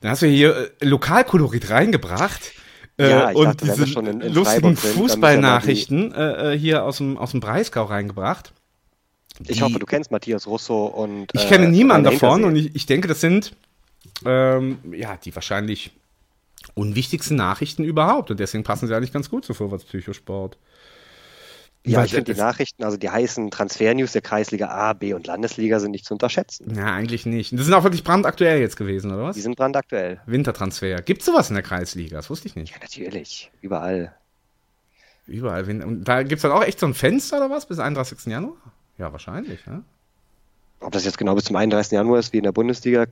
dann 0.00 0.10
hast 0.10 0.22
du 0.22 0.26
hier 0.26 0.72
äh, 0.80 0.84
Lokalkolorit 0.84 1.70
reingebracht. 1.70 2.52
Äh, 2.98 3.10
Ja, 3.10 3.30
ich 3.30 3.36
und 3.36 3.44
dachte, 3.46 3.64
diese 3.64 3.86
schon 3.86 4.06
in- 4.06 4.20
in 4.20 4.32
lustigen 4.34 4.76
Fußballnachrichten 4.76 6.12
äh, 6.14 6.54
äh, 6.54 6.58
hier 6.58 6.84
aus 6.84 6.98
dem, 6.98 7.16
aus 7.16 7.30
dem 7.30 7.40
Breisgau 7.40 7.84
reingebracht. 7.84 8.52
Ich 9.46 9.62
hoffe, 9.62 9.78
du 9.78 9.86
kennst 9.86 10.10
Matthias 10.10 10.46
Russo 10.48 10.86
und. 10.86 11.30
Ich 11.32 11.44
äh, 11.44 11.48
kenne 11.48 11.68
niemanden 11.68 12.04
davon 12.10 12.44
und 12.44 12.56
ich, 12.56 12.74
ich 12.74 12.86
denke, 12.86 13.06
das 13.06 13.20
sind 13.20 13.54
ähm, 14.24 14.78
ja 14.92 15.16
die 15.16 15.34
wahrscheinlich 15.34 15.92
unwichtigsten 16.74 17.36
Nachrichten 17.36 17.84
überhaupt 17.84 18.30
und 18.32 18.40
deswegen 18.40 18.64
passen 18.64 18.88
sie 18.88 18.94
eigentlich 18.96 19.12
ganz 19.12 19.30
gut 19.30 19.44
zu 19.44 19.54
Vorwärtspsychosport. 19.54 20.58
Ja, 21.90 22.04
ich 22.04 22.12
finde 22.12 22.32
die 22.34 22.38
Nachrichten, 22.38 22.84
also 22.84 22.96
die 22.96 23.10
heißen 23.10 23.50
Transfer-News 23.50 24.12
der 24.12 24.22
Kreisliga 24.22 24.68
A, 24.68 24.92
B 24.92 25.14
und 25.14 25.26
Landesliga 25.26 25.80
sind 25.80 25.92
nicht 25.92 26.04
zu 26.04 26.14
unterschätzen. 26.14 26.74
Ja, 26.74 26.92
eigentlich 26.92 27.26
nicht. 27.26 27.52
Das 27.52 27.64
sind 27.64 27.74
auch 27.74 27.84
wirklich 27.84 28.04
brandaktuell 28.04 28.60
jetzt 28.60 28.76
gewesen, 28.76 29.12
oder 29.12 29.24
was? 29.24 29.36
Die 29.36 29.42
sind 29.42 29.56
brandaktuell. 29.56 30.20
Wintertransfer. 30.26 31.02
Gibt 31.02 31.22
sowas 31.22 31.48
in 31.50 31.54
der 31.54 31.62
Kreisliga? 31.62 32.16
Das 32.16 32.30
wusste 32.30 32.48
ich 32.48 32.56
nicht. 32.56 32.72
Ja, 32.72 32.78
natürlich. 32.80 33.50
Überall. 33.60 34.14
Überall. 35.26 35.68
Und 35.82 36.04
da 36.04 36.22
gibt 36.22 36.38
es 36.38 36.42
dann 36.42 36.52
auch 36.52 36.64
echt 36.64 36.80
so 36.80 36.86
ein 36.86 36.94
Fenster 36.94 37.36
oder 37.36 37.50
was 37.50 37.66
bis 37.66 37.78
31. 37.78 38.26
Januar? 38.26 38.56
Ja, 38.96 39.12
wahrscheinlich. 39.12 39.66
Ne? 39.66 39.82
Ob 40.80 40.92
das 40.92 41.04
jetzt 41.04 41.18
genau 41.18 41.34
bis 41.34 41.44
zum 41.44 41.56
31. 41.56 41.92
Januar 41.92 42.18
ist 42.18 42.32
wie 42.32 42.38
in 42.38 42.44
der 42.44 42.52
Bundesliga, 42.52 43.06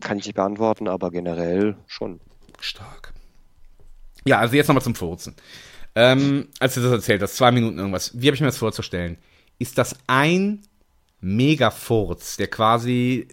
kann 0.00 0.18
ich 0.18 0.26
nicht 0.26 0.34
beantworten, 0.34 0.88
aber 0.88 1.10
generell 1.10 1.76
schon. 1.86 2.20
Stark. 2.60 3.12
Ja, 4.24 4.38
also 4.38 4.56
jetzt 4.56 4.68
nochmal 4.68 4.82
zum 4.82 4.94
Furzen. 4.94 5.34
Ähm, 5.94 6.48
als 6.60 6.74
du 6.74 6.80
das 6.80 6.92
erzählt 6.92 7.22
hast, 7.22 7.36
zwei 7.36 7.50
Minuten 7.50 7.78
irgendwas, 7.78 8.12
wie 8.14 8.26
habe 8.26 8.34
ich 8.34 8.40
mir 8.40 8.46
das 8.46 8.58
vorzustellen? 8.58 9.18
Ist 9.58 9.78
das 9.78 9.96
ein 10.06 10.62
Mega-Furz, 11.20 12.36
der 12.36 12.46
quasi 12.46 13.26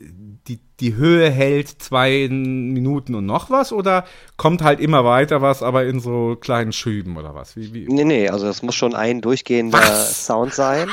die, 0.48 0.60
die 0.80 0.96
Höhe 0.96 1.30
hält, 1.30 1.70
zwei 1.70 2.28
Minuten 2.30 3.14
und 3.14 3.28
noch 3.28 3.52
was? 3.52 3.72
Oder 3.72 4.06
kommt 4.38 4.64
halt 4.64 4.80
immer 4.80 5.06
weiter 5.06 5.44
was, 5.44 5.62
aber 5.62 5.86
in 5.86 6.00
so 6.00 6.36
kleinen 6.36 6.74
Schüben 6.74 7.16
oder 7.16 7.36
was? 7.36 7.56
Wie, 7.56 7.74
wie? 7.74 7.88
Nee, 7.88 8.04
nee, 8.04 8.30
also 8.30 8.48
es 8.48 8.64
muss 8.64 8.74
schon 8.74 8.96
ein 8.96 9.22
durchgehender 9.22 9.78
Was? 9.78 10.26
Sound 10.26 10.56
sein. 10.56 10.90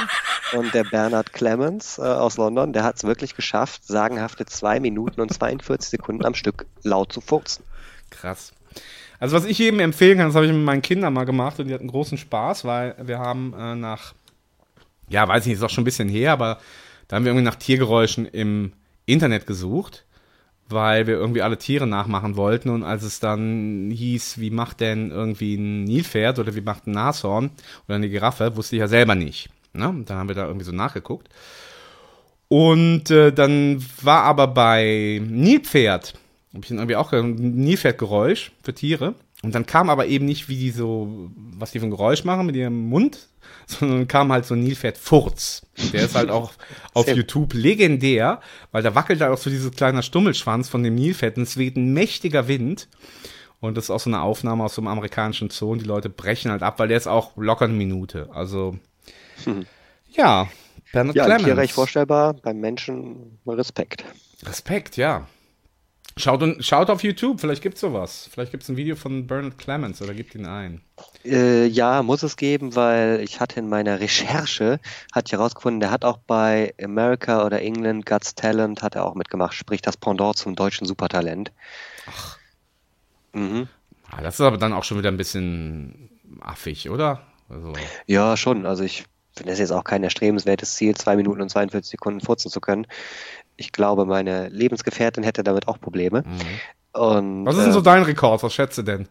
Und 0.53 0.75
der 0.75 0.85
Bernard 0.85 1.33
Clemens 1.33 1.97
äh, 1.97 2.03
aus 2.03 2.37
London, 2.37 2.75
der 2.75 2.85
hat 2.85 2.97
es 2.97 3.05
wirklich 3.05 3.35
geschafft, 3.35 3.87
sagenhafte 3.87 4.45
zwei 4.45 4.79
Minuten 4.79 5.23
und 5.23 5.33
42 5.33 5.89
Sekunden 5.89 6.27
am 6.27 6.35
Stück 6.35 6.67
laut 6.83 7.11
zu 7.11 7.23
furzen. 7.23 7.65
Krass. 8.11 8.53
Also 9.23 9.37
was 9.37 9.45
ich 9.45 9.57
jedem 9.59 9.79
empfehlen 9.79 10.19
kann, 10.19 10.27
das 10.27 10.35
habe 10.35 10.47
ich 10.47 10.53
mit 10.53 10.65
meinen 10.65 10.83
Kindern 10.83 11.13
mal 11.13 11.23
gemacht 11.23 11.61
und 11.61 11.69
die 11.69 11.75
hatten 11.75 11.87
großen 11.87 12.19
Spaß, 12.19 12.65
weil 12.65 12.97
wir 13.05 13.21
haben 13.21 13.55
äh, 13.57 13.77
nach, 13.77 14.15
ja, 15.09 15.29
weiß 15.29 15.45
ich 15.45 15.51
nicht, 15.51 15.59
ist 15.59 15.63
auch 15.63 15.71
schon 15.71 15.83
ein 15.83 15.85
bisschen 15.85 16.09
her, 16.09 16.33
aber 16.33 16.59
da 17.07 17.15
haben 17.15 17.25
wir 17.25 17.31
irgendwie 17.31 17.45
nach 17.45 17.55
Tiergeräuschen 17.55 18.27
im 18.27 18.73
Internet 19.07 19.47
gesucht, 19.47 20.07
weil 20.69 21.07
wir 21.07 21.15
irgendwie 21.15 21.43
alle 21.43 21.57
Tiere 21.57 21.87
nachmachen 21.87 22.35
wollten 22.35 22.69
und 22.69 22.83
als 22.83 23.05
es 23.05 23.21
dann 23.21 23.93
hieß, 23.93 24.41
wie 24.41 24.51
macht 24.51 24.81
denn 24.81 25.13
irgendwie 25.13 25.55
ein 25.55 25.85
Nilpferd 25.85 26.41
oder 26.41 26.57
wie 26.57 26.61
macht 26.61 26.89
ein 26.89 26.91
Nashorn 26.91 27.53
oder 27.87 27.95
eine 27.95 28.09
Giraffe, 28.09 28.57
wusste 28.57 28.75
ich 28.75 28.81
ja 28.81 28.89
selber 28.89 29.15
nicht. 29.15 29.51
Ne? 29.73 30.03
Dann 30.05 30.17
haben 30.17 30.29
wir 30.31 30.35
da 30.35 30.49
irgendwie 30.49 30.67
so 30.67 30.73
nachgeguckt. 30.73 31.29
Und 32.49 33.09
äh, 33.13 33.33
dann 33.33 33.87
war 34.03 34.25
aber 34.25 34.49
bei 34.49 35.23
Nilpferd, 35.25 36.15
habe 36.53 36.63
ich 36.63 36.69
dann 36.69 36.79
irgendwie 36.79 36.97
auch 36.97 37.11
gehört, 37.11 37.27
ein 37.27 37.55
Nilpferdgeräusch 37.55 38.53
für 38.63 38.75
Tiere. 38.75 39.15
Und 39.43 39.55
dann 39.55 39.67
kam 39.67 39.91
aber 39.91 40.07
eben 40.07 40.25
nicht, 40.25 40.49
wie 40.49 40.57
die 40.57 40.71
so, 40.71 41.31
was 41.35 41.73
die 41.73 41.81
für 41.81 41.87
ein 41.87 41.91
Geräusch 41.91 42.25
machen 42.25 42.47
mit 42.47 42.55
ihrem 42.55 42.89
Mund, 42.89 43.29
sondern 43.67 44.07
kam 44.07 44.31
halt 44.33 44.45
so 44.45 44.55
ein 44.55 44.63
Nilpferdfurz. 44.63 45.67
Der 45.93 46.05
ist 46.05 46.15
halt 46.15 46.31
auch 46.31 46.53
auf 46.95 47.09
YouTube 47.09 47.55
legendär, 47.55 48.41
weil 48.71 48.83
da 48.83 48.95
wackelt 48.95 49.21
halt 49.21 49.33
auch 49.33 49.39
so 49.39 49.51
dieses 49.51 49.73
kleine 49.73 50.03
Stummelschwanz 50.03 50.69
von 50.69 50.83
dem 50.83 50.95
Nilpferd 50.95 51.39
und 51.39 51.45
es 51.45 51.57
weht 51.57 51.77
ein 51.77 51.93
mächtiger 51.93 52.49
Wind. 52.49 52.89
Und 53.61 53.77
das 53.77 53.85
ist 53.85 53.91
auch 53.91 54.01
so 54.01 54.11
eine 54.11 54.21
Aufnahme 54.21 54.65
aus 54.65 54.75
so 54.75 54.81
einem 54.83 54.89
amerikanischen 54.89 55.51
Zoo 55.51 55.71
und 55.71 55.83
die 55.83 55.87
Leute 55.87 56.11
brechen 56.11 56.51
halt 56.51 56.63
ab, 56.63 56.79
weil 56.79 56.89
der 56.89 56.97
ist 56.97 57.07
auch 57.07 57.37
locker 57.37 57.67
eine 57.67 57.75
Minute. 57.75 58.29
Also, 58.33 58.77
ja, 60.11 60.49
Bernard 60.93 61.17
Ja, 61.17 61.25
Clemens. 61.25 61.45
Tierreich 61.45 61.73
vorstellbar, 61.73 62.35
beim 62.35 62.59
Menschen 62.59 63.39
Respekt. 63.47 64.05
Respekt, 64.45 64.97
ja. 64.97 65.27
Schaut, 66.17 66.43
schaut 66.63 66.91
auf 66.91 67.03
YouTube, 67.03 67.41
vielleicht 67.41 67.63
gibt's 67.63 67.81
sowas. 67.81 68.29
Vielleicht 68.31 68.51
gibt's 68.51 68.69
ein 68.69 68.77
Video 68.77 68.97
von 68.97 69.27
Bernard 69.27 69.59
Clemens 69.59 70.03
oder 70.03 70.13
gibt 70.13 70.35
ihn 70.35 70.47
ein. 70.47 70.83
Äh, 71.25 71.67
ja, 71.67 72.03
muss 72.03 72.23
es 72.23 72.37
geben, 72.37 72.77
weil 72.77 73.21
ich 73.21 73.41
hatte 73.41 73.61
in 73.61 73.69
meiner 73.69 74.01
Recherche, 74.01 74.79
hat 75.13 75.29
ich 75.29 75.33
herausgefunden, 75.33 75.81
der 75.81 75.91
hat 75.91 76.05
auch 76.05 76.19
bei 76.19 76.75
America 76.83 77.47
oder 77.47 77.63
England 77.63 78.05
God's 78.05 78.35
Talent 78.35 78.83
hat 78.83 78.95
er 78.95 79.07
auch 79.07 79.15
mitgemacht, 79.15 79.55
sprich 79.55 79.81
das 79.81 79.97
Pendant 79.97 80.37
zum 80.37 80.55
deutschen 80.55 80.87
Supertalent. 80.87 81.53
Ach. 82.07 82.39
Mhm. 83.33 83.69
Ah, 84.11 84.21
das 84.21 84.35
ist 84.35 84.41
aber 84.43 84.59
dann 84.59 84.75
auch 84.75 84.85
schon 84.85 84.99
wieder 84.99 85.11
ein 85.11 85.17
bisschen 85.17 86.11
affig, 86.41 86.91
oder? 86.91 87.23
Also, 87.49 87.73
Ja, 88.07 88.37
schon. 88.37 88.67
Also 88.67 88.85
ich 88.85 89.05
finde 89.35 89.53
es 89.53 89.59
jetzt 89.59 89.73
auch 89.73 89.85
kein 89.85 90.05
erstrebenswertes 90.05 90.75
Ziel, 90.75 90.95
zwei 90.95 91.17
Minuten 91.17 91.41
und 91.41 91.49
42 91.49 91.93
Sekunden 91.93 92.21
furzen 92.21 92.51
zu 92.51 92.61
können. 92.61 92.87
Ich 93.57 93.73
glaube, 93.73 94.07
meine 94.07 94.49
Lebensgefährtin 94.49 95.23
hätte 95.25 95.43
damit 95.43 95.69
auch 95.69 95.81
Probleme. 95.81 96.25
Und, 96.93 97.47
was 97.47 97.57
ist 97.57 97.65
denn 97.65 97.73
so 97.73 97.81
äh, 97.81 97.83
dein 97.83 98.03
Rekord? 98.03 98.43
Was 98.43 98.55
schätzt 98.55 98.79
du 98.79 98.83
denn? 98.83 99.09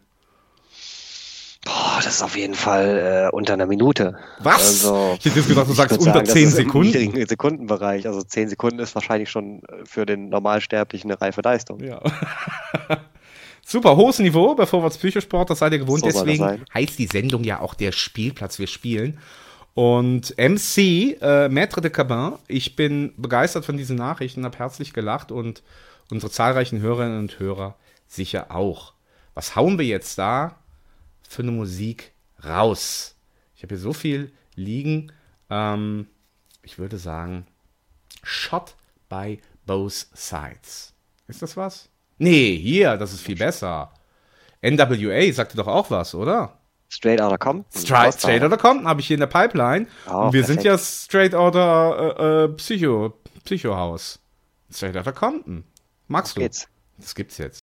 Boah, 1.64 2.00
das 2.02 2.14
ist 2.14 2.22
auf 2.22 2.36
jeden 2.36 2.54
Fall 2.54 3.28
äh, 3.30 3.34
unter 3.34 3.52
einer 3.52 3.66
Minute. 3.66 4.16
Was? 4.40 4.84
Also, 4.84 5.16
Ich 5.18 5.26
hätte 5.26 5.38
jetzt 5.38 5.48
gedacht, 5.48 5.68
du 5.68 5.74
sagst 5.74 5.96
unter 5.98 6.12
sagen, 6.12 6.24
das 6.24 6.34
10 6.34 6.48
ist 6.48 6.58
im 6.58 6.64
Sekunden. 6.66 6.86
niedrigen 6.88 7.26
Sekundenbereich. 7.26 8.06
Also 8.06 8.22
10 8.22 8.48
Sekunden 8.48 8.80
ist 8.80 8.94
wahrscheinlich 8.96 9.30
schon 9.30 9.62
äh, 9.64 9.84
für 9.84 10.04
den 10.04 10.28
Normalsterblichen 10.28 11.10
eine 11.10 11.20
reife 11.20 11.40
Leistung. 11.40 11.80
Ja. 11.80 12.00
Super, 13.64 13.96
hohes 13.96 14.18
Niveau 14.18 14.56
bei 14.56 14.66
Vorwärts 14.66 14.98
Psychosport, 14.98 15.50
das 15.50 15.60
seid 15.60 15.72
ihr 15.72 15.78
gewohnt. 15.78 16.00
So 16.00 16.06
Deswegen 16.06 16.64
heißt 16.74 16.98
die 16.98 17.06
Sendung 17.06 17.44
ja 17.44 17.60
auch 17.60 17.74
der 17.74 17.92
Spielplatz, 17.92 18.58
wir 18.58 18.66
spielen. 18.66 19.18
Und 19.74 20.34
MC, 20.36 21.16
äh, 21.20 21.48
Maître 21.48 21.80
de 21.80 21.90
Cabin, 21.90 22.34
ich 22.46 22.76
bin 22.76 23.14
begeistert 23.16 23.64
von 23.64 23.76
diesen 23.76 23.96
Nachrichten, 23.96 24.44
habe 24.44 24.58
herzlich 24.58 24.92
gelacht 24.92 25.32
und 25.32 25.62
unsere 26.10 26.30
zahlreichen 26.30 26.80
Hörerinnen 26.80 27.18
und 27.18 27.38
Hörer 27.38 27.76
sicher 28.06 28.50
auch. 28.54 28.92
Was 29.34 29.56
hauen 29.56 29.78
wir 29.78 29.86
jetzt 29.86 30.18
da 30.18 30.56
für 31.26 31.42
eine 31.42 31.52
Musik 31.52 32.12
raus? 32.44 33.16
Ich 33.56 33.62
habe 33.62 33.74
hier 33.74 33.82
so 33.82 33.94
viel 33.94 34.32
liegen. 34.54 35.10
Ähm, 35.48 36.06
ich 36.62 36.78
würde 36.78 36.98
sagen, 36.98 37.46
Shot 38.22 38.74
by 39.08 39.40
both 39.64 40.06
sides. 40.12 40.92
Ist 41.28 41.40
das 41.40 41.56
was? 41.56 41.88
Nee, 42.18 42.56
hier, 42.56 42.96
das 42.98 43.12
ist 43.12 43.22
viel 43.22 43.36
besser. 43.36 43.92
NWA 44.62 45.32
sagte 45.32 45.56
doch 45.56 45.66
auch 45.66 45.90
was, 45.90 46.14
oder? 46.14 46.58
Straight 46.92 47.22
Outta 47.22 47.38
Compton. 47.38 47.80
Straight, 47.80 48.12
straight 48.12 48.42
Outta 48.42 48.58
Compton 48.58 48.86
habe 48.86 49.00
ich 49.00 49.06
hier 49.06 49.14
in 49.14 49.20
der 49.20 49.26
Pipeline. 49.26 49.86
Oh, 50.10 50.26
Und 50.26 50.34
wir 50.34 50.44
sind 50.44 50.62
perfekt. 50.62 50.64
ja 50.64 50.76
Straight 50.78 51.34
Outta 51.34 52.18
äh, 52.18 52.44
äh, 52.44 52.48
Psycho, 52.48 53.14
Psycho-Haus. 53.44 54.20
Straight 54.70 54.96
Outta 54.98 55.12
Compton. 55.12 55.64
Magst 56.08 56.36
du? 56.36 56.40
geht's. 56.42 56.68
Das 56.98 57.14
gibt's 57.14 57.38
jetzt. 57.38 57.61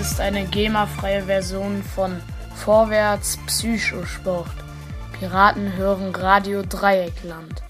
Ist 0.00 0.18
eine 0.18 0.46
GEMA-freie 0.46 1.24
Version 1.24 1.82
von 1.82 2.22
Vorwärts 2.54 3.38
Psychosport. 3.46 4.50
Piraten 5.18 5.76
hören 5.76 6.14
Radio 6.14 6.62
Dreieckland. 6.62 7.62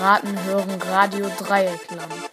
Piraten 0.00 0.44
hören 0.46 0.80
Radio 0.80 1.26
Dreieckland. 1.38 2.30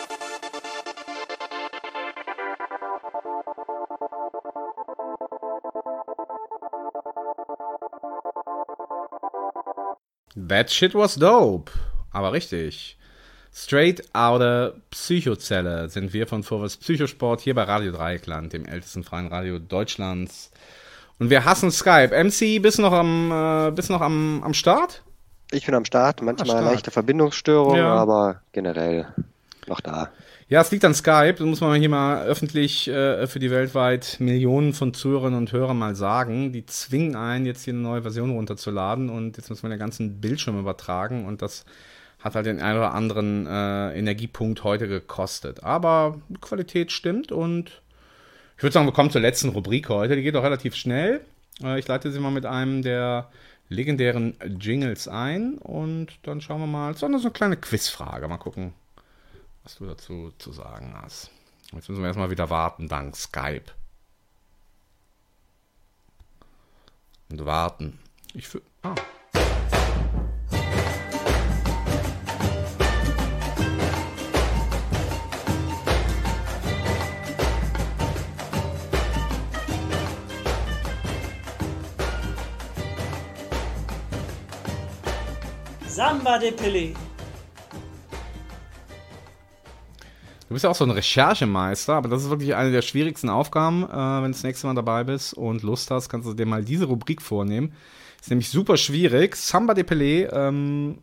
That 10.47 10.71
shit 10.71 10.95
was 10.95 11.15
dope. 11.15 11.73
Aber 12.13 12.31
richtig. 12.31 12.97
Straight 13.53 14.01
Outer 14.13 14.75
Psychozelle 14.91 15.89
sind 15.89 16.13
wir 16.13 16.25
von 16.25 16.43
Vorwärts 16.43 16.77
Psychosport 16.77 17.41
hier 17.41 17.53
bei 17.53 17.63
Radio 17.63 17.91
Dreieckland, 17.91 18.53
dem 18.53 18.65
ältesten 18.65 19.03
freien 19.03 19.27
Radio 19.27 19.59
Deutschlands. 19.59 20.51
Und 21.19 21.29
wir 21.29 21.43
hassen 21.43 21.71
Skype. 21.71 22.15
MC, 22.15 22.61
bist 22.61 22.79
noch 22.79 22.93
am, 22.93 23.29
äh, 23.29 23.71
bist 23.71 23.89
noch 23.89 23.99
am, 23.99 24.41
am 24.41 24.53
Start? 24.53 25.03
Ich 25.51 25.65
bin 25.65 25.75
am 25.75 25.85
Start, 25.85 26.21
manchmal 26.21 26.49
Ah, 26.49 26.59
stark. 26.59 26.71
leichte 26.73 26.91
Verbindungsstörungen, 26.91 27.77
Ja. 27.77 27.93
aber 27.95 28.41
generell 28.51 29.07
noch 29.67 29.79
da. 29.81 30.09
Ja, 30.49 30.61
es 30.61 30.71
liegt 30.71 30.85
an 30.85 30.93
Skype. 30.93 31.33
Das 31.35 31.45
muss 31.45 31.61
man 31.61 31.77
hier 31.79 31.89
mal 31.89 32.23
öffentlich 32.25 32.87
äh, 32.87 33.27
für 33.27 33.39
die 33.39 33.51
weltweit 33.51 34.17
Millionen 34.19 34.73
von 34.73 34.93
Zuhörerinnen 34.93 35.37
und 35.37 35.51
Hörern 35.51 35.77
mal 35.77 35.95
sagen. 35.95 36.53
Die 36.53 36.65
zwingen 36.65 37.15
einen, 37.15 37.45
jetzt 37.45 37.63
hier 37.63 37.73
eine 37.73 37.81
neue 37.83 38.01
Version 38.01 38.31
runterzuladen 38.31 39.09
und 39.09 39.35
jetzt 39.37 39.49
müssen 39.49 39.63
wir 39.63 39.69
den 39.69 39.79
ganzen 39.79 40.21
Bildschirm 40.21 40.57
übertragen 40.59 41.25
und 41.25 41.41
das 41.41 41.65
hat 42.19 42.35
halt 42.35 42.45
den 42.45 42.61
einen 42.61 42.77
oder 42.79 42.93
anderen 42.93 43.45
äh, 43.45 43.97
Energiepunkt 43.99 44.63
heute 44.63 44.87
gekostet. 44.87 45.63
Aber 45.63 46.17
Qualität 46.41 46.91
stimmt 46.91 47.31
und 47.31 47.81
ich 48.57 48.63
würde 48.63 48.73
sagen, 48.73 48.87
wir 48.87 48.93
kommen 48.93 49.11
zur 49.11 49.21
letzten 49.21 49.49
Rubrik 49.49 49.89
heute. 49.89 50.15
Die 50.15 50.23
geht 50.23 50.35
auch 50.35 50.43
relativ 50.43 50.75
schnell. 50.75 51.21
Äh, 51.61 51.77
ich 51.77 51.87
leite 51.87 52.09
sie 52.11 52.19
mal 52.19 52.31
mit 52.31 52.45
einem 52.45 52.81
der 52.83 53.29
legendären 53.69 54.35
Jingles 54.59 55.07
ein 55.07 55.57
und 55.57 56.19
dann 56.23 56.41
schauen 56.41 56.61
wir 56.61 56.67
mal. 56.67 56.95
So 56.95 57.05
eine, 57.05 57.19
kleine 57.31 57.57
Quizfrage. 57.57 58.27
Mal 58.27 58.37
gucken, 58.37 58.73
was 59.63 59.75
du 59.75 59.85
dazu 59.85 60.31
zu 60.37 60.51
sagen 60.51 60.95
hast. 61.01 61.31
Jetzt 61.73 61.89
müssen 61.89 62.01
wir 62.01 62.07
erstmal 62.07 62.31
wieder 62.31 62.49
warten, 62.49 62.87
dank 62.87 63.15
Skype. 63.15 63.65
Und 67.29 67.45
warten. 67.45 67.99
Ich 68.33 68.47
für. 68.47 68.61
Ah. 68.83 68.95
Samba 85.97 86.37
de 86.37 86.51
Pelé. 86.51 86.93
Du 90.47 90.53
bist 90.53 90.63
ja 90.63 90.69
auch 90.69 90.75
so 90.75 90.83
ein 90.83 90.91
Recherchemeister, 90.91 91.95
aber 91.95 92.07
das 92.07 92.21
ist 92.21 92.29
wirklich 92.29 92.53
eine 92.53 92.71
der 92.71 92.83
schwierigsten 92.83 93.29
Aufgaben. 93.31 93.81
Äh, 93.81 93.87
wenn 93.87 94.25
du 94.25 94.31
das 94.33 94.43
nächste 94.43 94.67
Mal 94.67 94.75
dabei 94.75 95.03
bist 95.05 95.33
und 95.33 95.63
Lust 95.63 95.89
hast, 95.89 96.07
kannst 96.07 96.27
du 96.27 96.35
dir 96.35 96.45
mal 96.45 96.63
diese 96.63 96.85
Rubrik 96.85 97.19
vornehmen. 97.19 97.73
Ist 98.21 98.29
nämlich 98.29 98.51
super 98.51 98.77
schwierig. 98.77 99.35
Samba 99.37 99.73
de 99.73 99.85
Pelé, 99.85 100.31
ähm, 100.31 100.99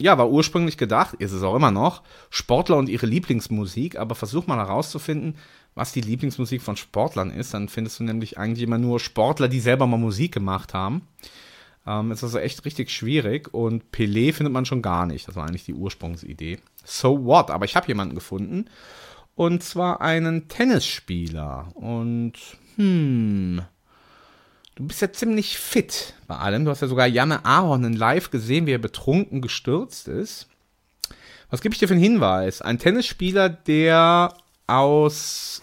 ja, 0.00 0.18
war 0.18 0.28
ursprünglich 0.28 0.76
gedacht, 0.76 1.14
ist 1.20 1.30
es 1.30 1.44
auch 1.44 1.54
immer 1.54 1.70
noch, 1.70 2.02
Sportler 2.28 2.78
und 2.78 2.88
ihre 2.88 3.06
Lieblingsmusik, 3.06 3.96
aber 3.96 4.16
versuch 4.16 4.48
mal 4.48 4.58
herauszufinden, 4.58 5.36
was 5.76 5.92
die 5.92 6.00
Lieblingsmusik 6.00 6.62
von 6.62 6.76
Sportlern 6.76 7.30
ist. 7.30 7.54
Dann 7.54 7.68
findest 7.68 8.00
du 8.00 8.02
nämlich 8.02 8.38
eigentlich 8.38 8.64
immer 8.64 8.78
nur 8.78 8.98
Sportler, 8.98 9.46
die 9.46 9.60
selber 9.60 9.86
mal 9.86 9.98
Musik 9.98 10.34
gemacht 10.34 10.74
haben. 10.74 11.06
Ähm, 11.86 12.12
ist 12.12 12.22
also 12.22 12.38
echt 12.38 12.64
richtig 12.64 12.90
schwierig 12.90 13.52
und 13.52 13.84
Pelé 13.92 14.32
findet 14.32 14.52
man 14.52 14.64
schon 14.64 14.82
gar 14.82 15.06
nicht. 15.06 15.26
Das 15.26 15.34
war 15.34 15.46
eigentlich 15.46 15.64
die 15.64 15.74
Ursprungsidee. 15.74 16.58
So 16.84 17.24
what? 17.24 17.50
Aber 17.50 17.64
ich 17.64 17.74
habe 17.74 17.88
jemanden 17.88 18.14
gefunden 18.14 18.66
und 19.34 19.62
zwar 19.64 20.00
einen 20.00 20.46
Tennisspieler 20.48 21.68
und 21.74 22.34
hm, 22.76 23.62
du 24.76 24.86
bist 24.86 25.00
ja 25.02 25.12
ziemlich 25.12 25.58
fit 25.58 26.14
bei 26.28 26.36
allem. 26.36 26.64
Du 26.64 26.70
hast 26.70 26.82
ja 26.82 26.88
sogar 26.88 27.06
Janne 27.06 27.44
Ahonen 27.44 27.94
live 27.94 28.30
gesehen, 28.30 28.66
wie 28.66 28.72
er 28.72 28.78
betrunken 28.78 29.40
gestürzt 29.40 30.06
ist. 30.06 30.46
Was 31.50 31.60
gebe 31.62 31.74
ich 31.74 31.78
dir 31.80 31.88
für 31.88 31.94
einen 31.94 32.02
Hinweis? 32.02 32.62
Ein 32.62 32.78
Tennisspieler, 32.78 33.48
der 33.48 34.34
aus 34.68 35.62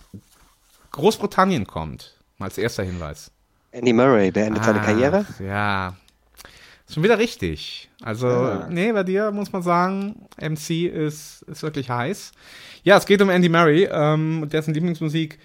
Großbritannien 0.91 1.65
kommt. 1.65 2.15
Mal 2.38 2.45
als 2.45 2.57
erster 2.57 2.84
Hinweis. 2.84 3.32
Andy 3.72 3.93
Murray 3.93 4.32
beendet 4.32 4.63
seine 4.65 4.82
Ah, 4.82 4.86
Karriere. 4.86 5.26
Ja. 5.39 5.95
Schon 6.92 7.04
wieder 7.04 7.20
richtig. 7.20 7.90
Also, 8.02 8.28
Ah. 8.28 8.68
nee, 8.70 8.92
bei 8.92 9.04
dir 9.04 9.32
muss 9.32 9.52
man 9.52 9.62
sagen, 9.62 10.26
MC 10.42 10.88
ist, 10.88 11.44
ist 11.44 11.62
wirklich 11.62 11.90
heiß. 11.90 12.32
Ja, 12.84 12.98
es 12.98 13.06
geht 13.06 13.22
um 13.22 13.30
Andy 13.30 13.50
Murray. 13.50 13.88
Ähm, 13.92 14.48
dessen 14.50 14.74
Lieblingsmusik 14.74 15.38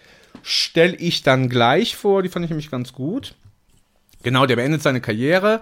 stelle 0.43 0.97
ich 0.97 1.23
dann 1.23 1.49
gleich 1.49 1.97
vor. 1.97 2.23
Die 2.23 2.29
fand 2.29 2.45
ich 2.45 2.51
nämlich 2.51 2.71
ganz 2.71 2.93
gut. 2.93 3.35
Genau, 4.23 4.47
der 4.47 4.57
beendet 4.57 4.83
seine 4.83 5.01
Karriere. 5.03 5.61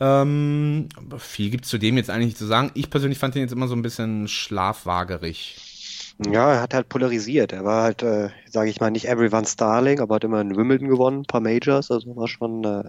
Ähm, 0.00 0.88
viel 1.18 1.48
gibt 1.50 1.64
es 1.64 1.70
zu 1.70 1.78
dem 1.78 1.96
jetzt 1.96 2.10
eigentlich 2.10 2.26
nicht 2.26 2.38
zu 2.38 2.46
sagen. 2.46 2.70
Ich 2.74 2.90
persönlich 2.90 3.18
fand 3.18 3.34
ihn 3.36 3.42
jetzt 3.42 3.52
immer 3.52 3.68
so 3.68 3.74
ein 3.76 3.82
bisschen 3.82 4.26
schlafwagerig. 4.28 6.14
Ja, 6.30 6.52
er 6.54 6.60
hat 6.60 6.74
halt 6.74 6.88
polarisiert. 6.88 7.52
Er 7.52 7.64
war 7.64 7.84
halt, 7.84 8.02
äh, 8.02 8.28
sage 8.50 8.68
ich 8.68 8.80
mal, 8.80 8.90
nicht 8.90 9.06
everyone 9.08 9.46
Starling, 9.46 10.00
aber 10.00 10.16
hat 10.16 10.24
immer 10.24 10.40
in 10.40 10.56
Wimbledon 10.56 10.88
gewonnen, 10.88 11.20
ein 11.20 11.26
paar 11.26 11.40
Majors, 11.40 11.90
also 11.90 12.14
war 12.16 12.28
schon. 12.28 12.64
Äh, 12.64 12.84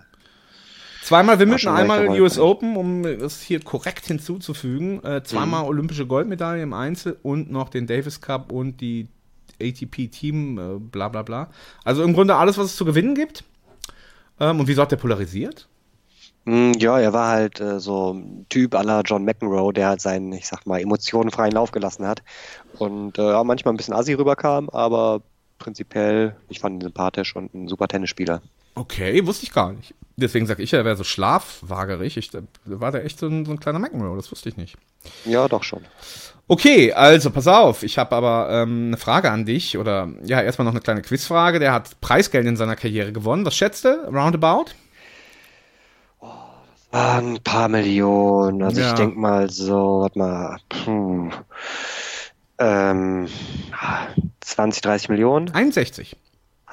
Zweimal 1.04 1.40
Wimbledon, 1.40 1.76
einmal 1.76 2.08
US. 2.22 2.40
Open, 2.40 2.78
um 2.78 3.04
das 3.04 3.42
hier 3.42 3.60
korrekt 3.60 4.06
hinzuzufügen. 4.06 5.04
Äh, 5.04 5.24
zweimal 5.24 5.66
olympische 5.66 6.08
Goldmedaille 6.08 6.64
im 6.64 6.74
Einzel 6.74 7.18
und 7.24 7.52
noch 7.52 7.70
den 7.70 7.88
Davis 7.88 8.22
Cup 8.22 8.52
und 8.52 8.80
die 8.80 9.08
ATP 9.62 10.08
Team, 10.08 10.58
äh, 10.58 10.80
bla 10.80 11.10
bla 11.10 11.22
bla. 11.22 11.50
Also 11.84 12.04
im 12.04 12.14
Grunde 12.14 12.36
alles, 12.36 12.58
was 12.58 12.68
es 12.68 12.76
zu 12.76 12.86
gewinnen 12.86 13.16
gibt. 13.16 13.44
Ähm, 14.40 14.60
und 14.60 14.68
wieso 14.68 14.82
hat 14.82 14.92
der 14.92 14.98
polarisiert? 14.98 15.68
mh, 16.46 16.74
ja, 16.80 17.00
er 17.00 17.14
war 17.14 17.30
halt 17.30 17.60
äh, 17.60 17.80
so 17.80 18.14
ein 18.14 18.46
Typ 18.50 18.74
la 18.74 19.02
John 19.02 19.26
McEnroe, 19.26 19.74
der 19.74 19.90
halt 19.90 20.02
seinen, 20.02 20.32
ich 20.34 20.48
sag 20.48 20.66
mal, 20.66 20.82
emotionenfreien 20.82 21.54
Lauf 21.54 21.72
gelassen 21.72 22.08
hat. 22.08 22.24
Und 22.78 23.18
äh, 23.18 23.32
ja, 23.32 23.44
manchmal 23.44 23.74
ein 23.74 23.78
bisschen 23.78 23.94
assi 23.94 24.14
rüberkam, 24.14 24.70
aber 24.70 25.22
prinzipiell, 25.60 26.36
ich 26.50 26.60
fand 26.60 26.78
ihn 26.78 26.82
sympathisch 26.82 27.36
und 27.36 27.54
ein 27.54 27.68
super 27.68 27.88
Tennisspieler. 27.88 28.42
Okay, 28.76 29.26
wusste 29.26 29.46
ich 29.46 29.54
gar 29.54 29.72
nicht. 29.74 29.94
Deswegen 30.16 30.46
sage 30.46 30.62
ich 30.62 30.72
ja, 30.72 30.80
er 30.80 30.86
wäre 30.86 30.96
so 30.96 31.04
schlafwagerig. 31.04 32.18
Ich, 32.18 32.30
da 32.30 32.42
war 32.66 32.92
der 32.92 33.04
echt 33.06 33.20
so 33.20 33.28
ein, 33.28 33.46
so 33.46 33.52
ein 33.52 33.60
kleiner 33.60 33.80
McEnroe, 33.80 34.16
das 34.16 34.32
wusste 34.32 34.50
ich 34.50 34.58
nicht. 34.58 34.78
Ja, 35.26 35.48
doch 35.48 35.64
schon. 35.64 35.82
Okay, 36.48 36.94
also 36.94 37.32
pass 37.32 37.48
auf, 37.48 37.84
ich 37.84 37.98
habe 37.98 38.16
aber 38.16 38.50
ähm, 38.52 38.88
eine 38.88 38.98
Frage 38.98 39.32
an 39.32 39.46
dich 39.46 39.78
oder 39.78 40.10
ja, 40.24 40.42
erstmal 40.42 40.66
noch 40.66 40.74
eine 40.74 40.82
kleine 40.82 41.02
Quizfrage. 41.02 41.60
Der 41.60 41.74
hat 41.74 42.00
Preisgeld 42.02 42.46
in 42.46 42.58
seiner 42.58 42.76
Karriere 42.76 43.12
gewonnen. 43.12 43.46
Was 43.46 43.56
schätzt 43.56 43.86
du? 43.86 43.90
Roundabout? 44.12 44.66
Ah, 46.92 47.18
ein 47.18 47.40
paar 47.44 47.70
Millionen. 47.70 48.62
Also 48.62 48.82
Ja. 48.82 48.90
ich 48.90 48.94
denke 48.94 49.18
mal 49.18 49.50
so, 49.50 50.02
warte 50.02 50.20
mal, 50.20 50.58
puh, 50.70 51.32
Ähm, 52.60 53.28
20, 54.42 54.82
30 54.84 55.10
Millionen? 55.10 55.50
61. 55.54 56.16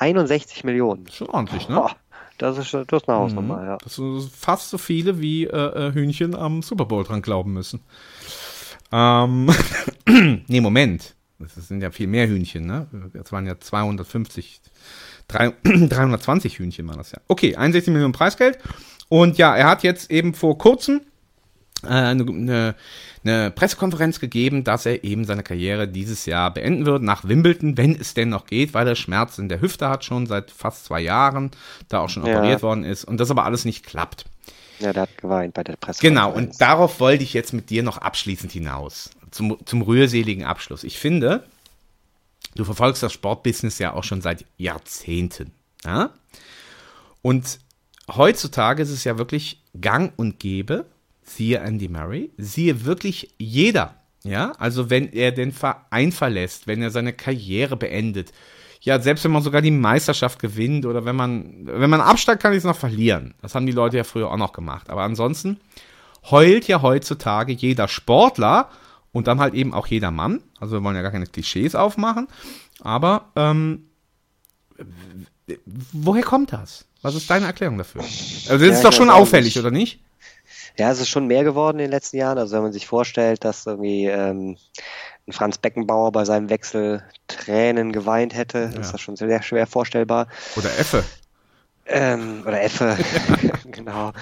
61 0.00 0.64
Millionen. 0.64 1.06
Schon 1.10 1.28
ordentlich, 1.28 1.68
ne? 1.68 1.74
Boah, 1.76 1.96
das 2.38 2.58
ist, 2.58 2.72
das 2.74 2.84
ist 3.02 3.08
eine 3.08 3.18
Hausnummer, 3.18 3.58
Mhm. 3.58 3.66
ja. 3.66 3.78
Das 3.82 3.94
sind 3.96 4.22
fast 4.32 4.70
so 4.70 4.78
viele, 4.78 5.20
wie 5.20 5.44
äh, 5.44 5.88
äh, 5.88 5.92
Hühnchen 5.92 6.34
am 6.34 6.62
Super 6.62 6.86
Bowl 6.86 7.04
dran 7.04 7.22
glauben 7.22 7.52
müssen. 7.52 7.80
Ähm, 8.92 9.50
nee, 10.48 10.60
Moment. 10.60 11.14
Das 11.38 11.54
sind 11.68 11.82
ja 11.82 11.90
viel 11.90 12.06
mehr 12.06 12.28
Hühnchen, 12.28 12.66
ne? 12.66 12.86
Das 13.14 13.32
waren 13.32 13.46
ja 13.46 13.58
250, 13.58 14.60
drei- 15.26 15.54
320 15.64 16.58
Hühnchen 16.58 16.86
waren 16.88 16.98
das 16.98 17.12
ja. 17.12 17.18
Okay, 17.28 17.56
61 17.56 17.92
Millionen 17.92 18.12
Preisgeld. 18.12 18.58
Und 19.08 19.38
ja, 19.38 19.56
er 19.56 19.68
hat 19.68 19.82
jetzt 19.82 20.10
eben 20.10 20.34
vor 20.34 20.58
kurzem 20.58 21.00
äh, 21.82 21.88
eine, 21.88 22.24
eine, 22.24 22.74
eine 23.22 23.50
Pressekonferenz 23.50 24.18
gegeben, 24.20 24.64
dass 24.64 24.86
er 24.86 25.04
eben 25.04 25.24
seine 25.24 25.42
Karriere 25.42 25.86
dieses 25.88 26.26
Jahr 26.26 26.52
beenden 26.52 26.86
wird, 26.86 27.02
nach 27.02 27.24
Wimbledon, 27.28 27.76
wenn 27.76 27.94
es 27.94 28.14
denn 28.14 28.30
noch 28.30 28.46
geht, 28.46 28.72
weil 28.72 28.88
er 28.88 28.94
Schmerzen 28.96 29.42
in 29.42 29.48
der 29.48 29.60
Hüfte 29.60 29.88
hat 29.88 30.04
schon 30.04 30.26
seit 30.26 30.50
fast 30.50 30.86
zwei 30.86 31.00
Jahren, 31.00 31.50
da 31.88 32.00
auch 32.00 32.08
schon 32.08 32.24
Ja. 32.24 32.36
operiert 32.38 32.62
worden 32.62 32.84
ist 32.84 33.04
und 33.04 33.18
das 33.18 33.30
aber 33.30 33.44
alles 33.44 33.64
nicht 33.64 33.84
klappt. 33.84 34.24
Ja, 34.78 34.94
der 34.94 35.02
hat 35.02 35.18
geweint 35.18 35.52
bei 35.52 35.62
der 35.62 35.76
Presse. 35.76 36.00
Genau, 36.00 36.32
und 36.32 36.58
darauf 36.60 37.00
wollte 37.00 37.22
ich 37.22 37.34
jetzt 37.34 37.52
mit 37.52 37.68
dir 37.68 37.82
noch 37.82 37.98
abschließend 37.98 38.50
hinaus. 38.52 39.10
Zum, 39.30 39.58
zum 39.66 39.82
rührseligen 39.82 40.44
Abschluss. 40.44 40.82
Ich 40.82 40.98
finde, 40.98 41.44
du 42.56 42.64
verfolgst 42.64 43.02
das 43.02 43.12
Sportbusiness 43.12 43.78
ja 43.78 43.92
auch 43.92 44.02
schon 44.04 44.22
seit 44.22 44.44
Jahrzehnten. 44.56 45.52
Ja? 45.84 46.10
Und 47.22 47.60
heutzutage 48.10 48.82
ist 48.82 48.90
es 48.90 49.04
ja 49.04 49.18
wirklich 49.18 49.60
gang 49.78 50.12
und 50.16 50.40
gäbe, 50.40 50.86
siehe 51.36 51.58
Andy 51.58 51.88
Murray, 51.88 52.30
siehe 52.36 52.84
wirklich 52.84 53.34
jeder. 53.38 53.94
Ja, 54.22 54.52
also 54.58 54.90
wenn 54.90 55.10
er 55.12 55.32
den 55.32 55.50
Verein 55.52 56.12
verlässt, 56.12 56.66
wenn 56.66 56.82
er 56.82 56.90
seine 56.90 57.14
Karriere 57.14 57.76
beendet, 57.76 58.32
ja, 58.82 59.00
selbst 59.00 59.24
wenn 59.24 59.30
man 59.30 59.42
sogar 59.42 59.62
die 59.62 59.70
Meisterschaft 59.70 60.38
gewinnt 60.38 60.84
oder 60.86 61.04
wenn 61.04 61.16
man, 61.16 61.66
wenn 61.66 61.88
man 61.90 62.00
absteigt, 62.00 62.42
kann 62.42 62.52
ich 62.52 62.58
es 62.58 62.64
noch 62.64 62.76
verlieren. 62.76 63.34
Das 63.42 63.54
haben 63.54 63.66
die 63.66 63.72
Leute 63.72 63.96
ja 63.98 64.04
früher 64.04 64.30
auch 64.30 64.36
noch 64.36 64.52
gemacht. 64.52 64.90
Aber 64.90 65.02
ansonsten 65.02 65.58
heult 66.30 66.66
ja 66.66 66.82
heutzutage 66.82 67.52
jeder 67.52 67.88
Sportler 67.88 68.68
und 69.12 69.26
dann 69.26 69.38
halt 69.40 69.54
eben 69.54 69.72
auch 69.74 69.86
jeder 69.86 70.10
Mann. 70.10 70.42
Also 70.58 70.76
wir 70.76 70.84
wollen 70.84 70.96
ja 70.96 71.02
gar 71.02 71.10
keine 71.12 71.26
Klischees 71.26 71.74
aufmachen. 71.74 72.26
Aber 72.80 73.26
ähm, 73.36 73.84
woher 75.92 76.22
kommt 76.22 76.52
das? 76.52 76.84
Was 77.02 77.14
ist 77.14 77.28
deine 77.30 77.46
Erklärung 77.46 77.78
dafür? 77.78 78.02
Also 78.02 78.52
das 78.52 78.62
Ja, 78.62 78.72
ist 78.72 78.84
doch 78.84 78.90
ich 78.90 78.96
schon 78.96 79.10
auffällig, 79.10 79.54
nicht. 79.56 79.58
oder 79.64 79.70
nicht? 79.70 80.00
Ja, 80.78 80.90
es 80.90 81.00
ist 81.00 81.08
schon 81.08 81.26
mehr 81.26 81.44
geworden 81.44 81.78
in 81.78 81.86
den 81.86 81.90
letzten 81.90 82.16
Jahren. 82.16 82.38
Also 82.38 82.56
wenn 82.56 82.62
man 82.62 82.72
sich 82.72 82.86
vorstellt, 82.86 83.44
dass 83.44 83.66
irgendwie 83.66 84.06
ähm, 84.06 84.56
ein 85.26 85.32
Franz 85.32 85.58
Beckenbauer 85.58 86.12
bei 86.12 86.24
seinem 86.24 86.48
Wechsel 86.48 87.02
Tränen 87.28 87.92
geweint 87.92 88.34
hätte, 88.34 88.70
Ja. 88.72 88.80
ist 88.80 88.92
das 88.92 89.00
schon 89.00 89.16
sehr 89.16 89.42
schwer 89.42 89.66
vorstellbar. 89.66 90.28
Oder 90.56 90.78
Effe. 90.78 91.04
Ähm, 91.86 92.42
oder 92.46 92.62
Effe, 92.62 92.96
genau. 93.66 94.12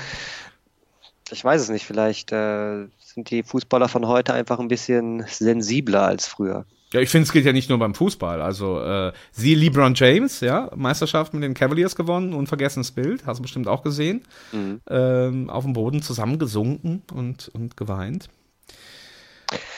Ich 1.30 1.44
weiß 1.44 1.61
es 1.61 1.68
nicht, 1.68 1.84
vielleicht 1.86 2.32
äh, 2.32 2.86
sind 2.99 3.30
die 3.30 3.42
Fußballer 3.42 3.88
von 3.88 4.07
heute 4.07 4.32
einfach 4.32 4.59
ein 4.59 4.68
bisschen 4.68 5.26
sensibler 5.28 6.03
als 6.03 6.26
früher. 6.26 6.64
Ja, 6.93 7.01
ich 7.01 7.11
finde, 7.11 7.24
es 7.24 7.32
geht 7.32 7.45
ja 7.45 7.53
nicht 7.53 7.68
nur 7.68 7.78
beim 7.78 7.95
Fußball. 7.95 8.41
Also, 8.41 8.80
äh, 8.80 9.12
siehe 9.30 9.57
LeBron 9.57 9.95
James, 9.95 10.41
ja, 10.41 10.70
Meisterschaft 10.74 11.34
mit 11.34 11.43
den 11.43 11.53
Cavaliers 11.53 11.95
gewonnen, 11.97 12.32
unvergessenes 12.32 12.93
Bild, 12.93 13.26
hast 13.26 13.39
du 13.39 13.43
bestimmt 13.43 13.68
auch 13.68 13.82
gesehen. 13.82 14.22
Mhm. 14.53 14.80
Ähm, 14.89 15.51
auf 15.51 15.64
dem 15.64 15.74
Boden 15.74 16.01
zusammengesunken 16.01 17.03
und, 17.12 17.49
und 17.49 17.76
geweint. 17.76 18.28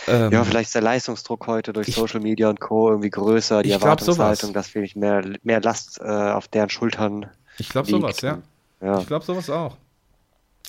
Ähm, 0.06 0.32
Ja, 0.32 0.44
vielleicht 0.44 0.68
ist 0.68 0.74
der 0.74 0.82
Leistungsdruck 0.82 1.46
heute 1.46 1.72
durch 1.72 1.94
Social 1.94 2.20
Media 2.20 2.48
und 2.48 2.60
Co. 2.60 2.90
irgendwie 2.90 3.10
größer, 3.10 3.62
die 3.62 3.70
Ich 3.70 3.74
Erwartungshaltung, 3.74 4.52
dass 4.52 4.68
vielleicht 4.68 4.96
mehr, 4.96 5.24
mehr 5.42 5.60
Last 5.60 6.00
äh, 6.00 6.04
auf 6.04 6.48
deren 6.48 6.70
Schultern 6.70 7.26
Ich 7.58 7.68
glaube 7.68 7.88
sowas, 7.88 8.20
ja. 8.20 8.38
Ja. 8.80 9.00
Ich 9.00 9.06
glaube 9.06 9.24
sowas 9.24 9.50
auch. 9.50 9.76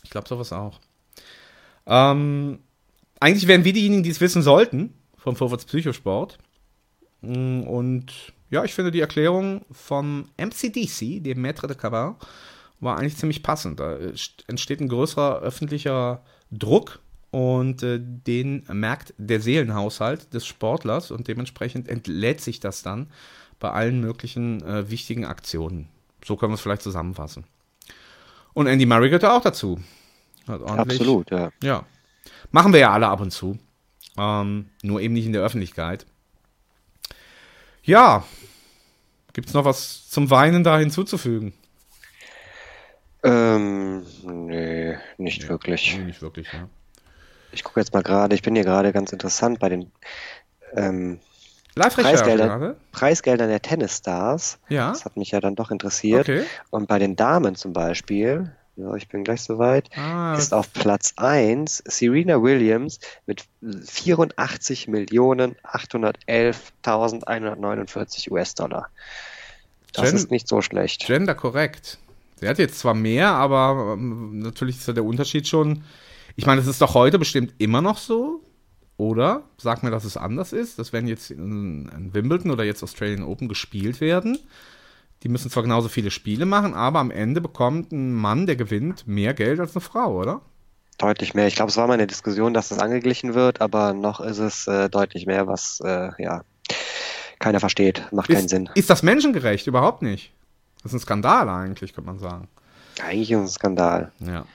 Ich 0.04 0.10
glaube 0.10 0.28
sowas 0.28 0.52
auch. 0.52 0.80
Ähm, 1.86 2.60
eigentlich 3.20 3.48
wären 3.48 3.64
wir 3.64 3.74
diejenigen, 3.74 4.04
die 4.04 4.10
es 4.10 4.22
wissen 4.22 4.42
sollten, 4.42 4.94
vom 5.24 5.36
Vorwärts 5.36 5.66
Psychosport. 5.66 6.38
Mm, 7.22 7.62
Und 7.62 8.34
ja, 8.50 8.64
ich 8.66 8.74
finde 8.74 8.92
die 8.92 9.00
Erklärung 9.00 9.64
vom 9.72 10.26
MCDC, 10.38 11.24
dem 11.24 11.46
Maître 11.46 11.68
de 11.68 11.76
Cabin, 11.78 12.16
war 12.80 12.98
eigentlich 12.98 13.18
ziemlich 13.18 13.44
passend. 13.44 13.80
Da 13.80 13.94
st- 13.94 14.44
entsteht 14.48 14.82
ein 14.82 14.90
größerer 14.90 15.40
öffentlicher 15.40 16.24
Druck 16.52 17.00
und 17.30 17.84
äh, 17.84 18.00
den 18.02 18.66
merkt 18.72 19.14
der 19.18 19.40
Seelenhaushalt 19.40 20.34
des 20.34 20.46
Sportlers 20.48 21.12
und 21.12 21.28
dementsprechend 21.28 21.88
entlädt 21.88 22.42
sich 22.42 22.60
das 22.60 22.82
dann 22.82 23.08
bei 23.60 23.70
allen 23.72 24.02
möglichen 24.02 24.62
äh, 24.64 24.90
wichtigen 24.90 25.26
Aktionen. 25.26 25.88
So 26.26 26.36
können 26.36 26.52
wir 26.52 26.56
es 26.56 26.62
vielleicht 26.62 26.82
zusammenfassen. 26.82 27.46
Und 28.54 28.68
Andy 28.68 28.86
Murray 28.86 29.10
gehört 29.10 29.24
auch 29.26 29.42
dazu. 29.44 29.80
Absolut, 30.48 31.30
ja. 31.32 31.52
Ja. 31.64 31.86
Machen 32.52 32.74
wir 32.74 32.80
ja 32.82 32.92
alle 32.92 33.08
ab 33.08 33.22
und 33.22 33.32
zu. 33.32 33.58
Ähm, 34.22 34.70
nur 34.84 35.02
eben 35.02 35.16
nicht 35.16 35.26
in 35.26 35.34
der 35.34 35.42
Öffentlichkeit. 35.42 36.06
Ja. 37.82 38.24
Gibt 39.34 39.48
es 39.48 39.54
noch 39.56 39.66
was 39.66 40.10
zum 40.10 40.30
Weinen 40.30 40.64
da 40.64 40.78
hinzuzufügen? 40.78 41.54
Ähm, 43.24 44.06
nee, 44.24 44.96
nicht 45.18 45.50
wirklich. 45.50 45.98
Nee, 45.98 46.06
nicht 46.06 46.22
wirklich, 46.22 46.48
ja. 46.54 46.68
Ich 47.52 47.64
gucke 47.64 47.80
jetzt 47.80 47.94
mal 47.94 48.04
gerade, 48.04 48.36
ich 48.36 48.44
bin 48.44 48.56
hier 48.56 48.64
gerade 48.64 48.92
ganz 48.94 49.12
interessant 49.12 49.60
bei 49.60 49.70
den 49.70 49.92
ähm, 50.76 51.20
Preisgeldern? 51.76 52.76
Preisgeldern 52.92 53.50
der 53.50 53.62
Tennisstars. 53.62 54.60
Ja. 54.70 54.90
Das 54.90 55.06
hat 55.06 55.18
mich 55.18 55.32
ja 55.32 55.40
dann 55.40 55.56
doch 55.56 55.72
interessiert. 55.72 56.30
Okay. 56.30 56.44
Und 56.70 56.88
bei 56.88 57.00
den 57.00 57.16
Damen 57.16 57.56
zum 57.56 57.74
Beispiel, 57.74 58.56
ja, 58.82 58.94
ich 58.96 59.08
bin 59.08 59.24
gleich 59.24 59.42
soweit, 59.42 59.90
Ah. 59.98 60.36
ist 60.38 60.54
auf 60.54 60.72
Platz 60.74 61.14
1 61.18 61.84
Serena 61.86 62.42
Williams 62.42 63.00
mit 63.26 63.46
84 63.86 64.88
Millionen 64.88 65.56
811.149 65.64 68.32
US-Dollar. 68.32 68.88
Das 69.94 70.06
Gen- 70.08 70.16
ist 70.16 70.32
nicht 70.32 70.48
so 70.48 70.62
schlecht. 70.62 71.06
Gender 71.06 71.36
korrekt. 71.36 71.98
Sie 72.40 72.48
hat 72.48 72.58
jetzt 72.60 72.80
zwar 72.80 72.94
mehr, 72.94 73.28
aber 73.30 73.94
ähm, 73.94 74.40
natürlich 74.40 74.78
ist 74.78 74.88
ja 74.88 74.94
der 74.94 75.04
Unterschied 75.06 75.48
schon. 75.48 75.84
Ich 76.36 76.46
meine, 76.46 76.62
es 76.62 76.68
ist 76.68 76.82
doch 76.82 76.94
heute 76.96 77.20
bestimmt 77.20 77.54
immer 77.58 77.82
noch 77.82 77.98
so. 77.98 78.42
Oder 78.98 79.44
sag 79.58 79.84
mir, 79.84 79.92
dass 79.92 80.06
es 80.06 80.16
anders 80.16 80.54
ist. 80.54 80.80
Das 80.80 80.94
werden 80.94 81.08
jetzt 81.08 81.32
in, 81.32 81.90
in 81.90 82.14
Wimbledon 82.14 82.52
oder 82.52 82.64
jetzt 82.64 82.84
Australian 82.84 83.24
Open 83.24 83.48
gespielt 83.50 84.00
werden. 84.00 84.38
Die 85.24 85.30
müssen 85.30 85.52
zwar 85.52 85.64
genauso 85.64 85.88
viele 85.88 86.10
Spiele 86.12 86.46
machen, 86.46 86.74
aber 86.74 87.00
am 87.00 87.12
Ende 87.12 87.42
bekommt 87.42 87.92
ein 87.92 88.14
Mann, 88.14 88.48
der 88.48 88.56
gewinnt, 88.56 89.08
mehr 89.08 89.34
Geld 89.34 89.60
als 89.60 89.76
eine 89.76 89.82
Frau, 89.82 90.18
oder? 90.20 90.42
Deutlich 90.98 91.34
mehr. 91.34 91.48
Ich 91.48 91.56
glaube, 91.56 91.70
es 91.70 91.78
war 91.78 91.88
mal 91.88 91.94
eine 91.94 92.08
Diskussion, 92.08 92.54
dass 92.54 92.70
das 92.70 92.80
angeglichen 92.80 93.34
wird, 93.34 93.62
aber 93.62 93.94
noch 93.94 94.20
ist 94.20 94.40
es 94.40 94.68
äh, 94.68 94.90
deutlich 94.90 95.26
mehr, 95.26 95.48
was 95.48 95.80
äh, 95.84 96.10
ja 96.22 96.44
keiner 97.40 97.60
versteht. 97.60 98.04
Macht 98.12 98.28
keinen 98.30 98.46
Ist, 98.46 98.50
Sinn. 98.50 98.70
ist 98.76 98.90
das 98.90 99.02
menschengerecht? 99.04 99.66
Überhaupt 99.68 100.02
nicht. 100.02 100.32
Das 100.84 100.92
ist 100.94 101.00
ein 101.00 101.04
Skandal 101.04 101.50
eigentlich, 101.50 101.94
könnte 101.94 102.10
man 102.10 102.20
sagen. 102.20 102.48
Eigentlich 103.04 103.32
ist 103.32 103.38
es 103.40 103.44
ein 103.46 103.50
Skandal. 103.50 104.12
Ja. 104.20 104.46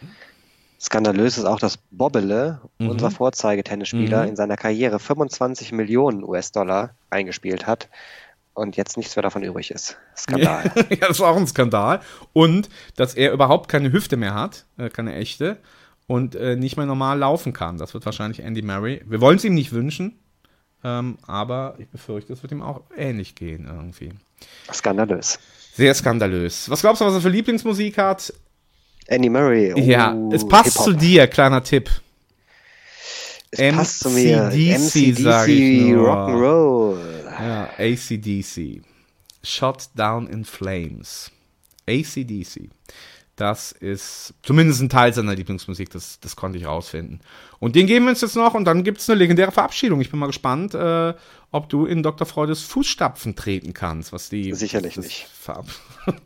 Skandalös 0.80 1.38
ist 1.38 1.46
auch, 1.46 1.58
dass 1.58 1.78
Bobbele, 1.90 2.60
Mhm. 2.78 2.90
unser 2.90 3.10
Vorzeigetennisspieler, 3.10 4.22
Mhm. 4.24 4.28
in 4.30 4.36
seiner 4.36 4.56
Karriere 4.56 4.98
25 4.98 5.72
Millionen 5.72 6.22
US-Dollar 6.22 6.90
eingespielt 7.10 7.66
hat 7.66 7.88
und 8.56 8.76
jetzt 8.76 8.96
nichts 8.96 9.14
mehr 9.14 9.22
davon 9.22 9.42
übrig 9.42 9.70
ist. 9.70 9.96
Skandal. 10.16 10.72
ja, 10.88 10.96
das 10.96 11.10
ist 11.10 11.20
auch 11.20 11.36
ein 11.36 11.46
Skandal. 11.46 12.00
Und 12.32 12.68
dass 12.96 13.14
er 13.14 13.32
überhaupt 13.32 13.68
keine 13.68 13.92
Hüfte 13.92 14.16
mehr 14.16 14.34
hat, 14.34 14.64
äh, 14.78 14.88
keine 14.88 15.14
echte, 15.14 15.58
und 16.06 16.34
äh, 16.34 16.56
nicht 16.56 16.76
mehr 16.76 16.86
normal 16.86 17.18
laufen 17.18 17.52
kann. 17.52 17.78
Das 17.78 17.92
wird 17.92 18.06
wahrscheinlich 18.06 18.40
Andy 18.40 18.62
Murray. 18.62 19.02
Wir 19.06 19.20
wollen 19.20 19.36
es 19.36 19.44
ihm 19.44 19.54
nicht 19.54 19.72
wünschen, 19.72 20.18
ähm, 20.82 21.18
aber 21.26 21.74
ich 21.78 21.88
befürchte, 21.88 22.32
es 22.32 22.42
wird 22.42 22.52
ihm 22.52 22.62
auch 22.62 22.82
ähnlich 22.96 23.34
gehen 23.34 23.66
irgendwie. 23.68 24.12
Skandalös. 24.72 25.38
Sehr 25.74 25.94
skandalös. 25.94 26.70
Was 26.70 26.80
glaubst 26.80 27.02
du, 27.02 27.04
was 27.04 27.14
er 27.14 27.20
für 27.20 27.28
Lieblingsmusik 27.28 27.98
hat? 27.98 28.32
Andy 29.06 29.28
Murray. 29.28 29.74
Oh, 29.74 29.78
ja, 29.78 30.16
es 30.32 30.46
passt 30.46 30.82
zu 30.82 30.92
dir, 30.92 31.26
kleiner 31.26 31.62
Tipp. 31.62 31.90
Es 33.50 33.74
passt 33.74 34.00
zu 34.00 34.10
mir. 34.10 34.50
MCDC, 34.50 35.18
sag 35.18 35.48
ich 35.48 35.88
nur. 35.88 36.08
Rock'n'Roll. 36.08 37.15
Ja, 37.38 37.70
ACDC. 37.78 38.82
Shot 39.42 39.90
Down 39.94 40.26
in 40.26 40.44
Flames. 40.44 41.30
ACDC. 41.88 42.70
Das 43.36 43.72
ist 43.72 44.32
zumindest 44.42 44.80
ein 44.80 44.88
Teil 44.88 45.12
seiner 45.12 45.34
Lieblingsmusik, 45.34 45.90
das, 45.90 46.18
das 46.20 46.36
konnte 46.36 46.58
ich 46.58 46.64
rausfinden. 46.64 47.20
Und 47.58 47.76
den 47.76 47.86
geben 47.86 48.06
wir 48.06 48.10
uns 48.10 48.22
jetzt 48.22 48.34
noch 48.34 48.54
und 48.54 48.64
dann 48.64 48.82
gibt 48.82 48.98
es 48.98 49.10
eine 49.10 49.18
legendäre 49.18 49.52
Verabschiedung. 49.52 50.00
Ich 50.00 50.10
bin 50.10 50.18
mal 50.18 50.26
gespannt, 50.26 50.74
äh, 50.74 51.12
ob 51.50 51.68
du 51.68 51.84
in 51.84 52.02
Dr. 52.02 52.26
Freudes 52.26 52.62
Fußstapfen 52.62 53.36
treten 53.36 53.74
kannst, 53.74 54.14
was 54.14 54.30
die. 54.30 54.54
Sicherlich 54.54 54.94
das 54.94 55.04
nicht. 55.04 55.26
Verab 55.26 55.66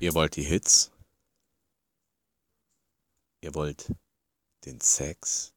Ihr 0.00 0.14
wollt 0.14 0.34
die 0.34 0.42
Hits? 0.42 0.90
Ihr 3.42 3.54
wollt 3.54 3.90
den 4.66 4.80
Sex? 4.80 5.54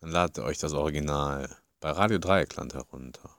Dann 0.00 0.10
ladet 0.10 0.38
euch 0.38 0.58
das 0.58 0.72
Original 0.72 1.56
bei 1.80 1.90
Radio 1.90 2.18
Dreieckland 2.18 2.74
herunter. 2.74 3.38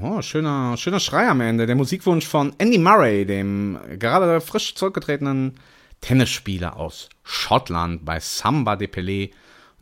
Oh, 0.00 0.22
schöner, 0.22 0.76
schöner 0.76 1.00
Schrei 1.00 1.28
am 1.28 1.40
Ende. 1.40 1.66
Der 1.66 1.74
Musikwunsch 1.74 2.28
von 2.28 2.54
Andy 2.58 2.78
Murray, 2.78 3.24
dem 3.24 3.80
gerade 3.98 4.40
frisch 4.40 4.76
zurückgetretenen 4.76 5.58
Tennisspieler 6.00 6.76
aus 6.76 7.08
Schottland 7.24 8.04
bei 8.04 8.20
Samba 8.20 8.76
de 8.76 8.86
Pelé. 8.86 9.32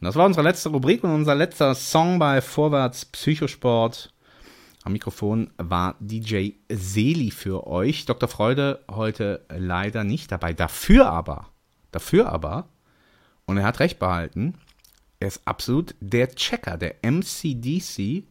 Und 0.03 0.07
das 0.07 0.17
war 0.17 0.27
unsere 0.27 0.43
letzte 0.43 0.71
Rubrik 0.71 1.05
und 1.05 1.15
unser 1.15 1.37
letzter 1.37 1.77
Song 1.77 2.19
bei 2.19 2.41
Vorwärts 2.41 3.05
Psychosport. 3.05 4.13
Am 4.83 4.95
Mikrofon 4.95 5.53
war 5.59 5.95
DJ 6.01 6.55
Seli 6.69 7.31
für 7.31 7.69
euch. 7.69 8.05
Dr. 8.05 8.29
Freude 8.29 8.81
heute 8.91 9.47
leider 9.49 10.03
nicht 10.03 10.33
dabei. 10.33 10.55
Dafür 10.55 11.09
aber, 11.09 11.51
dafür 11.93 12.33
aber, 12.33 12.69
und 13.47 13.59
er 13.59 13.65
hat 13.65 13.79
recht 13.79 14.01
behalten, 14.01 14.55
er 15.21 15.29
ist 15.29 15.43
absolut 15.45 15.95
der 16.01 16.35
Checker, 16.35 16.77
der 16.77 16.97
MCDC, 17.09 18.25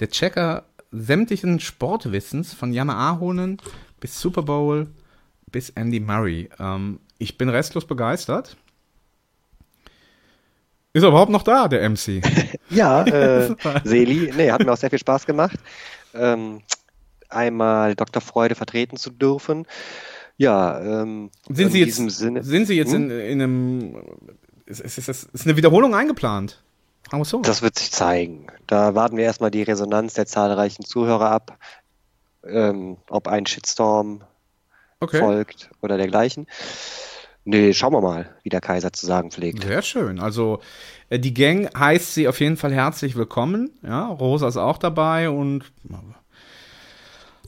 der 0.00 0.10
Checker 0.10 0.64
sämtlichen 0.90 1.60
Sportwissens 1.60 2.54
von 2.54 2.72
Janne 2.72 2.96
Ahonen 2.96 3.58
bis 4.00 4.20
Super 4.20 4.42
Bowl 4.42 4.88
bis 5.52 5.70
Andy 5.70 6.00
Murray. 6.00 6.50
Ähm, 6.58 6.98
ich 7.18 7.38
bin 7.38 7.50
restlos 7.50 7.86
begeistert. 7.86 8.56
Ist 10.94 11.02
er 11.02 11.10
überhaupt 11.10 11.30
noch 11.30 11.42
da, 11.42 11.68
der 11.68 11.88
MC? 11.88 12.22
Ja, 12.70 13.04
äh, 13.04 13.54
Seli, 13.84 14.32
nee, 14.34 14.50
hat 14.50 14.64
mir 14.64 14.72
auch 14.72 14.76
sehr 14.78 14.88
viel 14.90 14.98
Spaß 14.98 15.26
gemacht, 15.26 15.58
ähm, 16.14 16.62
einmal 17.28 17.94
Dr. 17.94 18.22
Freude 18.22 18.54
vertreten 18.54 18.96
zu 18.96 19.10
dürfen. 19.10 19.66
Ja, 20.38 20.80
ähm, 20.80 21.30
sind 21.48 21.66
in 21.66 21.70
Sie 21.72 21.78
jetzt, 21.80 21.86
diesem 21.88 22.10
Sinne. 22.10 22.42
Sind 22.42 22.66
Sie 22.66 22.74
jetzt 22.76 22.92
Hm? 22.92 23.10
in, 23.10 23.20
in 23.20 23.42
einem. 23.42 23.96
Ist, 24.66 24.80
ist, 24.80 24.96
ist, 24.98 25.28
ist 25.32 25.44
eine 25.46 25.56
Wiederholung 25.56 25.94
eingeplant? 25.94 26.62
So. 27.22 27.42
Das 27.42 27.60
wird 27.62 27.78
sich 27.78 27.92
zeigen. 27.92 28.46
Da 28.66 28.94
warten 28.94 29.16
wir 29.16 29.24
erstmal 29.24 29.50
die 29.50 29.62
Resonanz 29.62 30.14
der 30.14 30.26
zahlreichen 30.26 30.84
Zuhörer 30.84 31.30
ab, 31.30 31.58
ähm, 32.44 32.96
ob 33.10 33.28
ein 33.28 33.46
Shitstorm 33.46 34.22
Okay. 35.00 35.18
folgt 35.20 35.70
oder 35.82 35.98
dergleichen. 35.98 36.46
Nee, 37.46 37.74
schauen 37.74 37.92
wir 37.92 38.00
mal, 38.00 38.30
wie 38.42 38.48
der 38.48 38.60
Kaiser 38.62 38.92
zu 38.92 39.04
sagen 39.06 39.30
pflegt. 39.30 39.62
Sehr 39.64 39.82
schön. 39.82 40.18
Also 40.18 40.60
äh, 41.10 41.18
die 41.18 41.34
Gang 41.34 41.68
heißt 41.78 42.14
sie 42.14 42.26
auf 42.26 42.40
jeden 42.40 42.56
Fall 42.56 42.72
herzlich 42.72 43.16
willkommen. 43.16 43.70
Ja, 43.82 44.06
Rosa 44.06 44.48
ist 44.48 44.56
auch 44.56 44.78
dabei 44.78 45.28
und 45.28 45.64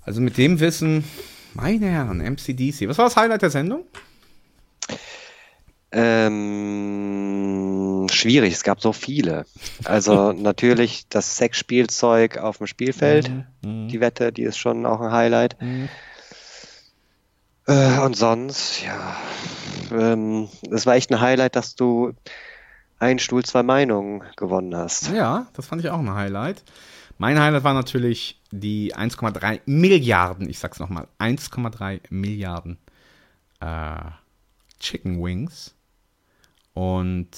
also 0.03 0.21
mit 0.21 0.37
dem 0.37 0.61
Wissen, 0.61 1.05
meine 1.55 1.87
Herren, 1.87 2.19
MCDC. 2.21 2.89
Was 2.89 2.99
war 2.99 3.07
das 3.07 3.17
Highlight 3.17 3.41
der 3.43 3.51
Sendung? 3.51 3.85
Ähm, 6.77 8.07
schwierig, 8.11 8.53
es 8.55 8.63
gab 8.65 8.81
so 8.83 8.93
viele. 8.93 9.47
Also 9.85 10.33
natürlich 10.37 11.09
das 11.09 11.37
Sexspielzeug 11.39 12.37
auf 12.39 12.59
dem 12.59 12.67
Spielfeld, 12.67 13.31
Mhm. 13.63 13.89
die 13.89 14.01
Wette, 14.01 14.31
die 14.33 14.43
ist 14.43 14.59
schon 14.59 14.85
auch 14.85 15.01
ein 15.01 15.11
Highlight. 15.13 15.57
Äh, 17.67 17.99
und 18.01 18.15
sonst, 18.17 18.83
ja, 18.85 19.17
ähm, 19.93 20.49
es 20.71 20.87
war 20.87 20.95
echt 20.95 21.11
ein 21.13 21.21
Highlight, 21.21 21.57
dass 21.57 21.75
du 21.75 22.13
ein 22.99 23.19
Stuhl, 23.19 23.45
zwei 23.45 23.63
Meinungen 23.63 24.23
gewonnen 24.37 24.75
hast. 24.75 25.11
Ja, 25.13 25.49
das 25.53 25.67
fand 25.67 25.83
ich 25.83 25.91
auch 25.91 25.99
ein 25.99 26.15
Highlight. 26.15 26.65
Mein 27.19 27.41
Highlight 27.41 27.65
war 27.65 27.75
natürlich 27.75 28.41
die 28.51 28.95
1,3 28.95 29.61
Milliarden, 29.67 30.49
ich 30.49 30.59
sag's 30.59 30.79
nochmal, 30.79 31.09
1,3 31.19 32.01
Milliarden 32.11 32.79
äh, 33.61 33.97
Chicken 34.81 35.23
Wings. 35.23 35.75
Und 36.75 37.29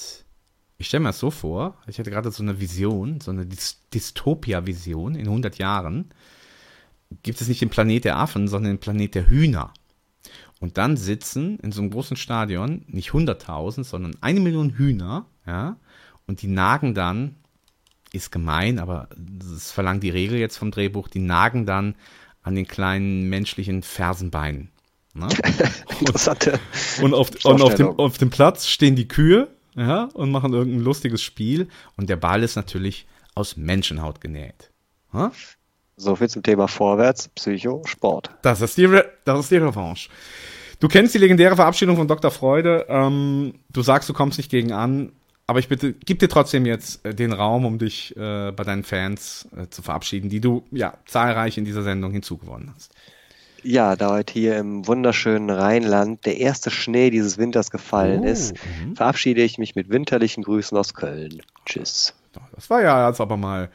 ich 0.77 0.87
stelle 0.87 1.01
mir 1.01 1.09
das 1.09 1.19
so 1.19 1.31
vor, 1.31 1.77
ich 1.87 1.97
hatte 1.99 2.11
gerade 2.11 2.31
so 2.31 2.43
eine 2.43 2.59
Vision, 2.59 3.21
so 3.21 3.31
eine 3.31 3.45
Dys 3.45 3.81
Dystopia-Vision 3.93 5.15
in 5.15 5.27
100 5.27 5.57
Jahren. 5.57 6.09
Gibt 7.23 7.41
es 7.41 7.47
nicht 7.47 7.61
den 7.61 7.69
Planet 7.69 8.05
der 8.05 8.17
Affen, 8.17 8.47
sondern 8.47 8.73
den 8.73 8.79
Planet 8.79 9.15
der 9.15 9.29
Hühner. 9.29 9.73
Und 10.59 10.77
dann 10.77 10.97
sitzen 10.97 11.57
in 11.59 11.71
so 11.71 11.81
einem 11.81 11.91
großen 11.91 12.17
Stadion 12.17 12.83
nicht 12.87 13.11
100.000, 13.11 13.83
sondern 13.83 14.15
eine 14.21 14.39
Million 14.39 14.71
Hühner, 14.71 15.25
ja, 15.45 15.77
und 16.27 16.41
die 16.41 16.47
nagen 16.47 16.93
dann, 16.93 17.35
ist 18.11 18.31
gemein, 18.31 18.79
aber 18.79 19.07
das 19.15 19.71
verlangt 19.71 20.03
die 20.03 20.09
Regel 20.09 20.39
jetzt 20.39 20.57
vom 20.57 20.71
Drehbuch, 20.71 21.07
die 21.07 21.19
nagen 21.19 21.65
dann 21.65 21.95
an 22.41 22.55
den 22.55 22.67
kleinen 22.67 23.29
menschlichen 23.29 23.83
Fersenbeinen. 23.83 24.69
Ne? 25.13 25.27
Interessante 25.99 26.59
Und, 27.01 27.13
auf, 27.13 27.29
und 27.45 27.61
auf, 27.61 27.75
dem, 27.75 27.87
auf 27.87 28.17
dem 28.17 28.29
Platz 28.29 28.67
stehen 28.67 28.95
die 28.95 29.07
Kühe, 29.07 29.49
ja, 29.75 30.05
und 30.13 30.31
machen 30.31 30.53
irgendein 30.53 30.81
lustiges 30.81 31.21
Spiel. 31.21 31.67
Und 31.95 32.09
der 32.09 32.17
Ball 32.17 32.43
ist 32.43 32.55
natürlich 32.55 33.07
aus 33.35 33.55
Menschenhaut 33.55 34.21
genäht. 34.21 34.71
Ja? 35.13 35.31
So 35.99 36.15
viel 36.15 36.29
zum 36.29 36.43
Thema 36.43 36.67
Vorwärts, 36.69 37.27
Psycho, 37.27 37.83
Sport. 37.85 38.31
Das 38.41 38.61
ist 38.61 38.77
die, 38.77 38.85
Re 38.85 39.05
das 39.25 39.41
ist 39.41 39.51
die 39.51 39.57
Revanche. 39.57 40.09
Du 40.79 40.87
kennst 40.87 41.13
die 41.13 41.17
legendäre 41.17 41.57
Verabschiedung 41.57 41.97
von 41.97 42.07
Dr. 42.07 42.31
Freude. 42.31 42.85
Ähm, 42.87 43.55
du 43.69 43.81
sagst, 43.81 44.07
du 44.07 44.13
kommst 44.13 44.37
nicht 44.37 44.49
gegen 44.49 44.71
an. 44.71 45.11
Aber 45.45 45.59
ich 45.59 45.67
bitte, 45.67 45.93
gib 45.93 46.19
dir 46.19 46.29
trotzdem 46.29 46.65
jetzt 46.65 47.03
äh, 47.05 47.13
den 47.13 47.33
Raum, 47.33 47.65
um 47.65 47.79
dich 47.79 48.15
äh, 48.15 48.51
bei 48.51 48.63
deinen 48.63 48.83
Fans 48.83 49.49
äh, 49.57 49.67
zu 49.69 49.81
verabschieden, 49.81 50.29
die 50.29 50.39
du 50.39 50.63
ja 50.71 50.93
zahlreich 51.05 51.57
in 51.57 51.65
dieser 51.65 51.83
Sendung 51.83 52.11
hinzugewonnen 52.11 52.71
hast. 52.73 52.93
Ja, 53.63 53.97
da 53.97 54.11
heute 54.11 54.31
hier 54.31 54.57
im 54.57 54.87
wunderschönen 54.87 55.49
Rheinland 55.49 56.25
der 56.25 56.37
erste 56.37 56.71
Schnee 56.71 57.09
dieses 57.09 57.37
Winters 57.37 57.71
gefallen 57.71 58.21
Oh, 58.21 58.27
ist, 58.27 58.55
verabschiede 58.95 59.41
ich 59.41 59.57
mich 59.57 59.75
mit 59.75 59.89
winterlichen 59.89 60.43
Grüßen 60.43 60.77
aus 60.77 60.93
Köln. 60.93 61.41
Tschüss. 61.65 62.13
Das 62.55 62.69
war 62.69 62.81
ja 62.81 63.09
jetzt 63.09 63.19
aber 63.19 63.35
mal 63.35 63.69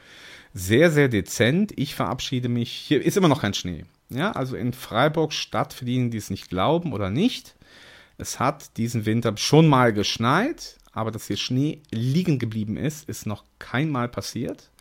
sehr, 0.55 0.89
sehr 0.89 1.09
dezent. 1.09 1.73
Ich 1.75 1.93
verabschiede 1.93 2.49
mich. 2.49 2.71
Hier 2.71 3.05
ist 3.05 3.17
immer 3.17 3.27
noch 3.27 3.41
kein 3.41 3.53
Schnee. 3.53 3.83
Ja, 4.09 4.31
also 4.31 4.55
in 4.55 4.71
Freiburg 4.71 5.33
Stadt, 5.33 5.73
für 5.73 5.85
diejenigen, 5.85 6.11
die 6.11 6.17
es 6.17 6.29
nicht 6.29 6.49
glauben 6.49 6.93
oder 6.93 7.09
nicht. 7.09 7.55
Es 8.17 8.39
hat 8.39 8.77
diesen 8.77 9.05
Winter 9.05 9.35
schon 9.35 9.67
mal 9.67 9.91
geschneit, 9.91 10.77
aber 10.93 11.11
dass 11.11 11.27
hier 11.27 11.35
Schnee 11.35 11.81
liegen 11.91 12.39
geblieben 12.39 12.77
ist, 12.77 13.09
ist 13.09 13.25
noch 13.25 13.43
kein 13.59 13.89
Mal 13.89 14.07
passiert. 14.07 14.71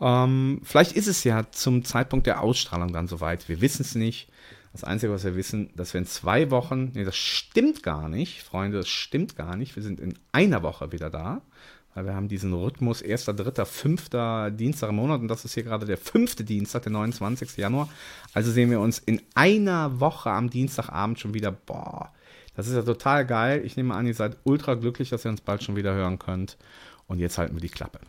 Ähm, 0.00 0.60
vielleicht 0.62 0.92
ist 0.92 1.06
es 1.06 1.24
ja 1.24 1.50
zum 1.50 1.84
Zeitpunkt 1.84 2.26
der 2.26 2.42
Ausstrahlung 2.42 2.92
dann 2.92 3.08
soweit. 3.08 3.48
Wir 3.48 3.62
wissen 3.62 3.82
es 3.82 3.94
nicht. 3.94 4.28
Das 4.72 4.84
Einzige, 4.84 5.12
was 5.12 5.24
wir 5.24 5.34
wissen, 5.34 5.70
dass 5.74 5.94
wir 5.94 6.00
in 6.00 6.06
zwei 6.06 6.50
Wochen, 6.50 6.92
nee, 6.94 7.04
das 7.04 7.16
stimmt 7.16 7.82
gar 7.82 8.10
nicht, 8.10 8.42
Freunde, 8.42 8.76
das 8.76 8.88
stimmt 8.88 9.34
gar 9.34 9.56
nicht. 9.56 9.74
Wir 9.74 9.82
sind 9.82 9.98
in 9.98 10.14
einer 10.32 10.62
Woche 10.62 10.92
wieder 10.92 11.08
da, 11.08 11.40
weil 11.94 12.04
wir 12.04 12.14
haben 12.14 12.28
diesen 12.28 12.52
Rhythmus 12.52 13.02
1., 13.02 13.24
3., 13.24 13.64
5. 13.64 14.10
Dienstag 14.56 14.90
im 14.90 14.96
Monat 14.96 15.20
und 15.20 15.28
das 15.28 15.44
ist 15.44 15.54
hier 15.54 15.64
gerade 15.64 15.86
der 15.86 15.98
fünfte 15.98 16.44
Dienstag, 16.44 16.82
der 16.82 16.92
29. 16.92 17.56
Januar. 17.56 17.88
Also 18.34 18.50
sehen 18.50 18.70
wir 18.70 18.80
uns 18.80 18.98
in 18.98 19.20
einer 19.34 19.98
Woche 20.00 20.30
am 20.30 20.50
Dienstagabend 20.50 21.18
schon 21.18 21.34
wieder. 21.34 21.50
Boah, 21.50 22.12
das 22.54 22.68
ist 22.68 22.74
ja 22.74 22.82
total 22.82 23.26
geil. 23.26 23.62
Ich 23.64 23.76
nehme 23.76 23.94
an, 23.94 24.06
ihr 24.06 24.14
seid 24.14 24.36
ultra 24.44 24.74
glücklich, 24.74 25.10
dass 25.10 25.24
ihr 25.24 25.30
uns 25.30 25.40
bald 25.40 25.62
schon 25.62 25.76
wieder 25.76 25.94
hören 25.94 26.18
könnt. 26.18 26.56
Und 27.06 27.18
jetzt 27.18 27.38
halten 27.38 27.54
wir 27.54 27.62
die 27.62 27.68
Klappe. 27.68 28.00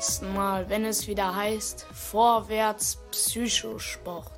Nächsten 0.00 0.32
Mal, 0.32 0.66
wenn 0.70 0.86
es 0.86 1.06
wieder 1.08 1.36
heißt 1.36 1.86
Vorwärts 1.92 2.96
Psychosport. 3.10 4.32